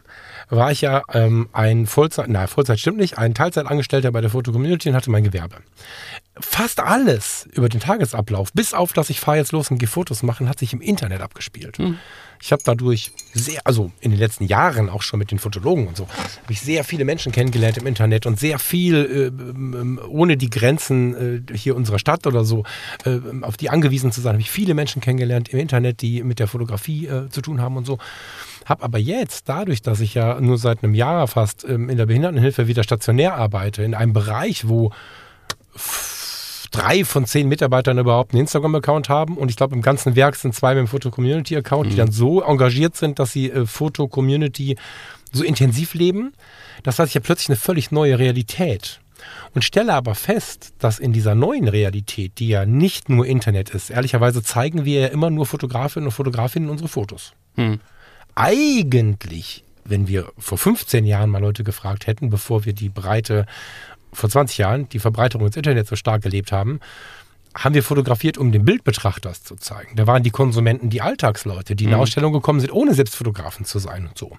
[0.51, 4.89] war ich ja ähm, ein Vollzeit, na Vollzeit stimmt nicht, ein Teilzeitangestellter bei der Foto-Community
[4.89, 5.57] und hatte mein Gewerbe.
[6.39, 10.23] Fast alles über den Tagesablauf, bis auf, dass ich fahre jetzt los und gehe Fotos
[10.23, 11.79] machen, hat sich im Internet abgespielt.
[11.79, 11.99] Hm.
[12.43, 15.97] Ich habe dadurch sehr, also in den letzten Jahren auch schon mit den Fotologen und
[15.97, 20.49] so, habe ich sehr viele Menschen kennengelernt im Internet und sehr viel äh, ohne die
[20.49, 22.65] Grenzen äh, hier unserer Stadt oder so,
[23.05, 26.39] äh, auf die angewiesen zu sein, habe ich viele Menschen kennengelernt im Internet, die mit
[26.39, 27.99] der Fotografie äh, zu tun haben und so.
[28.71, 32.07] Habe aber jetzt, dadurch, dass ich ja nur seit einem Jahr fast ähm, in der
[32.07, 34.93] Behindertenhilfe wieder stationär arbeite, in einem Bereich, wo
[36.71, 40.55] drei von zehn Mitarbeitern überhaupt einen Instagram-Account haben und ich glaube im ganzen Werk sind
[40.55, 41.91] zwei mit dem Foto-Community-Account, mhm.
[41.91, 44.77] die dann so engagiert sind, dass sie äh, Foto-Community
[45.33, 46.33] so intensiv leben.
[46.85, 49.01] Das heißt, ich habe plötzlich eine völlig neue Realität
[49.53, 53.91] und stelle aber fest, dass in dieser neuen Realität, die ja nicht nur Internet ist,
[53.91, 57.33] ehrlicherweise zeigen wir ja immer nur Fotografinnen und Fotografinnen unsere Fotos.
[57.57, 57.81] Mhm
[58.41, 63.45] eigentlich, wenn wir vor 15 Jahren mal Leute gefragt hätten, bevor wir die Breite,
[64.13, 66.81] vor 20 Jahren, die Verbreiterung ins Internet so stark gelebt haben,
[67.55, 69.97] haben wir fotografiert, um den Bildbetrachter zu zeigen.
[69.97, 71.97] Da waren die Konsumenten die Alltagsleute, die in mhm.
[71.97, 74.37] Ausstellung gekommen sind, ohne selbst Fotografen zu sein und so.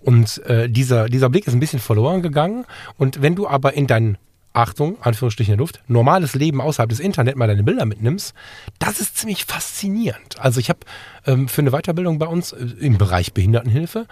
[0.00, 2.66] Und äh, dieser, dieser Blick ist ein bisschen verloren gegangen.
[2.96, 4.18] Und wenn du aber in dein
[4.52, 8.34] Achtung, Anführungsstrichen in der Luft, normales Leben außerhalb des Internet mal deine Bilder mitnimmst,
[8.78, 10.40] das ist ziemlich faszinierend.
[10.40, 10.80] Also ich habe
[11.26, 14.06] ähm, für eine Weiterbildung bei uns äh, im Bereich Behindertenhilfe,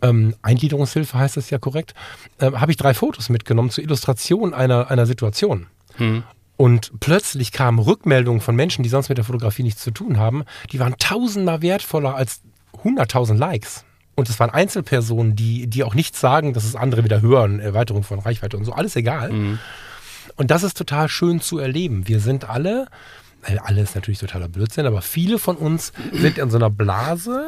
[0.00, 1.94] ähm, Eingliederungshilfe heißt das ja korrekt,
[2.38, 5.66] äh, habe ich drei Fotos mitgenommen zur Illustration einer, einer Situation.
[5.96, 6.22] Hm.
[6.56, 10.44] Und plötzlich kamen Rückmeldungen von Menschen, die sonst mit der Fotografie nichts zu tun haben,
[10.70, 12.42] die waren tausendmal wertvoller als
[12.84, 13.84] 100.000 Likes.
[14.14, 18.02] Und es waren Einzelpersonen, die, die auch nichts sagen, dass es andere wieder hören, Erweiterung
[18.02, 19.32] von Reichweite und so, alles egal.
[19.32, 19.58] Mhm.
[20.36, 22.08] Und das ist total schön zu erleben.
[22.08, 22.86] Wir sind alle,
[23.42, 27.44] alle ist natürlich totaler Blödsinn, aber viele von uns sind in so einer Blase,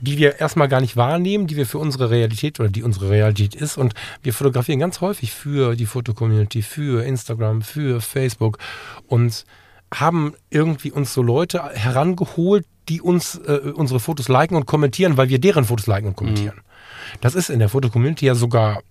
[0.00, 3.54] die wir erstmal gar nicht wahrnehmen, die wir für unsere Realität oder die unsere Realität
[3.54, 3.76] ist.
[3.76, 8.58] Und wir fotografieren ganz häufig für die Fotocommunity, für Instagram, für Facebook
[9.06, 9.44] und
[9.92, 15.28] haben irgendwie uns so Leute herangeholt, die uns äh, unsere Fotos liken und kommentieren, weil
[15.28, 16.56] wir deren Fotos liken und kommentieren.
[16.56, 17.18] Mhm.
[17.20, 18.82] Das ist in der Fotocommunity ja sogar,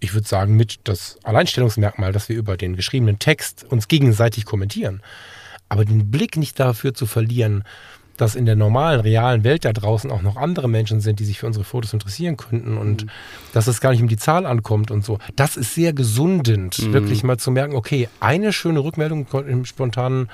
[0.00, 5.02] ich würde sagen, mit das Alleinstellungsmerkmal, dass wir über den geschriebenen Text uns gegenseitig kommentieren.
[5.68, 7.64] Aber den Blick nicht dafür zu verlieren,
[8.18, 11.38] dass in der normalen, realen Welt da draußen auch noch andere Menschen sind, die sich
[11.38, 13.10] für unsere Fotos interessieren könnten und mhm.
[13.54, 15.18] dass es gar nicht um die Zahl ankommt und so.
[15.36, 16.92] Das ist sehr gesundend, mhm.
[16.92, 20.28] wirklich mal zu merken, okay, eine schöne Rückmeldung im spontanen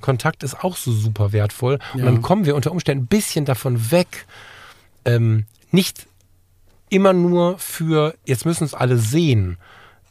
[0.00, 1.78] Kontakt ist auch so super wertvoll.
[1.94, 2.00] Ja.
[2.00, 4.26] Und dann kommen wir unter Umständen ein bisschen davon weg,
[5.04, 6.06] ähm, nicht
[6.88, 9.56] immer nur für, jetzt müssen es alle sehen,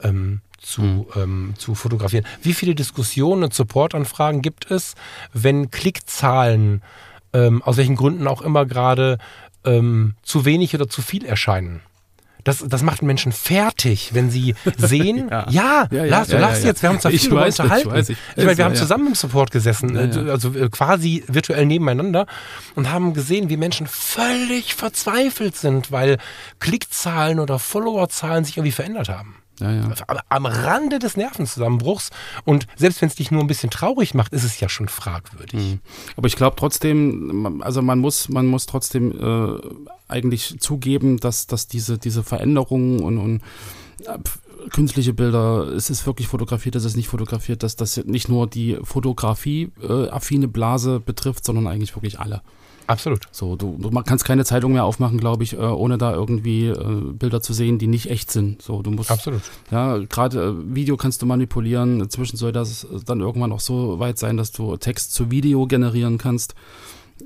[0.01, 1.05] ähm, zu, mhm.
[1.15, 2.25] ähm, zu fotografieren.
[2.41, 4.95] Wie viele Diskussionen und Supportanfragen gibt es,
[5.33, 6.81] wenn Klickzahlen
[7.33, 9.17] ähm, aus welchen Gründen auch immer gerade
[9.65, 11.81] ähm, zu wenig oder zu viel erscheinen?
[12.43, 16.39] Das, das macht Menschen fertig, wenn sie sehen, ja, ja, ja, ja Lars, du ja,
[16.39, 17.89] lachst jetzt, wir haben uns da viel drüber unterhalten.
[17.89, 21.23] Ich, weiß, ich, ich meine, wir haben zusammen im Support gesessen, äh, also äh, quasi
[21.27, 22.25] virtuell nebeneinander
[22.75, 26.17] und haben gesehen, wie Menschen völlig verzweifelt sind, weil
[26.59, 29.35] Klickzahlen oder Followerzahlen sich irgendwie verändert haben.
[29.59, 29.91] Ja, ja.
[30.29, 32.09] Am Rande des Nervenzusammenbruchs.
[32.45, 35.59] Und selbst wenn es dich nur ein bisschen traurig macht, ist es ja schon fragwürdig.
[35.59, 35.79] Mhm.
[36.15, 39.59] Aber ich glaube trotzdem, also man muss, man muss trotzdem äh,
[40.07, 43.41] eigentlich zugeben, dass, dass diese, diese Veränderungen und, und
[44.05, 44.17] äh,
[44.69, 48.77] künstliche Bilder, es ist wirklich fotografiert, es ist nicht fotografiert, dass das nicht nur die
[48.83, 52.41] Fotografie-affine äh, Blase betrifft, sondern eigentlich wirklich alle.
[52.89, 53.21] Absolut.
[53.31, 57.01] So, du, du kannst keine Zeitung mehr aufmachen, glaube ich, äh, ohne da irgendwie äh,
[57.13, 58.63] Bilder zu sehen, die nicht echt sind.
[58.63, 59.11] So, du musst.
[59.11, 59.41] Absolut.
[59.69, 62.01] Ja, gerade äh, Video kannst du manipulieren.
[62.01, 66.17] Inzwischen soll das dann irgendwann auch so weit sein, dass du Text zu Video generieren
[66.17, 66.55] kannst.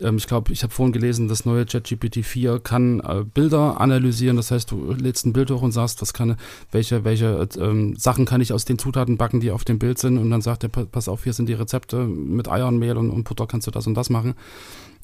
[0.02, 4.36] Ähm, ich glaube, ich habe vorhin gelesen, das neue ChatGPT 4 kann äh, Bilder analysieren.
[4.36, 6.36] Das heißt, du lädst ein Bild hoch und sagst, was kann,
[6.74, 10.18] welche, welche ähm, Sachen kann ich aus den Zutaten backen, die auf dem Bild sind.
[10.18, 13.24] Und dann sagt er, pass auf, hier sind die Rezepte mit Eiern, Mehl und, und
[13.24, 14.34] Butter kannst du das und das machen.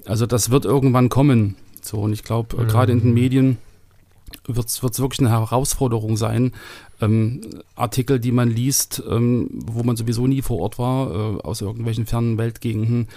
[0.06, 1.56] Also das wird irgendwann kommen.
[1.82, 2.68] So, und ich glaube, äh, mhm.
[2.68, 3.58] gerade in den Medien
[4.45, 6.54] wird es wirklich eine Herausforderung sein,
[7.02, 7.41] ähm,
[7.76, 12.06] Artikel, die man liest, ähm, wo man sowieso nie vor Ort war, äh, aus irgendwelchen
[12.06, 13.08] fernen Weltgegenden,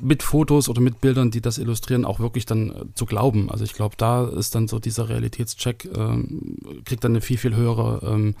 [0.00, 3.50] mit Fotos oder mit Bildern, die das illustrieren, auch wirklich dann äh, zu glauben.
[3.50, 7.54] Also ich glaube, da ist dann so dieser Realitätscheck, äh, kriegt dann eine viel, viel
[7.54, 8.34] höhere ähm,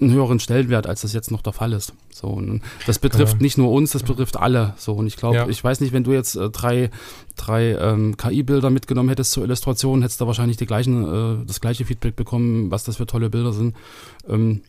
[0.00, 1.92] einen höheren Stellenwert, als das jetzt noch der Fall ist.
[2.12, 3.42] So, und das betrifft ja.
[3.42, 4.74] nicht nur uns, das betrifft alle.
[4.76, 5.48] So, und ich glaube, ja.
[5.48, 6.90] ich weiß nicht, wenn du jetzt äh, drei,
[7.36, 11.84] drei ähm, KI-Bilder mitgenommen hättest zur Illustration, hättest du wahrscheinlich die gleichen, äh, das gleiche
[11.84, 13.76] Feedback bekommen, was das für tolle Bilder sind.
[14.28, 14.62] Ähm,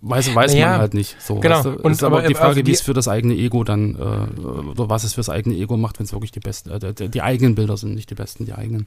[0.00, 1.16] weiß, weiß ja, man halt nicht.
[1.20, 1.56] So, genau.
[1.56, 1.70] Weißt du?
[1.82, 4.88] Und ist aber, die Frage, also wie es für das eigene Ego dann, äh, oder
[4.88, 7.54] was es fürs eigene Ego macht, wenn es wirklich die besten, äh, die, die eigenen
[7.54, 8.86] Bilder sind, nicht die besten, die eigenen.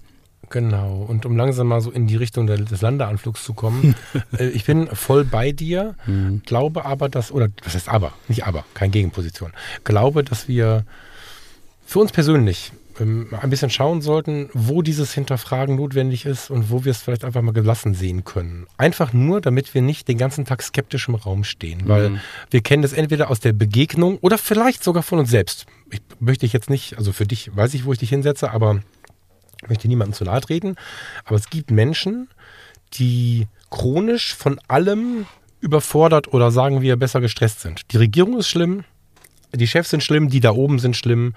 [0.51, 3.95] Genau, und um langsam mal so in die Richtung des Landeanflugs zu kommen,
[4.37, 6.41] äh, ich bin voll bei dir, mhm.
[6.45, 9.51] glaube aber, dass, oder was heißt aber, nicht aber, keine Gegenposition,
[9.83, 10.85] glaube, dass wir
[11.85, 16.83] für uns persönlich ähm, ein bisschen schauen sollten, wo dieses Hinterfragen notwendig ist und wo
[16.83, 18.67] wir es vielleicht einfach mal gelassen sehen können.
[18.77, 22.19] Einfach nur, damit wir nicht den ganzen Tag skeptisch im Raum stehen, weil mhm.
[22.49, 25.65] wir kennen das entweder aus der Begegnung oder vielleicht sogar von uns selbst.
[25.91, 28.81] Ich möchte ich jetzt nicht, also für dich weiß ich, wo ich dich hinsetze, aber
[29.61, 30.75] ich möchte niemandem zu nahe treten,
[31.25, 32.29] aber es gibt Menschen,
[32.93, 35.25] die chronisch von allem
[35.59, 37.91] überfordert oder sagen wir besser gestresst sind.
[37.91, 38.83] Die Regierung ist schlimm,
[39.53, 41.33] die Chefs sind schlimm, die da oben sind schlimm.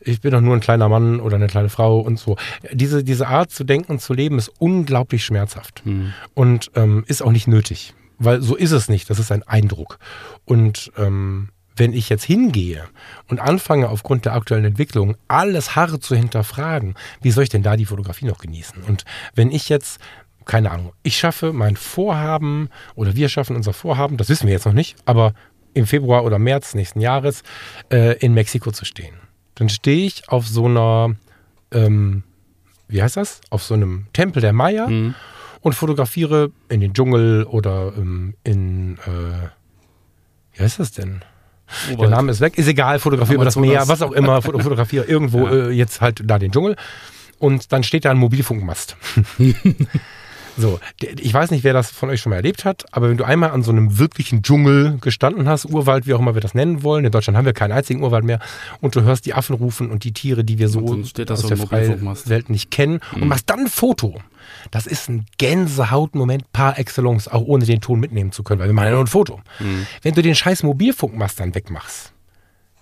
[0.00, 2.36] Ich bin doch nur ein kleiner Mann oder eine kleine Frau und so.
[2.72, 6.14] Diese, diese Art zu denken und zu leben ist unglaublich schmerzhaft mhm.
[6.34, 9.10] und ähm, ist auch nicht nötig, weil so ist es nicht.
[9.10, 9.98] Das ist ein Eindruck.
[10.46, 11.50] Und ähm,
[11.80, 12.84] wenn ich jetzt hingehe
[13.28, 17.74] und anfange aufgrund der aktuellen Entwicklung alles hart zu hinterfragen, wie soll ich denn da
[17.74, 18.82] die Fotografie noch genießen?
[18.82, 19.04] Und
[19.34, 19.98] wenn ich jetzt
[20.44, 24.66] keine Ahnung, ich schaffe mein Vorhaben oder wir schaffen unser Vorhaben, das wissen wir jetzt
[24.66, 25.32] noch nicht, aber
[25.74, 27.42] im Februar oder März nächsten Jahres
[27.90, 29.14] äh, in Mexiko zu stehen.
[29.54, 31.14] Dann stehe ich auf so einer,
[31.72, 32.24] ähm,
[32.88, 33.40] wie heißt das?
[33.50, 35.14] Auf so einem Tempel der Maya mhm.
[35.60, 39.48] und fotografiere in den Dschungel oder ähm, in, äh,
[40.52, 41.22] wie heißt das denn?
[41.98, 45.46] Der Name ist weg, ist egal, fotografiere über das Meer, was auch immer, fotografiere irgendwo
[45.46, 45.68] ja.
[45.68, 46.76] äh, jetzt halt da den Dschungel.
[47.38, 48.96] Und dann steht da ein Mobilfunkmast.
[50.58, 53.24] so, ich weiß nicht, wer das von euch schon mal erlebt hat, aber wenn du
[53.24, 56.82] einmal an so einem wirklichen Dschungel gestanden hast, Urwald, wie auch immer wir das nennen
[56.82, 58.40] wollen, in Deutschland haben wir keinen einzigen Urwald mehr,
[58.82, 62.06] und du hörst die Affen rufen und die Tiere, die wir so aus der freien
[62.26, 63.22] Welt nicht kennen, mhm.
[63.22, 64.20] und machst dann ein Foto
[64.70, 68.74] das ist ein Gänsehautmoment par excellence, auch ohne den Ton mitnehmen zu können, weil wir
[68.74, 69.40] machen ja nur ein Foto.
[69.58, 69.86] Mhm.
[70.02, 72.12] Wenn du den scheiß Mobilfunkmast dann wegmachst,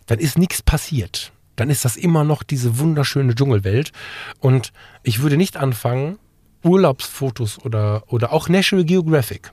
[0.06, 1.32] dann ist nichts passiert.
[1.56, 3.92] Dann ist das immer noch diese wunderschöne Dschungelwelt.
[4.40, 6.18] Und ich würde nicht anfangen,
[6.62, 9.52] Urlaubsfotos oder, oder auch National Geographic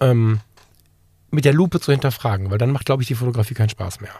[0.00, 0.40] ähm,
[1.30, 4.12] mit der Lupe zu hinterfragen, weil dann macht, glaube ich, die Fotografie keinen Spaß mehr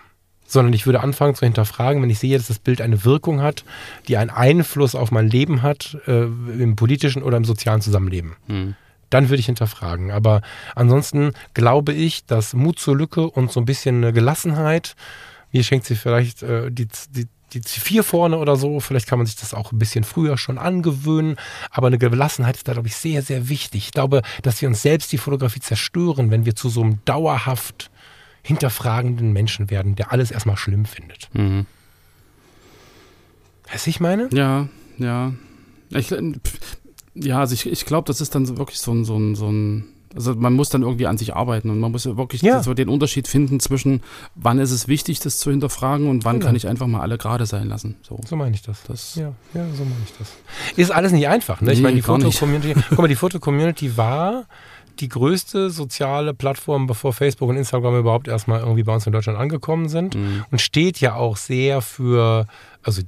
[0.47, 3.65] sondern ich würde anfangen zu hinterfragen, wenn ich sehe, dass das Bild eine Wirkung hat,
[4.09, 8.37] die einen Einfluss auf mein Leben hat, äh, im politischen oder im sozialen Zusammenleben.
[8.47, 8.75] Hm.
[9.11, 10.11] Dann würde ich hinterfragen.
[10.11, 10.43] Aber
[10.75, 14.97] ansonsten glaube ich, dass Mut zur Lücke und so ein bisschen eine Gelassenheit,
[15.53, 19.27] mir schenkt sie vielleicht äh, die, die, die C4 vorne oder so, vielleicht kann man
[19.27, 21.37] sich das auch ein bisschen früher schon angewöhnen,
[21.71, 23.87] aber eine Gelassenheit ist da, glaube ich, sehr, sehr wichtig.
[23.87, 27.91] Ich glaube, dass wir uns selbst die Fotografie zerstören, wenn wir zu so einem dauerhaft
[28.47, 31.29] hinterfragenden Menschen werden, der alles erstmal schlimm findet.
[31.33, 31.67] Mhm.
[33.71, 34.29] Weißt du, ich meine?
[34.33, 34.69] Ja,
[34.99, 35.33] ja.
[35.91, 36.15] Ich,
[37.15, 39.89] ja, also ich, ich glaube, das ist dann wirklich so ein, so ein, so ein
[40.15, 42.63] Also man muss dann irgendwie an sich arbeiten und man muss wirklich ja.
[42.63, 44.03] so den Unterschied finden zwischen,
[44.37, 46.47] wann ist es wichtig, das zu hinterfragen und wann genau.
[46.47, 47.97] kann ich einfach mal alle gerade sein lassen.
[48.03, 48.85] So, so meine ich das.
[48.85, 49.17] das.
[49.17, 50.33] Ja, ja, so meine ich das.
[50.77, 51.61] Ist alles nicht einfach.
[51.61, 51.73] Ne?
[51.73, 54.45] Ich nee, meine, die Foto-Community, guck mal, die Foto-Community war
[55.01, 59.39] die größte soziale Plattform, bevor Facebook und Instagram überhaupt erstmal irgendwie bei uns in Deutschland
[59.39, 60.45] angekommen sind mhm.
[60.51, 62.47] und steht ja auch sehr für,
[62.83, 63.03] also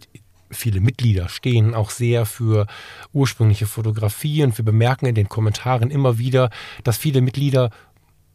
[0.51, 2.67] viele Mitglieder stehen auch sehr für
[3.13, 6.51] ursprüngliche Fotografie und wir bemerken in den Kommentaren immer wieder,
[6.85, 7.71] dass viele Mitglieder,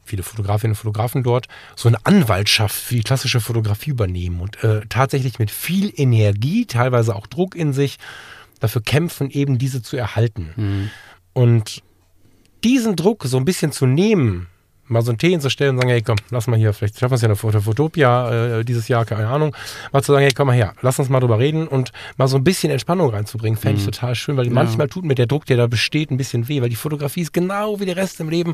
[0.04, 4.82] viele Fotografinnen und Fotografen dort, so eine Anwaltschaft für die klassische Fotografie übernehmen und äh,
[4.90, 7.98] tatsächlich mit viel Energie, teilweise auch Druck in sich,
[8.60, 10.54] dafür kämpfen, eben diese zu erhalten.
[10.56, 10.90] Mhm.
[11.34, 11.84] Und
[12.64, 14.48] diesen Druck so ein bisschen zu nehmen,
[14.94, 17.16] mal so einen Tee hinzustellen und sagen, hey komm, lass mal hier, vielleicht schaffen wir
[17.16, 19.56] es ja eine Fotopia äh, dieses Jahr, keine Ahnung,
[19.92, 22.38] mal zu sagen, hey komm mal her, lass uns mal drüber reden und mal so
[22.38, 23.92] ein bisschen Entspannung reinzubringen, fände ich mhm.
[23.92, 24.54] total schön, weil ja.
[24.54, 27.34] manchmal tut mir der Druck, der da besteht, ein bisschen weh, weil die Fotografie ist
[27.34, 28.54] genau wie der Rest im Leben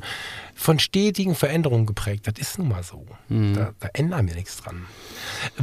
[0.55, 2.27] von stetigen Veränderungen geprägt.
[2.27, 3.05] Das ist nun mal so.
[3.27, 3.53] Mhm.
[3.53, 4.83] Da, da ändern wir nichts dran.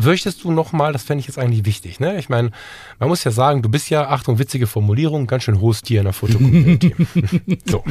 [0.00, 2.18] Möchtest du nochmal, das fände ich jetzt eigentlich wichtig, ne?
[2.18, 2.50] Ich meine,
[2.98, 6.04] man muss ja sagen, du bist ja, Achtung, witzige Formulierung, ganz schön hohes Tier in
[6.04, 6.94] der Fotocommunity.
[7.66, 7.84] so.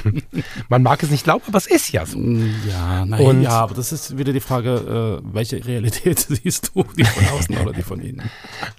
[0.69, 2.19] Man mag es nicht glauben, aber es ist ja so.
[2.19, 2.74] Ja,
[3.05, 7.03] nein, Und, ja, aber das ist wieder die Frage, äh, welche Realität siehst du, die
[7.03, 8.29] von außen oder die von innen?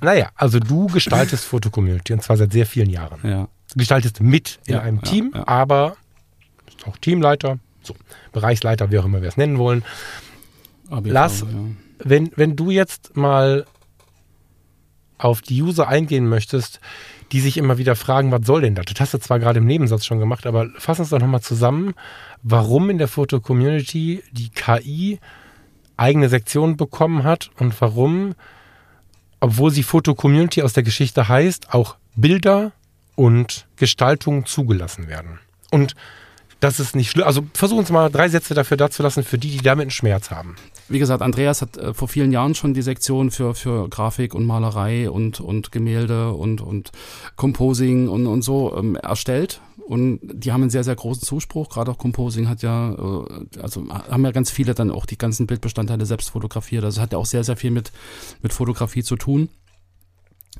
[0.01, 3.19] Naja, also du gestaltest Fotocommunity und zwar seit sehr vielen Jahren.
[3.23, 3.49] Ja.
[3.73, 5.47] Du gestaltest mit in ja, einem ja, Team, ja.
[5.47, 5.97] aber
[6.65, 7.95] bist auch Teamleiter, so,
[8.33, 9.85] Bereichsleiter, wie auch immer wir es nennen wollen.
[10.91, 11.47] ABV, Lass, ja.
[11.99, 13.67] wenn, wenn du jetzt mal
[15.19, 16.81] auf die User eingehen möchtest,
[17.33, 18.87] die sich immer wieder fragen, was soll denn das?
[18.87, 21.95] Das hast du zwar gerade im Nebensatz schon gemacht, aber fass uns doch nochmal zusammen,
[22.49, 25.19] warum in der Foto-Community die KI
[25.97, 28.37] eigene Sektionen bekommen hat und warum,
[29.41, 32.71] obwohl sie Foto-Community aus der Geschichte heißt, auch Bilder
[33.17, 35.41] und Gestaltungen zugelassen werden.
[35.73, 35.97] Und
[36.61, 37.27] das ist nicht schlimm.
[37.27, 40.31] Also versuchen uns mal drei Sätze dafür dazu lassen, für die, die damit einen Schmerz
[40.31, 40.55] haben.
[40.89, 44.47] Wie gesagt, Andreas hat äh, vor vielen Jahren schon die Sektion für, für Grafik und
[44.47, 46.93] Malerei und, und Gemälde und, und
[47.35, 49.61] Composing und, und so ähm, erstellt.
[49.87, 51.69] Und die haben einen sehr, sehr großen Zuspruch.
[51.69, 55.47] Gerade auch Composing hat ja, äh, also haben ja ganz viele dann auch die ganzen
[55.47, 56.85] Bildbestandteile selbst fotografiert.
[56.85, 57.93] Also hat ja auch sehr, sehr viel mit,
[58.43, 59.49] mit Fotografie zu tun.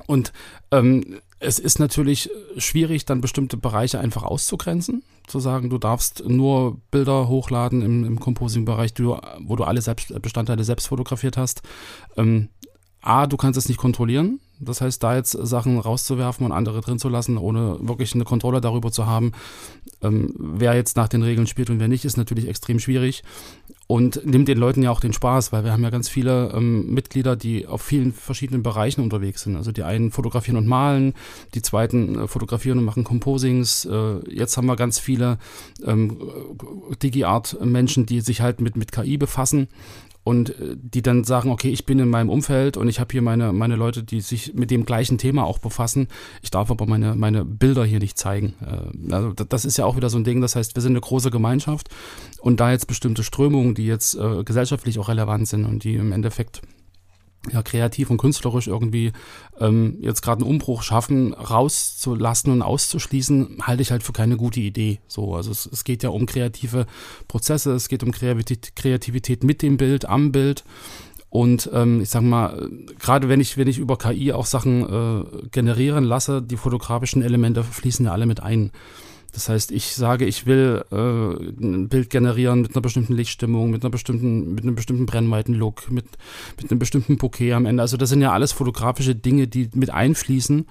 [0.05, 0.33] Und
[0.71, 6.79] ähm, es ist natürlich schwierig, dann bestimmte Bereiche einfach auszugrenzen, zu sagen, du darfst nur
[6.89, 11.61] Bilder hochladen im, im Composing-Bereich, wo du alle selbst, Bestandteile selbst fotografiert hast.
[12.15, 12.49] Ähm,
[13.01, 14.39] A, du kannst es nicht kontrollieren.
[14.59, 18.61] Das heißt, da jetzt Sachen rauszuwerfen und andere drin zu lassen, ohne wirklich eine Kontrolle
[18.61, 19.33] darüber zu haben,
[20.01, 23.23] ähm, wer jetzt nach den Regeln spielt und wer nicht, ist natürlich extrem schwierig
[23.87, 26.93] und nimmt den Leuten ja auch den Spaß, weil wir haben ja ganz viele ähm,
[26.93, 29.55] Mitglieder, die auf vielen verschiedenen Bereichen unterwegs sind.
[29.55, 31.13] Also die einen fotografieren und malen,
[31.53, 33.85] die zweiten äh, fotografieren und machen Composings.
[33.85, 35.39] Äh, jetzt haben wir ganz viele
[35.85, 36.19] ähm,
[37.01, 39.69] Digi-Art-Menschen, die sich halt mit, mit KI befassen
[40.27, 43.21] und äh, die dann sagen, okay, ich bin in meinem Umfeld und ich habe hier
[43.21, 46.09] meine, meine Leute, die sich mit dem gleichen Thema auch befassen.
[46.41, 48.53] Ich darf aber meine, meine Bilder hier nicht zeigen.
[48.61, 51.01] Äh, also das ist ja auch wieder so ein Ding, das heißt, wir sind eine
[51.01, 51.87] große Gemeinschaft
[52.41, 56.11] und da jetzt bestimmte Strömungen, die jetzt äh, gesellschaftlich auch relevant sind und die im
[56.11, 56.61] Endeffekt
[57.51, 59.13] ja, kreativ und künstlerisch irgendwie
[59.59, 64.59] ähm, jetzt gerade einen Umbruch schaffen, rauszulassen und auszuschließen, halte ich halt für keine gute
[64.59, 64.99] Idee.
[65.07, 66.85] So, also es, es geht ja um kreative
[67.27, 70.63] Prozesse, es geht um Kreativität, mit dem Bild, am Bild.
[71.29, 72.69] Und ähm, ich sag mal,
[72.99, 77.63] gerade wenn ich, wenn ich über KI auch Sachen äh, generieren lasse, die fotografischen Elemente
[77.63, 78.71] fließen ja alle mit ein.
[79.37, 83.83] Das heißt, ich sage, ich will äh, ein Bild generieren mit einer bestimmten Lichtstimmung, mit
[83.83, 86.05] einer bestimmten, mit einem bestimmten Brennweitenlook, mit,
[86.59, 87.83] mit einem bestimmten Bouquet am Ende.
[87.83, 90.65] Also das sind ja alles fotografische Dinge, die mit einfließen.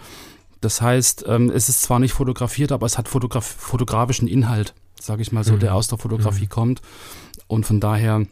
[0.61, 5.23] Das heißt, ähm, es ist zwar nicht fotografiert, aber es hat fotograf fotografischen Inhalt, sage
[5.23, 5.61] ich mal so, mhm.
[5.61, 6.51] der aus der Fotografie mhm.
[6.51, 6.83] kommt.
[7.47, 8.27] Und von daher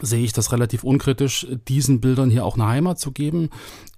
[0.00, 3.50] sehe ich das relativ unkritisch, diesen Bildern hier auch eine Heimat zu geben.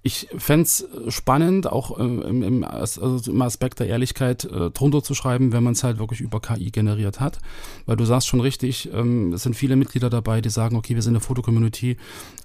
[0.02, 5.02] Ich fände es spannend, auch äh, im, im, also im, Aspekt der Ehrlichkeit äh, drunter
[5.02, 7.38] zu schreiben, wenn man es halt wirklich über KI generiert hat.
[7.86, 11.02] Weil du sagst schon richtig, ähm, es sind viele Mitglieder dabei, die sagen, okay, wir
[11.02, 11.98] sind eine Fotocommunity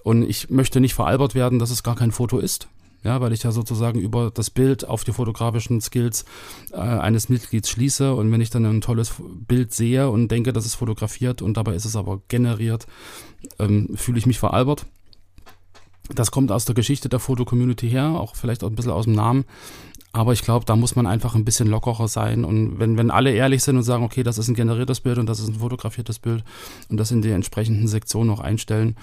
[0.04, 2.68] und ich möchte nicht veralbert werden, dass es gar kein Foto ist
[3.08, 6.26] ja, weil ich ja sozusagen über das Bild auf die fotografischen Skills
[6.74, 9.14] äh, eines Mitglieds schließe und wenn ich dann ein tolles
[9.48, 12.86] Bild sehe und denke, das ist fotografiert und dabei ist es aber generiert,
[13.60, 14.86] ähm, fühle ich mich veralbert.
[16.14, 19.14] Das kommt aus der Geschichte der Fotocommunity her, auch vielleicht auch ein bisschen aus dem
[19.14, 19.46] Namen.
[20.12, 22.44] Aber ich glaube, da muss man einfach ein bisschen lockerer sein.
[22.44, 25.28] Und wenn, wenn alle ehrlich sind und sagen, okay, das ist ein generiertes Bild und
[25.28, 26.44] das ist ein fotografiertes Bild
[26.90, 28.96] und das in die entsprechenden Sektionen noch einstellen,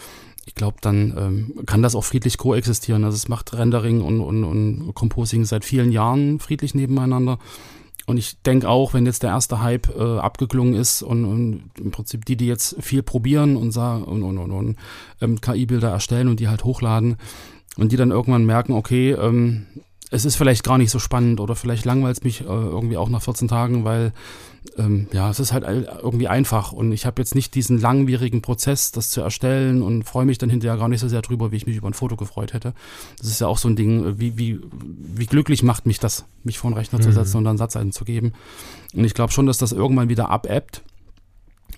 [0.47, 3.05] ich glaube, dann ähm, kann das auch friedlich koexistieren.
[3.05, 7.39] Also es macht Rendering und, und, und Composing seit vielen Jahren friedlich nebeneinander.
[8.07, 11.91] und ich denke auch, wenn jetzt der erste Hype äh, abgeklungen ist und, und, im
[11.91, 14.77] Prinzip die, die jetzt viel probieren und, und, und, und, und
[15.21, 17.17] ähm, KI-Bilder erstellen und die halt hochladen
[17.77, 19.67] und die dann irgendwann merken, okay, ähm,
[20.15, 23.09] es ist vielleicht gar nicht so spannend oder vielleicht langweilt es mich äh, irgendwie auch
[23.09, 24.13] nach 14 Tagen, weil
[24.79, 28.93] ähm, ja, es ist halt irgendwie einfach und ich habe jetzt nicht diesen langwierigen Prozess,
[28.93, 31.67] das zu erstellen und freue mich dann hinterher gar nicht so sehr drüber, wie ich
[31.67, 32.75] mich über ein Foto gefreut hätte.
[33.19, 36.27] Das ist ja auch so ein Ding, äh, wie, wie, wie glücklich macht mich das,
[36.45, 37.03] mich vor den Rechner mhm.
[37.03, 38.35] zu setzen und dann Satz einzugeben.
[38.95, 40.83] Und ich glaube schon, dass das irgendwann wieder abebbt.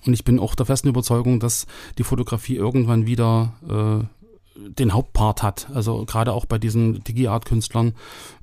[0.04, 4.26] Und ich bin auch der festen Überzeugung, dass die Fotografie irgendwann wieder äh,
[4.69, 5.69] den Hauptpart hat.
[5.74, 7.95] Also gerade auch bei diesen Digi-Art-Künstlern,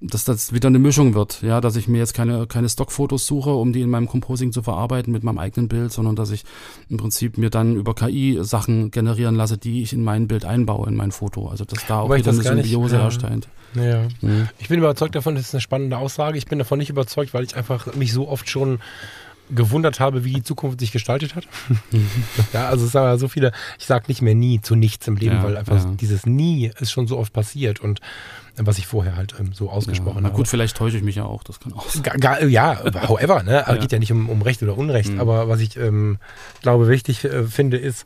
[0.01, 1.41] dass das wieder eine Mischung wird.
[1.41, 4.61] Ja, dass ich mir jetzt keine, keine Stockfotos suche, um die in meinem Composing zu
[4.61, 6.43] verarbeiten mit meinem eigenen Bild, sondern dass ich
[6.89, 10.87] im Prinzip mir dann über KI Sachen generieren lasse, die ich in mein Bild einbaue,
[10.87, 11.47] in mein Foto.
[11.47, 13.03] Also dass da auch wieder eine Symbiose ja.
[13.03, 13.47] erscheint.
[13.75, 14.07] Ja.
[14.21, 14.49] Mhm.
[14.59, 16.37] Ich bin überzeugt davon, das ist eine spannende Aussage.
[16.37, 18.79] Ich bin davon nicht überzeugt, weil ich einfach mich so oft schon
[19.51, 21.47] gewundert habe, wie die Zukunft sich gestaltet hat.
[22.53, 25.35] ja, also es sind so viele, ich sage nicht mehr nie zu nichts im Leben,
[25.35, 25.91] ja, weil einfach ja.
[25.99, 27.99] dieses Nie ist schon so oft passiert und
[28.55, 30.37] was ich vorher halt ähm, so ausgesprochen ja, na habe.
[30.37, 32.03] gut, vielleicht täusche ich mich ja auch, das kann auch sein.
[32.03, 33.65] Gar, ja, however, ne?
[33.81, 35.19] Geht ja nicht um, um Recht oder Unrecht, mhm.
[35.19, 36.19] aber was ich ähm,
[36.61, 38.05] glaube wichtig äh, finde ist,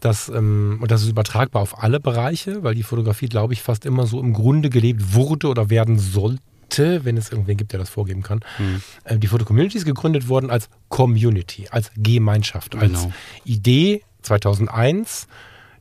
[0.00, 3.84] dass, ähm, und das ist übertragbar auf alle Bereiche, weil die Fotografie, glaube ich, fast
[3.84, 6.42] immer so im Grunde gelebt wurde oder werden sollte
[6.76, 8.40] wenn es irgendwen gibt, der das vorgeben kann.
[8.58, 9.20] Mhm.
[9.20, 13.12] die Foto-Community ist gegründet worden als Community, als Gemeinschaft, als genau.
[13.44, 15.26] Idee 2001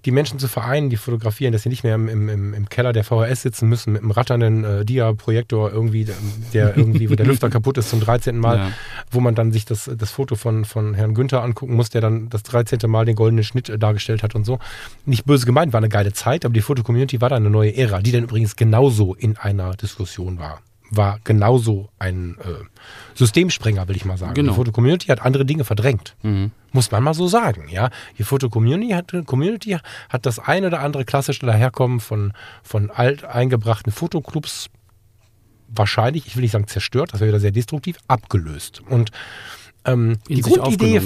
[0.07, 3.03] die Menschen zu vereinen, die fotografieren, dass sie nicht mehr im, im, im Keller der
[3.03, 6.07] VHS sitzen müssen mit einem ratternden äh, Dia-Projektor irgendwie,
[6.53, 8.37] der irgendwie, wo der Lüfter kaputt ist zum 13.
[8.37, 8.71] Mal, ja.
[9.11, 12.29] wo man dann sich das, das Foto von, von Herrn Günther angucken muss, der dann
[12.29, 12.79] das 13.
[12.89, 14.59] Mal den goldenen Schnitt äh, dargestellt hat und so.
[15.05, 18.01] Nicht böse gemeint, war eine geile Zeit, aber die Foto-Community war dann eine neue Ära,
[18.01, 22.63] die dann übrigens genauso in einer Diskussion war war genauso ein äh,
[23.15, 24.33] Systemsprenger, will ich mal sagen.
[24.33, 24.51] Genau.
[24.51, 26.15] Die Foto-Community hat andere Dinge verdrängt.
[26.23, 26.51] Mhm.
[26.71, 27.89] Muss man mal so sagen, ja.
[28.17, 29.77] Die Foto-Community hat, Community
[30.09, 32.33] hat das ein oder andere klassische Daherkommen von,
[32.63, 34.69] von alt eingebrachten Fotoclubs
[35.67, 38.81] wahrscheinlich, ich will nicht sagen zerstört, das wäre wieder sehr destruktiv, abgelöst.
[38.87, 39.11] Und
[39.85, 41.01] ähm, die Grundidee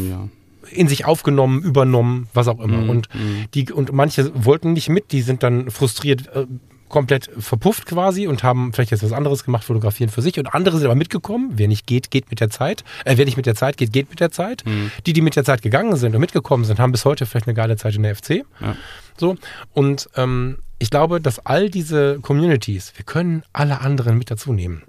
[0.70, 2.78] in sich aufgenommen, übernommen, was auch immer.
[2.78, 2.90] Mhm.
[2.90, 3.46] Und, mhm.
[3.54, 6.46] die, und manche wollten nicht mit, die sind dann frustriert, äh,
[6.92, 10.78] komplett verpufft quasi und haben vielleicht jetzt was anderes gemacht, fotografieren für sich und andere
[10.78, 11.54] sind aber mitgekommen.
[11.56, 12.84] Wer nicht geht, geht mit der Zeit.
[13.06, 14.64] Äh, wer nicht mit der Zeit geht, geht mit der Zeit.
[14.66, 14.92] Mhm.
[15.06, 17.56] Die, die mit der Zeit gegangen sind und mitgekommen sind, haben bis heute vielleicht eine
[17.56, 18.44] geile Zeit in der FC.
[18.60, 18.76] Ja.
[19.18, 19.38] So.
[19.74, 24.84] Und ähm, ich glaube, dass all diese Communities, wir können alle anderen mit dazu nehmen.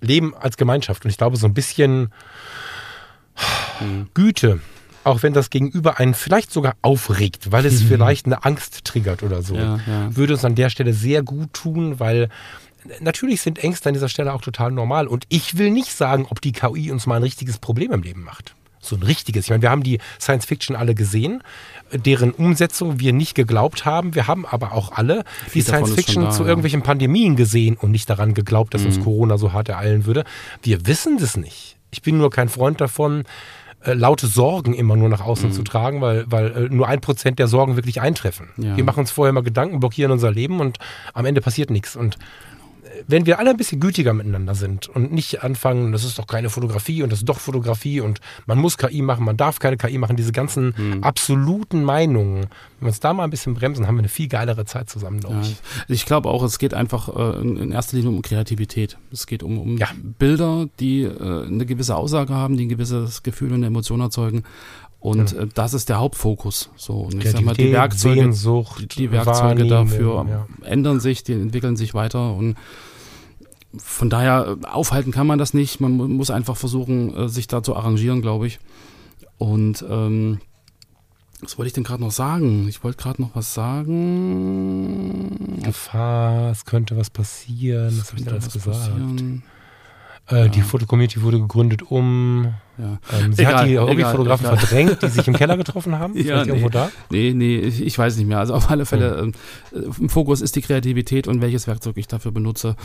[0.00, 1.04] Leben als Gemeinschaft.
[1.04, 2.12] Und ich glaube, so ein bisschen
[3.80, 4.08] mhm.
[4.14, 4.60] Güte
[5.04, 7.86] auch wenn das Gegenüber einen vielleicht sogar aufregt, weil es mhm.
[7.88, 10.16] vielleicht eine Angst triggert oder so, ja, ja.
[10.16, 12.28] würde uns an der Stelle sehr gut tun, weil
[13.00, 15.06] natürlich sind Ängste an dieser Stelle auch total normal.
[15.06, 18.22] Und ich will nicht sagen, ob die KI uns mal ein richtiges Problem im Leben
[18.22, 18.54] macht.
[18.82, 19.44] So ein richtiges.
[19.44, 21.42] Ich meine, wir haben die Science Fiction alle gesehen,
[21.92, 24.14] deren Umsetzung wir nicht geglaubt haben.
[24.14, 27.90] Wir haben aber auch alle Viel die Science Fiction da, zu irgendwelchen Pandemien gesehen und
[27.90, 28.88] nicht daran geglaubt, dass mhm.
[28.88, 30.24] uns Corona so hart ereilen würde.
[30.62, 31.76] Wir wissen das nicht.
[31.90, 33.24] Ich bin nur kein Freund davon,
[33.84, 35.52] äh, laute Sorgen immer nur nach außen mhm.
[35.52, 38.48] zu tragen, weil, weil äh, nur ein Prozent der Sorgen wirklich eintreffen.
[38.56, 38.76] Ja.
[38.76, 40.78] Wir machen uns vorher mal Gedanken, blockieren unser Leben und
[41.14, 41.96] am Ende passiert nichts.
[41.96, 42.18] Und
[43.06, 46.50] wenn wir alle ein bisschen gütiger miteinander sind und nicht anfangen, das ist doch keine
[46.50, 49.98] Fotografie und das ist doch Fotografie und man muss KI machen, man darf keine KI
[49.98, 51.02] machen, diese ganzen mhm.
[51.02, 54.64] absoluten Meinungen, wenn wir uns da mal ein bisschen bremsen, haben wir eine viel geilere
[54.64, 55.56] Zeit zusammen, glaube ich.
[55.88, 58.96] Ich glaube auch, es geht einfach äh, in erster Linie um Kreativität.
[59.12, 59.88] Es geht um, um ja.
[60.18, 64.44] Bilder, die äh, eine gewisse Aussage haben, die ein gewisses Gefühl und eine Emotion erzeugen.
[65.00, 65.42] Und ja.
[65.42, 66.70] äh, das ist der Hauptfokus.
[66.76, 70.46] So, und ich sag mal, die Werkzeuge, Sehnsucht, die Werkzeuge dafür ja.
[70.66, 72.56] ändern sich, die entwickeln sich weiter und
[73.76, 75.80] von daher äh, aufhalten kann man das nicht.
[75.80, 78.58] Man muss einfach versuchen, äh, sich da zu arrangieren, glaube ich.
[79.38, 80.40] Und ähm,
[81.40, 82.68] was wollte ich denn gerade noch sagen?
[82.68, 84.00] Ich wollte gerade noch was sagen.
[85.62, 87.96] Gefahr, es könnte was passieren.
[87.98, 88.90] Was habe ich alles gesagt?
[90.28, 90.48] Äh, ja.
[90.48, 92.54] Die Fotocommunity wurde gegründet um.
[92.80, 92.98] Ja.
[93.18, 96.16] Ähm, sie egal, hat die Hobbyfotografen verdrängt, die sich im Keller getroffen haben.
[96.16, 96.90] ja, nee, irgendwo da?
[97.10, 98.38] Nee, nee, ich, weiß nicht mehr.
[98.38, 99.32] Also auf alle Fälle, mhm.
[99.98, 102.76] im Fokus ist die Kreativität und welches Werkzeug ich dafür benutze.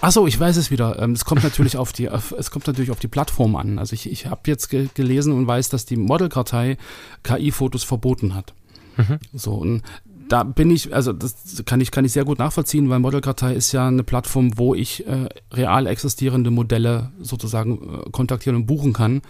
[0.00, 0.98] Achso, ich weiß es wieder.
[1.00, 3.78] Ähm, es kommt natürlich auf die, es kommt natürlich auf die Plattform an.
[3.78, 6.76] Also ich, ich habe jetzt ge gelesen und weiß, dass die Modelkartei
[7.22, 8.54] KI-Fotos verboten hat.
[8.96, 9.18] Mhm.
[9.32, 9.82] So, und
[10.30, 13.72] da bin ich, also das kann ich, kann ich sehr gut nachvollziehen, weil Modelkartei ist
[13.72, 19.22] ja eine Plattform, wo ich äh, real existierende Modelle sozusagen äh, kontaktieren und buchen kann.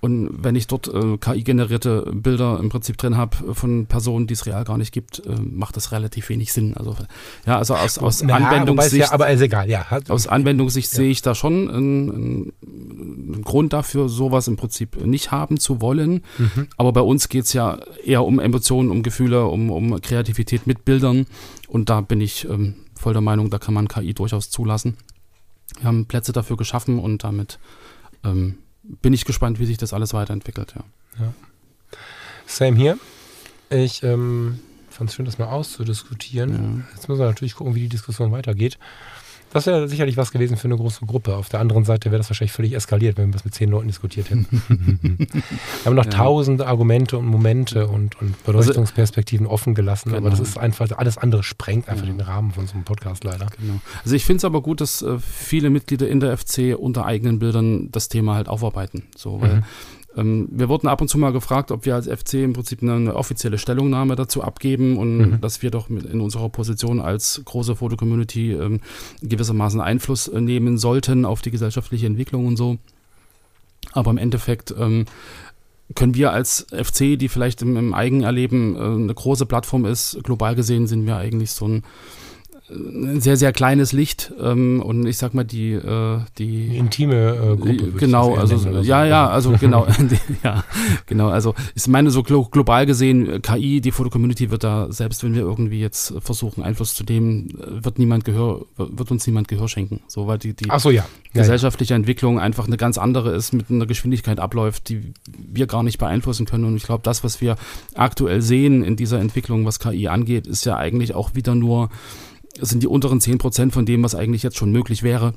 [0.00, 4.46] Und wenn ich dort äh, KI-generierte Bilder im Prinzip drin habe von Personen, die es
[4.46, 6.74] real gar nicht gibt, äh, macht das relativ wenig Sinn.
[6.74, 6.96] Also
[7.46, 9.86] ja, also aus, aus ja, Anwendungssicht, ja, aber ist egal, ja.
[10.08, 10.96] Aus Anwendungssicht ja.
[10.96, 16.22] sehe ich da schon einen, einen, Grund dafür, sowas im Prinzip nicht haben zu wollen.
[16.38, 16.68] Mhm.
[16.78, 20.86] Aber bei uns geht es ja eher um Emotionen, um Gefühle, um, um Kreativität mit
[20.86, 21.26] Bildern.
[21.68, 24.96] Und da bin ich ähm, voll der Meinung, da kann man KI durchaus zulassen.
[25.78, 27.58] Wir haben Plätze dafür geschaffen und damit
[28.24, 28.56] ähm,
[29.02, 30.74] bin ich gespannt, wie sich das alles weiterentwickelt.
[30.76, 31.24] Ja.
[31.24, 31.34] ja.
[32.46, 32.98] Same hier.
[33.70, 34.58] Ich ähm,
[34.90, 36.84] fand es schön, das mal auszudiskutieren.
[36.88, 36.94] Ja.
[36.94, 38.78] Jetzt müssen wir natürlich gucken, wie die Diskussion weitergeht.
[39.52, 41.36] Das wäre sicherlich was gewesen für eine große Gruppe.
[41.36, 43.88] Auf der anderen Seite wäre das wahrscheinlich völlig eskaliert, wenn wir das mit zehn Leuten
[43.88, 44.46] diskutiert hätten.
[45.28, 46.10] wir haben noch ja.
[46.10, 50.18] tausende Argumente und Momente und, und Beleuchtungsperspektiven also, offen gelassen, genau.
[50.20, 52.12] aber das ist einfach, alles andere sprengt einfach ja.
[52.12, 53.46] den Rahmen von so einem Podcast leider.
[53.58, 53.80] Genau.
[54.04, 57.38] Also ich finde es aber gut, dass äh, viele Mitglieder in der FC unter eigenen
[57.40, 59.04] Bildern das Thema halt aufarbeiten.
[59.16, 59.64] So, weil mhm.
[60.16, 62.94] Ähm, wir wurden ab und zu mal gefragt, ob wir als FC im Prinzip eine,
[62.94, 65.40] eine offizielle Stellungnahme dazu abgeben und mhm.
[65.40, 68.80] dass wir doch in unserer Position als große Foto-Community ähm,
[69.22, 72.78] gewissermaßen Einfluss äh, nehmen sollten auf die gesellschaftliche Entwicklung und so.
[73.92, 75.06] Aber im Endeffekt ähm,
[75.94, 80.54] können wir als FC, die vielleicht im, im Eigenerleben äh, eine große Plattform ist, global
[80.54, 81.82] gesehen sind wir eigentlich so ein
[82.72, 87.56] ein sehr, sehr kleines Licht ähm, und ich sag mal die, äh, die intime äh,
[87.56, 87.92] Gruppe.
[87.98, 88.70] Genau, also so.
[88.80, 89.86] ja, ja, also genau,
[90.44, 90.64] ja,
[91.06, 95.42] genau, also ich meine so global gesehen, KI, die Foto-Community wird da, selbst wenn wir
[95.42, 100.26] irgendwie jetzt versuchen, Einfluss zu nehmen, wird niemand Gehör, wird uns niemand Gehör schenken, so,
[100.26, 101.04] weil die, die so, ja.
[101.32, 102.00] gesellschaftliche ja, ja.
[102.00, 106.46] Entwicklung einfach eine ganz andere ist, mit einer Geschwindigkeit abläuft, die wir gar nicht beeinflussen
[106.46, 107.56] können und ich glaube, das, was wir
[107.94, 111.90] aktuell sehen in dieser Entwicklung, was KI angeht, ist ja eigentlich auch wieder nur
[112.60, 115.34] sind die unteren 10 Prozent von dem, was eigentlich jetzt schon möglich wäre,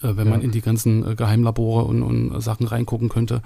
[0.00, 0.30] äh, wenn ja.
[0.30, 3.42] man in die ganzen äh, Geheimlabore und, und, Sachen reingucken könnte.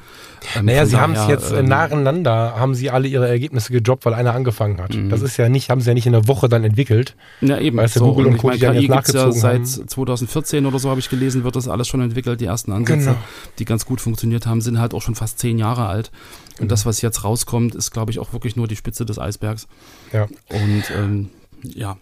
[0.54, 4.04] Ähm, naja, sie haben es jetzt äh, ähm, nacheinander, haben sie alle ihre Ergebnisse gedroppt,
[4.04, 4.94] weil einer angefangen hat.
[4.94, 5.08] Mhm.
[5.08, 7.16] Das ist ja nicht, haben sie ja nicht in der Woche dann entwickelt.
[7.40, 7.78] Ja, eben.
[7.78, 8.50] Weil so, Google und, und Co.
[8.50, 9.88] die KI jetzt ja seit haben.
[9.88, 12.42] 2014 oder so habe ich gelesen, wird das alles schon entwickelt.
[12.42, 13.18] Die ersten Ansätze, genau.
[13.58, 16.10] die ganz gut funktioniert haben, sind halt auch schon fast zehn Jahre alt.
[16.52, 16.68] Und genau.
[16.68, 19.68] das, was jetzt rauskommt, ist, glaube ich, auch wirklich nur die Spitze des Eisbergs.
[20.12, 20.24] Ja.
[20.50, 21.30] Und ähm,
[21.62, 21.96] ja,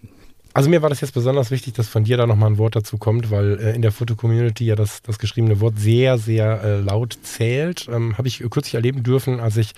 [0.53, 2.99] also mir war das jetzt besonders wichtig, dass von dir da nochmal ein Wort dazu
[2.99, 7.19] kommt, weil äh, in der Foto-Community ja das, das geschriebene Wort sehr, sehr äh, laut
[7.23, 7.89] zählt.
[7.91, 9.73] Ähm, habe ich kürzlich erleben dürfen, als ich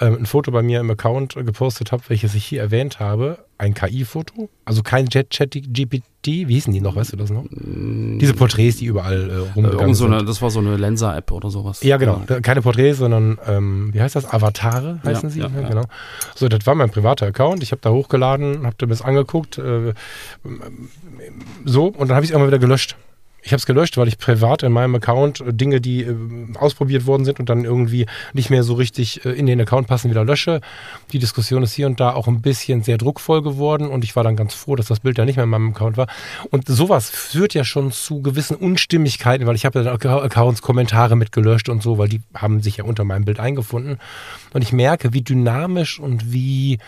[0.00, 3.74] ähm, ein Foto bei mir im Account gepostet habe, welches ich hier erwähnt habe ein
[3.74, 7.44] KI-Foto, also kein Chat-GPT, wie hießen die noch, weißt du das noch?
[7.50, 11.82] Diese Porträts, die überall äh, rumgegangen so eine, Das war so eine Lenser-App oder sowas.
[11.82, 12.22] Ja, genau.
[12.28, 12.40] Ja.
[12.40, 14.30] Keine Porträts, sondern, ähm, wie heißt das?
[14.30, 15.40] Avatare heißen ja, sie?
[15.40, 15.84] Ja, ja, genau.
[16.34, 17.62] So, das war mein privater Account.
[17.62, 19.58] Ich habe da hochgeladen, habe das angeguckt.
[19.58, 19.94] Äh,
[21.64, 22.96] so, und dann habe ich es irgendwann wieder gelöscht.
[23.46, 26.16] Ich habe es gelöscht, weil ich privat in meinem Account äh, Dinge, die äh,
[26.58, 30.10] ausprobiert worden sind und dann irgendwie nicht mehr so richtig äh, in den Account passen,
[30.10, 30.60] wieder lösche.
[31.12, 34.24] Die Diskussion ist hier und da auch ein bisschen sehr druckvoll geworden und ich war
[34.24, 36.08] dann ganz froh, dass das Bild ja nicht mehr in meinem Account war.
[36.50, 41.68] Und sowas führt ja schon zu gewissen Unstimmigkeiten, weil ich habe dann Accounts Kommentare mitgelöscht
[41.68, 43.98] und so, weil die haben sich ja unter meinem Bild eingefunden.
[44.54, 46.78] Und ich merke, wie dynamisch und wie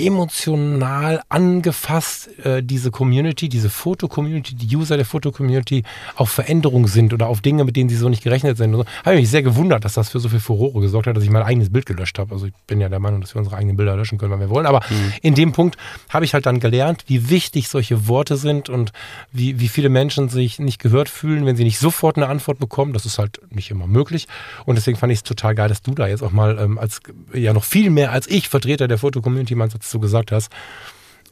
[0.00, 5.84] emotional angefasst äh, diese Community, diese Foto-Community, die User der Foto-Community
[6.16, 8.72] auf Veränderungen sind oder auf Dinge, mit denen sie so nicht gerechnet sind.
[8.72, 8.84] So.
[9.04, 11.42] Habe mich sehr gewundert, dass das für so viel Furore gesorgt hat, dass ich mein
[11.42, 12.32] eigenes Bild gelöscht habe.
[12.32, 14.50] Also ich bin ja der Meinung, dass wir unsere eigenen Bilder löschen können, wenn wir
[14.50, 14.66] wollen.
[14.66, 15.12] Aber mhm.
[15.22, 15.76] in dem Punkt
[16.08, 18.92] habe ich halt dann gelernt, wie wichtig solche Worte sind und
[19.32, 22.92] wie, wie viele Menschen sich nicht gehört fühlen, wenn sie nicht sofort eine Antwort bekommen.
[22.92, 24.28] Das ist halt nicht immer möglich.
[24.66, 27.00] Und deswegen fand ich es total geil, dass du da jetzt auch mal ähm, als
[27.32, 30.50] ja noch viel mehr als ich Vertreter der Foto-Community mal Du gesagt hast.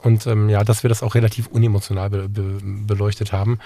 [0.03, 3.59] Und ähm, ja, dass wir das auch relativ unemotional be be beleuchtet haben.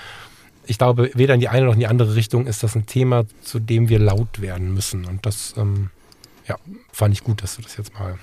[0.67, 3.25] Ich glaube, weder in die eine noch in die andere Richtung ist das ein Thema,
[3.43, 5.05] zu dem wir laut werden müssen.
[5.05, 5.91] Und das ähm,
[6.49, 6.57] ja,
[6.93, 8.19] fand ich gut, dass du das jetzt mal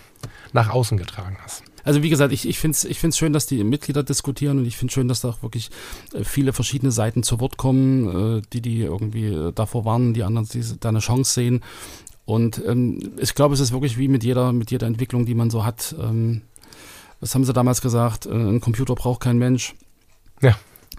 [0.53, 1.63] nach außen getragen hast.
[1.83, 4.65] Also wie gesagt, ich, ich finde es ich find's schön, dass die Mitglieder diskutieren und
[4.65, 5.69] ich finde schön, dass da auch wirklich
[6.13, 10.23] äh, viele verschiedene Seiten zu Wort kommen, äh, die, die irgendwie äh, davor warnen, die
[10.23, 11.61] anderen die da eine Chance sehen.
[12.25, 15.49] Und ähm, ich glaube, es ist wirklich wie mit jeder, mit jeder Entwicklung, die man
[15.49, 15.95] so hat.
[15.99, 16.43] Ähm,
[17.19, 18.25] was haben sie damals gesagt?
[18.25, 19.75] Äh, ein Computer braucht kein Mensch.
[20.41, 20.55] Ja.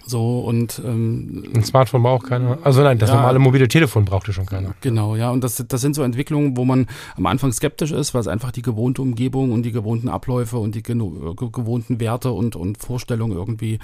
[0.07, 2.59] So und ähm, ein Smartphone braucht keiner.
[2.63, 4.75] Also nein, das ja, normale mobile Telefon brauchte schon keiner.
[4.81, 5.31] Genau, ja.
[5.31, 6.87] Und das, das sind so Entwicklungen, wo man
[7.17, 10.75] am Anfang skeptisch ist, weil es einfach die gewohnte Umgebung und die gewohnten Abläufe und
[10.75, 13.79] die gewohnten Werte und, und Vorstellungen irgendwie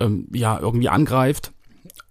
[0.00, 1.52] ähm, ja irgendwie angreift.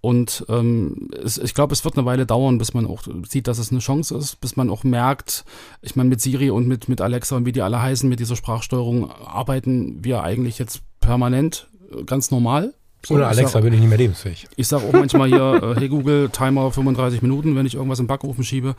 [0.01, 3.59] Und ähm, es, ich glaube, es wird eine Weile dauern, bis man auch sieht, dass
[3.59, 5.43] es eine Chance ist, bis man auch merkt,
[5.81, 8.37] ich meine, mit Siri und mit, mit Alexa und wie die alle heißen, mit dieser
[8.37, 12.73] Sprachsteuerung arbeiten wir eigentlich jetzt permanent äh, ganz normal.
[13.05, 14.47] So, Ohne Alexa sag, bin ich nicht mehr lebensfähig.
[14.55, 18.07] Ich sage auch manchmal hier, äh, hey Google, Timer 35 Minuten, wenn ich irgendwas im
[18.07, 18.75] Backofen schiebe.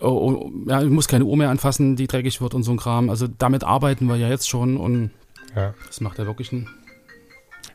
[0.00, 2.76] Oh, oh, ja, ich muss keine Uhr mehr anfassen, die dreckig wird und so ein
[2.76, 3.10] Kram.
[3.10, 5.10] Also damit arbeiten wir ja jetzt schon und
[5.54, 5.74] ja.
[5.86, 6.68] das macht ja wirklich einen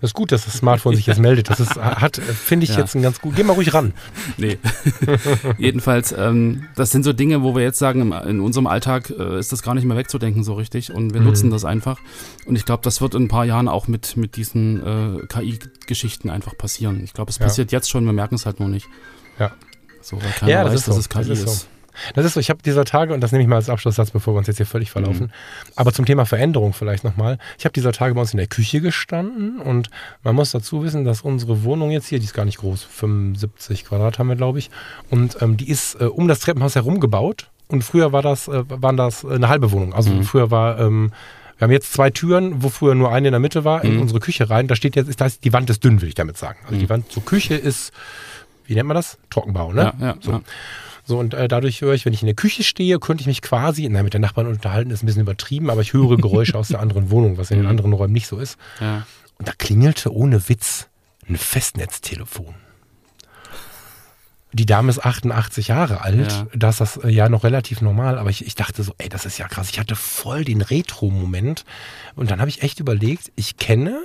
[0.06, 1.50] das ist gut, dass das Smartphone sich jetzt meldet.
[1.50, 2.82] Das ist, hat, finde ich ja.
[2.82, 3.36] jetzt ein ganz gut.
[3.36, 3.92] Geh mal ruhig ran.
[4.38, 4.60] Nee.
[5.58, 9.52] Jedenfalls, ähm, das sind so Dinge, wo wir jetzt sagen, in unserem Alltag äh, ist
[9.52, 11.28] das gar nicht mehr wegzudenken so richtig und wir mhm.
[11.28, 11.98] nutzen das einfach.
[12.46, 16.30] Und ich glaube, das wird in ein paar Jahren auch mit, mit diesen äh, KI-Geschichten
[16.30, 17.02] einfach passieren.
[17.04, 17.80] Ich glaube, es passiert ja.
[17.80, 18.88] jetzt schon, wir merken es halt nur nicht.
[19.40, 19.54] Ja.
[20.02, 20.92] So, weil keiner ja, das weiß, ist so.
[20.92, 21.62] dass es KI das ist.
[21.62, 21.66] So.
[22.14, 24.34] Das ist so, ich habe dieser Tage, und das nehme ich mal als Abschlusssatz, bevor
[24.34, 25.32] wir uns jetzt hier völlig verlaufen, mhm.
[25.76, 27.38] aber zum Thema Veränderung vielleicht nochmal.
[27.58, 29.90] Ich habe dieser Tage bei uns in der Küche gestanden und
[30.24, 33.86] man muss dazu wissen, dass unsere Wohnung jetzt hier, die ist gar nicht groß, 75
[33.86, 34.70] Quadrat haben wir, glaube ich,
[35.10, 38.64] und ähm, die ist äh, um das Treppenhaus herum gebaut und früher war das, äh,
[38.68, 39.94] waren das eine halbe Wohnung.
[39.94, 40.24] Also mhm.
[40.24, 40.80] früher war...
[40.80, 41.12] Ähm,
[41.58, 44.02] wir haben jetzt zwei Türen, wo früher nur eine in der Mitte war, in mhm.
[44.02, 44.68] unsere Küche rein.
[44.68, 46.60] Da steht jetzt, ist, die Wand ist dünn, will ich damit sagen.
[46.66, 46.90] Also die mhm.
[46.90, 47.94] Wand zur Küche ist,
[48.66, 49.18] wie nennt man das?
[49.30, 49.94] Trockenbau, ne?
[49.98, 50.32] Ja, ja, so.
[50.32, 50.42] ja.
[51.06, 53.44] So, und äh, dadurch höre ich, wenn ich in der Küche stehe, könnte ich mich
[53.44, 56.70] quasi, nein, mit den Nachbarn unterhalten ist ein bisschen übertrieben, aber ich höre Geräusche aus
[56.70, 57.72] der anderen Wohnung, was in den mhm.
[57.72, 58.58] anderen Räumen nicht so ist.
[58.82, 59.06] Ja.
[59.38, 60.88] Und da klingelte ohne Witz
[61.30, 62.56] ein Festnetztelefon.
[64.54, 66.48] Die Dame ist 88 Jahre alt, ja.
[66.56, 69.26] da ist das äh, ja noch relativ normal, aber ich, ich dachte so, ey, das
[69.26, 69.70] ist ja krass.
[69.70, 71.66] Ich hatte voll den Retro-Moment.
[72.16, 74.02] Und dann habe ich echt überlegt, ich kenne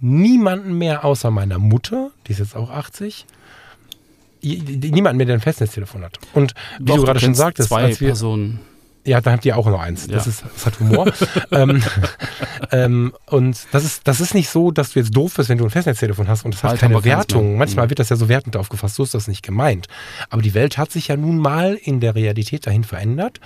[0.00, 3.26] niemanden mehr außer meiner Mutter, die ist jetzt auch 80,
[4.42, 6.18] niemand mehr, der ein Festnetztelefon hat.
[6.34, 8.60] Und wie Doch, du gerade schon sagtest, zwei als wir, Personen.
[9.08, 10.06] Ja, da habt ihr auch noch eins.
[10.06, 10.14] Ja.
[10.14, 11.10] Das, ist, das hat Humor.
[11.50, 11.82] ähm,
[12.72, 15.64] ähm, und das ist, das ist nicht so, dass du jetzt doof bist, wenn du
[15.64, 17.56] ein Festnetztelefon hast und das hat keine Wertung.
[17.56, 17.90] Manchmal mhm.
[17.90, 19.86] wird das ja so wertend aufgefasst, so ist das nicht gemeint.
[20.28, 23.40] Aber die Welt hat sich ja nun mal in der Realität dahin verändert,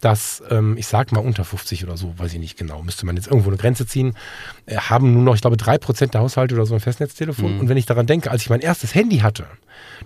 [0.00, 3.16] dass, ähm, ich sag mal unter 50 oder so, weiß ich nicht genau, müsste man
[3.16, 4.14] jetzt irgendwo eine Grenze ziehen,
[4.66, 7.54] äh, haben nur noch, ich glaube, drei Prozent der Haushalte oder so ein Festnetztelefon.
[7.54, 7.60] Mhm.
[7.60, 9.46] Und wenn ich daran denke, als ich mein erstes Handy hatte,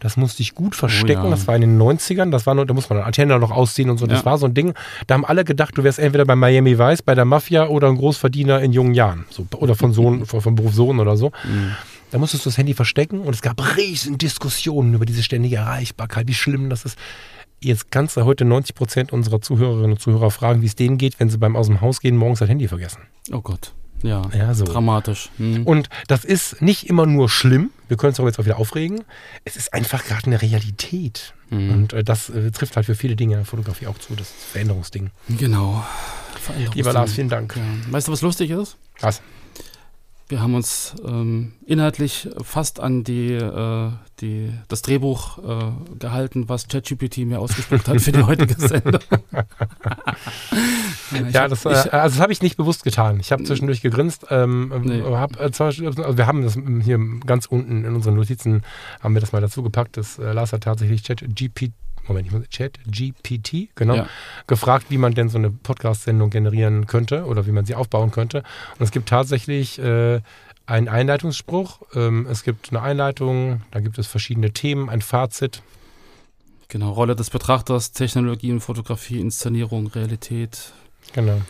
[0.00, 1.30] das musste ich gut verstecken, oh, ja.
[1.30, 3.90] das war in den 90ern, das war nur, da muss man eine Antenne noch ausziehen
[3.90, 4.24] und so, das ja.
[4.24, 4.74] war so ein Ding,
[5.06, 7.96] da haben alle gedacht, du wärst entweder bei Miami Vice, bei der Mafia oder ein
[7.96, 11.30] Großverdiener in jungen Jahren, so, oder von Sohn, vom Beruf Sohn oder so.
[11.44, 11.72] Mhm.
[12.10, 16.28] Da musstest du das Handy verstecken und es gab riesen Diskussionen über diese ständige Erreichbarkeit,
[16.28, 16.96] wie schlimm das ist.
[17.64, 21.18] Jetzt kannst du heute 90 Prozent unserer Zuhörerinnen und Zuhörer fragen, wie es denen geht,
[21.18, 23.00] wenn sie beim Aus dem Haus gehen morgens das Handy vergessen.
[23.32, 23.72] Oh Gott.
[24.02, 24.66] Ja, ja so.
[24.66, 25.30] dramatisch.
[25.38, 25.66] Hm.
[25.66, 29.02] Und das ist nicht immer nur schlimm, wir können uns auch jetzt auch wieder aufregen,
[29.46, 31.32] es ist einfach gerade eine Realität.
[31.48, 31.70] Hm.
[31.70, 34.30] Und äh, das äh, trifft halt für viele Dinge in der Fotografie auch zu, das
[34.30, 35.10] Veränderungsding.
[35.30, 35.82] Genau.
[36.74, 37.56] Lieber Lars, vielen Dank.
[37.56, 37.62] Ja.
[37.90, 38.76] Weißt du, was lustig ist?
[39.00, 39.22] Was?
[40.26, 43.90] Wir haben uns ähm, inhaltlich fast an die, äh,
[44.20, 49.02] die, das Drehbuch äh, gehalten, was ChatGPT mir ausgespuckt hat für die heutige Sendung.
[51.30, 53.20] ja, das, äh, also das habe ich nicht bewusst getan.
[53.20, 54.26] Ich habe zwischendurch gegrinst.
[54.30, 55.02] Ähm, nee.
[55.02, 58.62] hab, äh, also wir haben das hier ganz unten in unseren Notizen
[59.02, 59.98] haben wir das mal dazu gepackt.
[59.98, 61.72] Das äh, Lars hat tatsächlich ChatGPT
[62.06, 64.08] Moment, ich muss Chat GPT, genau, ja.
[64.46, 68.42] gefragt, wie man denn so eine Podcast-Sendung generieren könnte oder wie man sie aufbauen könnte.
[68.78, 70.20] Und es gibt tatsächlich äh,
[70.66, 75.62] einen Einleitungsspruch, ähm, es gibt eine Einleitung, da gibt es verschiedene Themen, ein Fazit.
[76.68, 80.72] Genau, Rolle des Betrachters, Technologien, Fotografie, Inszenierung, Realität.
[81.12, 81.40] Genau.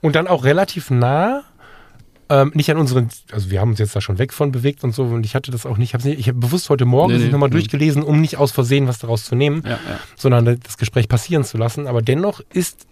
[0.00, 1.44] Und dann auch relativ nah
[2.28, 4.94] ähm, nicht an unseren, also wir haben uns jetzt da schon weg von bewegt und
[4.94, 7.30] so und ich hatte das auch nicht, nicht ich habe bewusst heute Morgen nee, nee,
[7.30, 7.54] nochmal nee.
[7.54, 10.00] durchgelesen, um nicht aus Versehen was daraus zu nehmen, ja, ja.
[10.16, 11.86] sondern das Gespräch passieren zu lassen.
[11.86, 12.86] Aber dennoch ist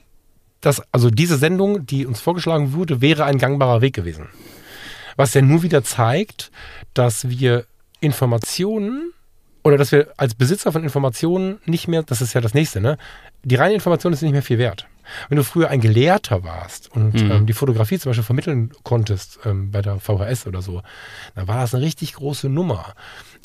[0.60, 4.28] das, also diese Sendung, die uns vorgeschlagen wurde, wäre ein gangbarer Weg gewesen.
[5.16, 6.50] Was ja nur wieder zeigt,
[6.94, 7.66] dass wir
[8.00, 9.12] Informationen
[9.62, 12.98] oder dass wir als Besitzer von Informationen nicht mehr, das ist ja das nächste, ne?
[13.42, 14.86] Die reine Information ist nicht mehr viel wert.
[15.28, 17.30] Wenn du früher ein Gelehrter warst und mhm.
[17.30, 20.82] ähm, die Fotografie zum Beispiel vermitteln konntest ähm, bei der VHS oder so,
[21.34, 22.94] dann war das eine richtig große Nummer.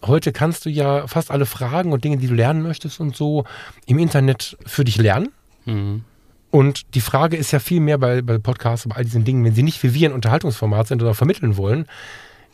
[0.06, 3.46] Heute kannst du ja fast alle Fragen und Dinge, die du lernen möchtest und so,
[3.86, 5.30] im Internet für dich lernen.
[5.66, 6.04] Mhm.
[6.52, 9.54] Und die Frage ist ja viel mehr bei, bei Podcasts, bei all diesen Dingen, wenn
[9.54, 11.86] sie nicht wie wir ein Unterhaltungsformat sind oder vermitteln wollen,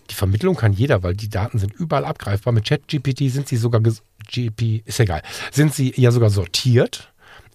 [0.09, 2.53] die Vermittlung kann jeder, weil die Daten sind überall abgreifbar.
[2.53, 3.81] Mit ChatGPT sind sie sogar,
[4.27, 5.21] GP, ist egal,
[5.51, 7.11] sind sie ja sogar sortiert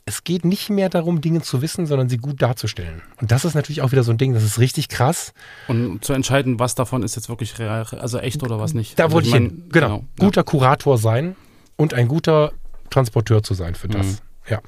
[0.06, 3.02] es geht nicht mehr darum, Dinge zu wissen, sondern sie gut darzustellen.
[3.20, 5.32] Und das ist natürlich auch wieder so ein Ding, das ist richtig krass.
[5.68, 8.98] Und zu entscheiden, was davon ist jetzt wirklich real, also echt oder was nicht.
[8.98, 9.64] Da also wollte ich, mein, hin.
[9.70, 9.86] Genau.
[9.89, 10.05] genau.
[10.18, 10.44] Guter ja.
[10.44, 11.36] Kurator sein
[11.77, 12.52] und ein guter
[12.90, 14.06] Transporteur zu sein für das.
[14.06, 14.18] Mhm.
[14.48, 14.60] Ja.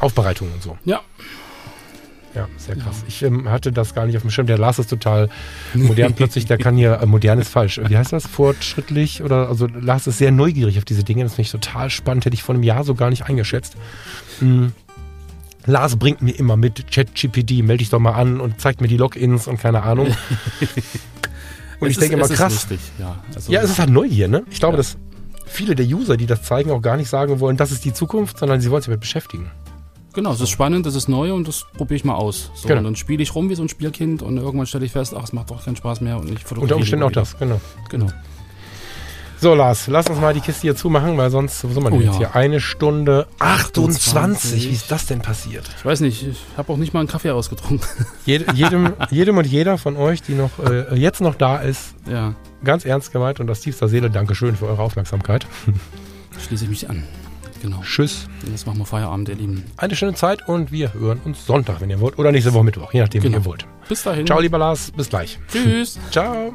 [0.00, 0.78] Aufbereitung und so.
[0.84, 1.00] Ja.
[2.34, 2.98] Ja, sehr krass.
[3.00, 3.08] Ja.
[3.08, 4.46] Ich ähm, hatte das gar nicht auf dem Schirm.
[4.46, 5.28] Der Lars ist total
[5.74, 6.46] modern plötzlich.
[6.46, 7.80] Der kann hier, äh, modern ist falsch.
[7.86, 8.26] Wie heißt das?
[8.26, 9.22] Fortschrittlich?
[9.22, 11.24] Oder, also Lars ist sehr neugierig auf diese Dinge.
[11.24, 12.24] Das finde ich total spannend.
[12.24, 13.76] Hätte ich vor einem Jahr so gar nicht eingeschätzt.
[14.40, 14.72] Mhm.
[15.66, 18.96] Lars bringt mir immer mit ChatGPT, melde dich doch mal an und zeigt mir die
[18.96, 20.08] Logins und keine Ahnung.
[21.80, 22.54] Und es ich denke immer krass.
[22.54, 23.22] Lustig, ja.
[23.34, 24.42] Also ja, es ist halt Neugier, ne?
[24.50, 24.78] Ich glaube, ja.
[24.78, 24.96] dass
[25.46, 28.38] viele der User, die das zeigen, auch gar nicht sagen wollen, das ist die Zukunft,
[28.38, 29.48] sondern sie wollen sich damit beschäftigen.
[30.18, 32.50] Genau, es ist spannend, es ist neu und das probiere ich mal aus.
[32.56, 32.78] So, genau.
[32.78, 35.22] Und dann spiele ich rum wie so ein Spielkind und irgendwann stelle ich fest, ach,
[35.22, 36.62] es macht doch keinen Spaß mehr und ich fotografiere.
[36.62, 37.60] Unter Umständen auch das, genau.
[37.88, 38.08] Genau.
[39.40, 42.00] So, Lars, lass uns mal die Kiste hier zumachen, weil sonst, wo sind wir denn
[42.00, 42.32] oh, jetzt ja.
[42.32, 42.34] hier?
[42.34, 44.08] Eine Stunde 28.
[44.08, 44.68] 28.
[44.68, 45.70] Wie ist das denn passiert?
[45.78, 47.88] Ich weiß nicht, ich habe auch nicht mal einen Kaffee ausgetrunken.
[48.26, 52.34] Jed, jedem, jedem und jeder von euch, die noch äh, jetzt noch da ist, ja.
[52.64, 55.46] ganz ernst gemeint und aus tiefster Seele Dankeschön für eure Aufmerksamkeit.
[56.44, 57.04] Schließe ich mich an.
[57.62, 57.80] Genau.
[57.82, 58.28] Tschüss.
[58.50, 59.64] Jetzt machen wir Feierabend, ihr Lieben.
[59.76, 62.18] Eine schöne Zeit und wir hören uns Sonntag, wenn ihr wollt.
[62.18, 63.36] Oder nächste Woche Mittwoch, je nachdem, genau.
[63.36, 63.66] wie ihr wollt.
[63.88, 64.26] Bis dahin.
[64.26, 64.90] Ciao, lieber Lars.
[64.90, 65.38] Bis gleich.
[65.50, 65.98] Tschüss.
[66.10, 66.54] Ciao.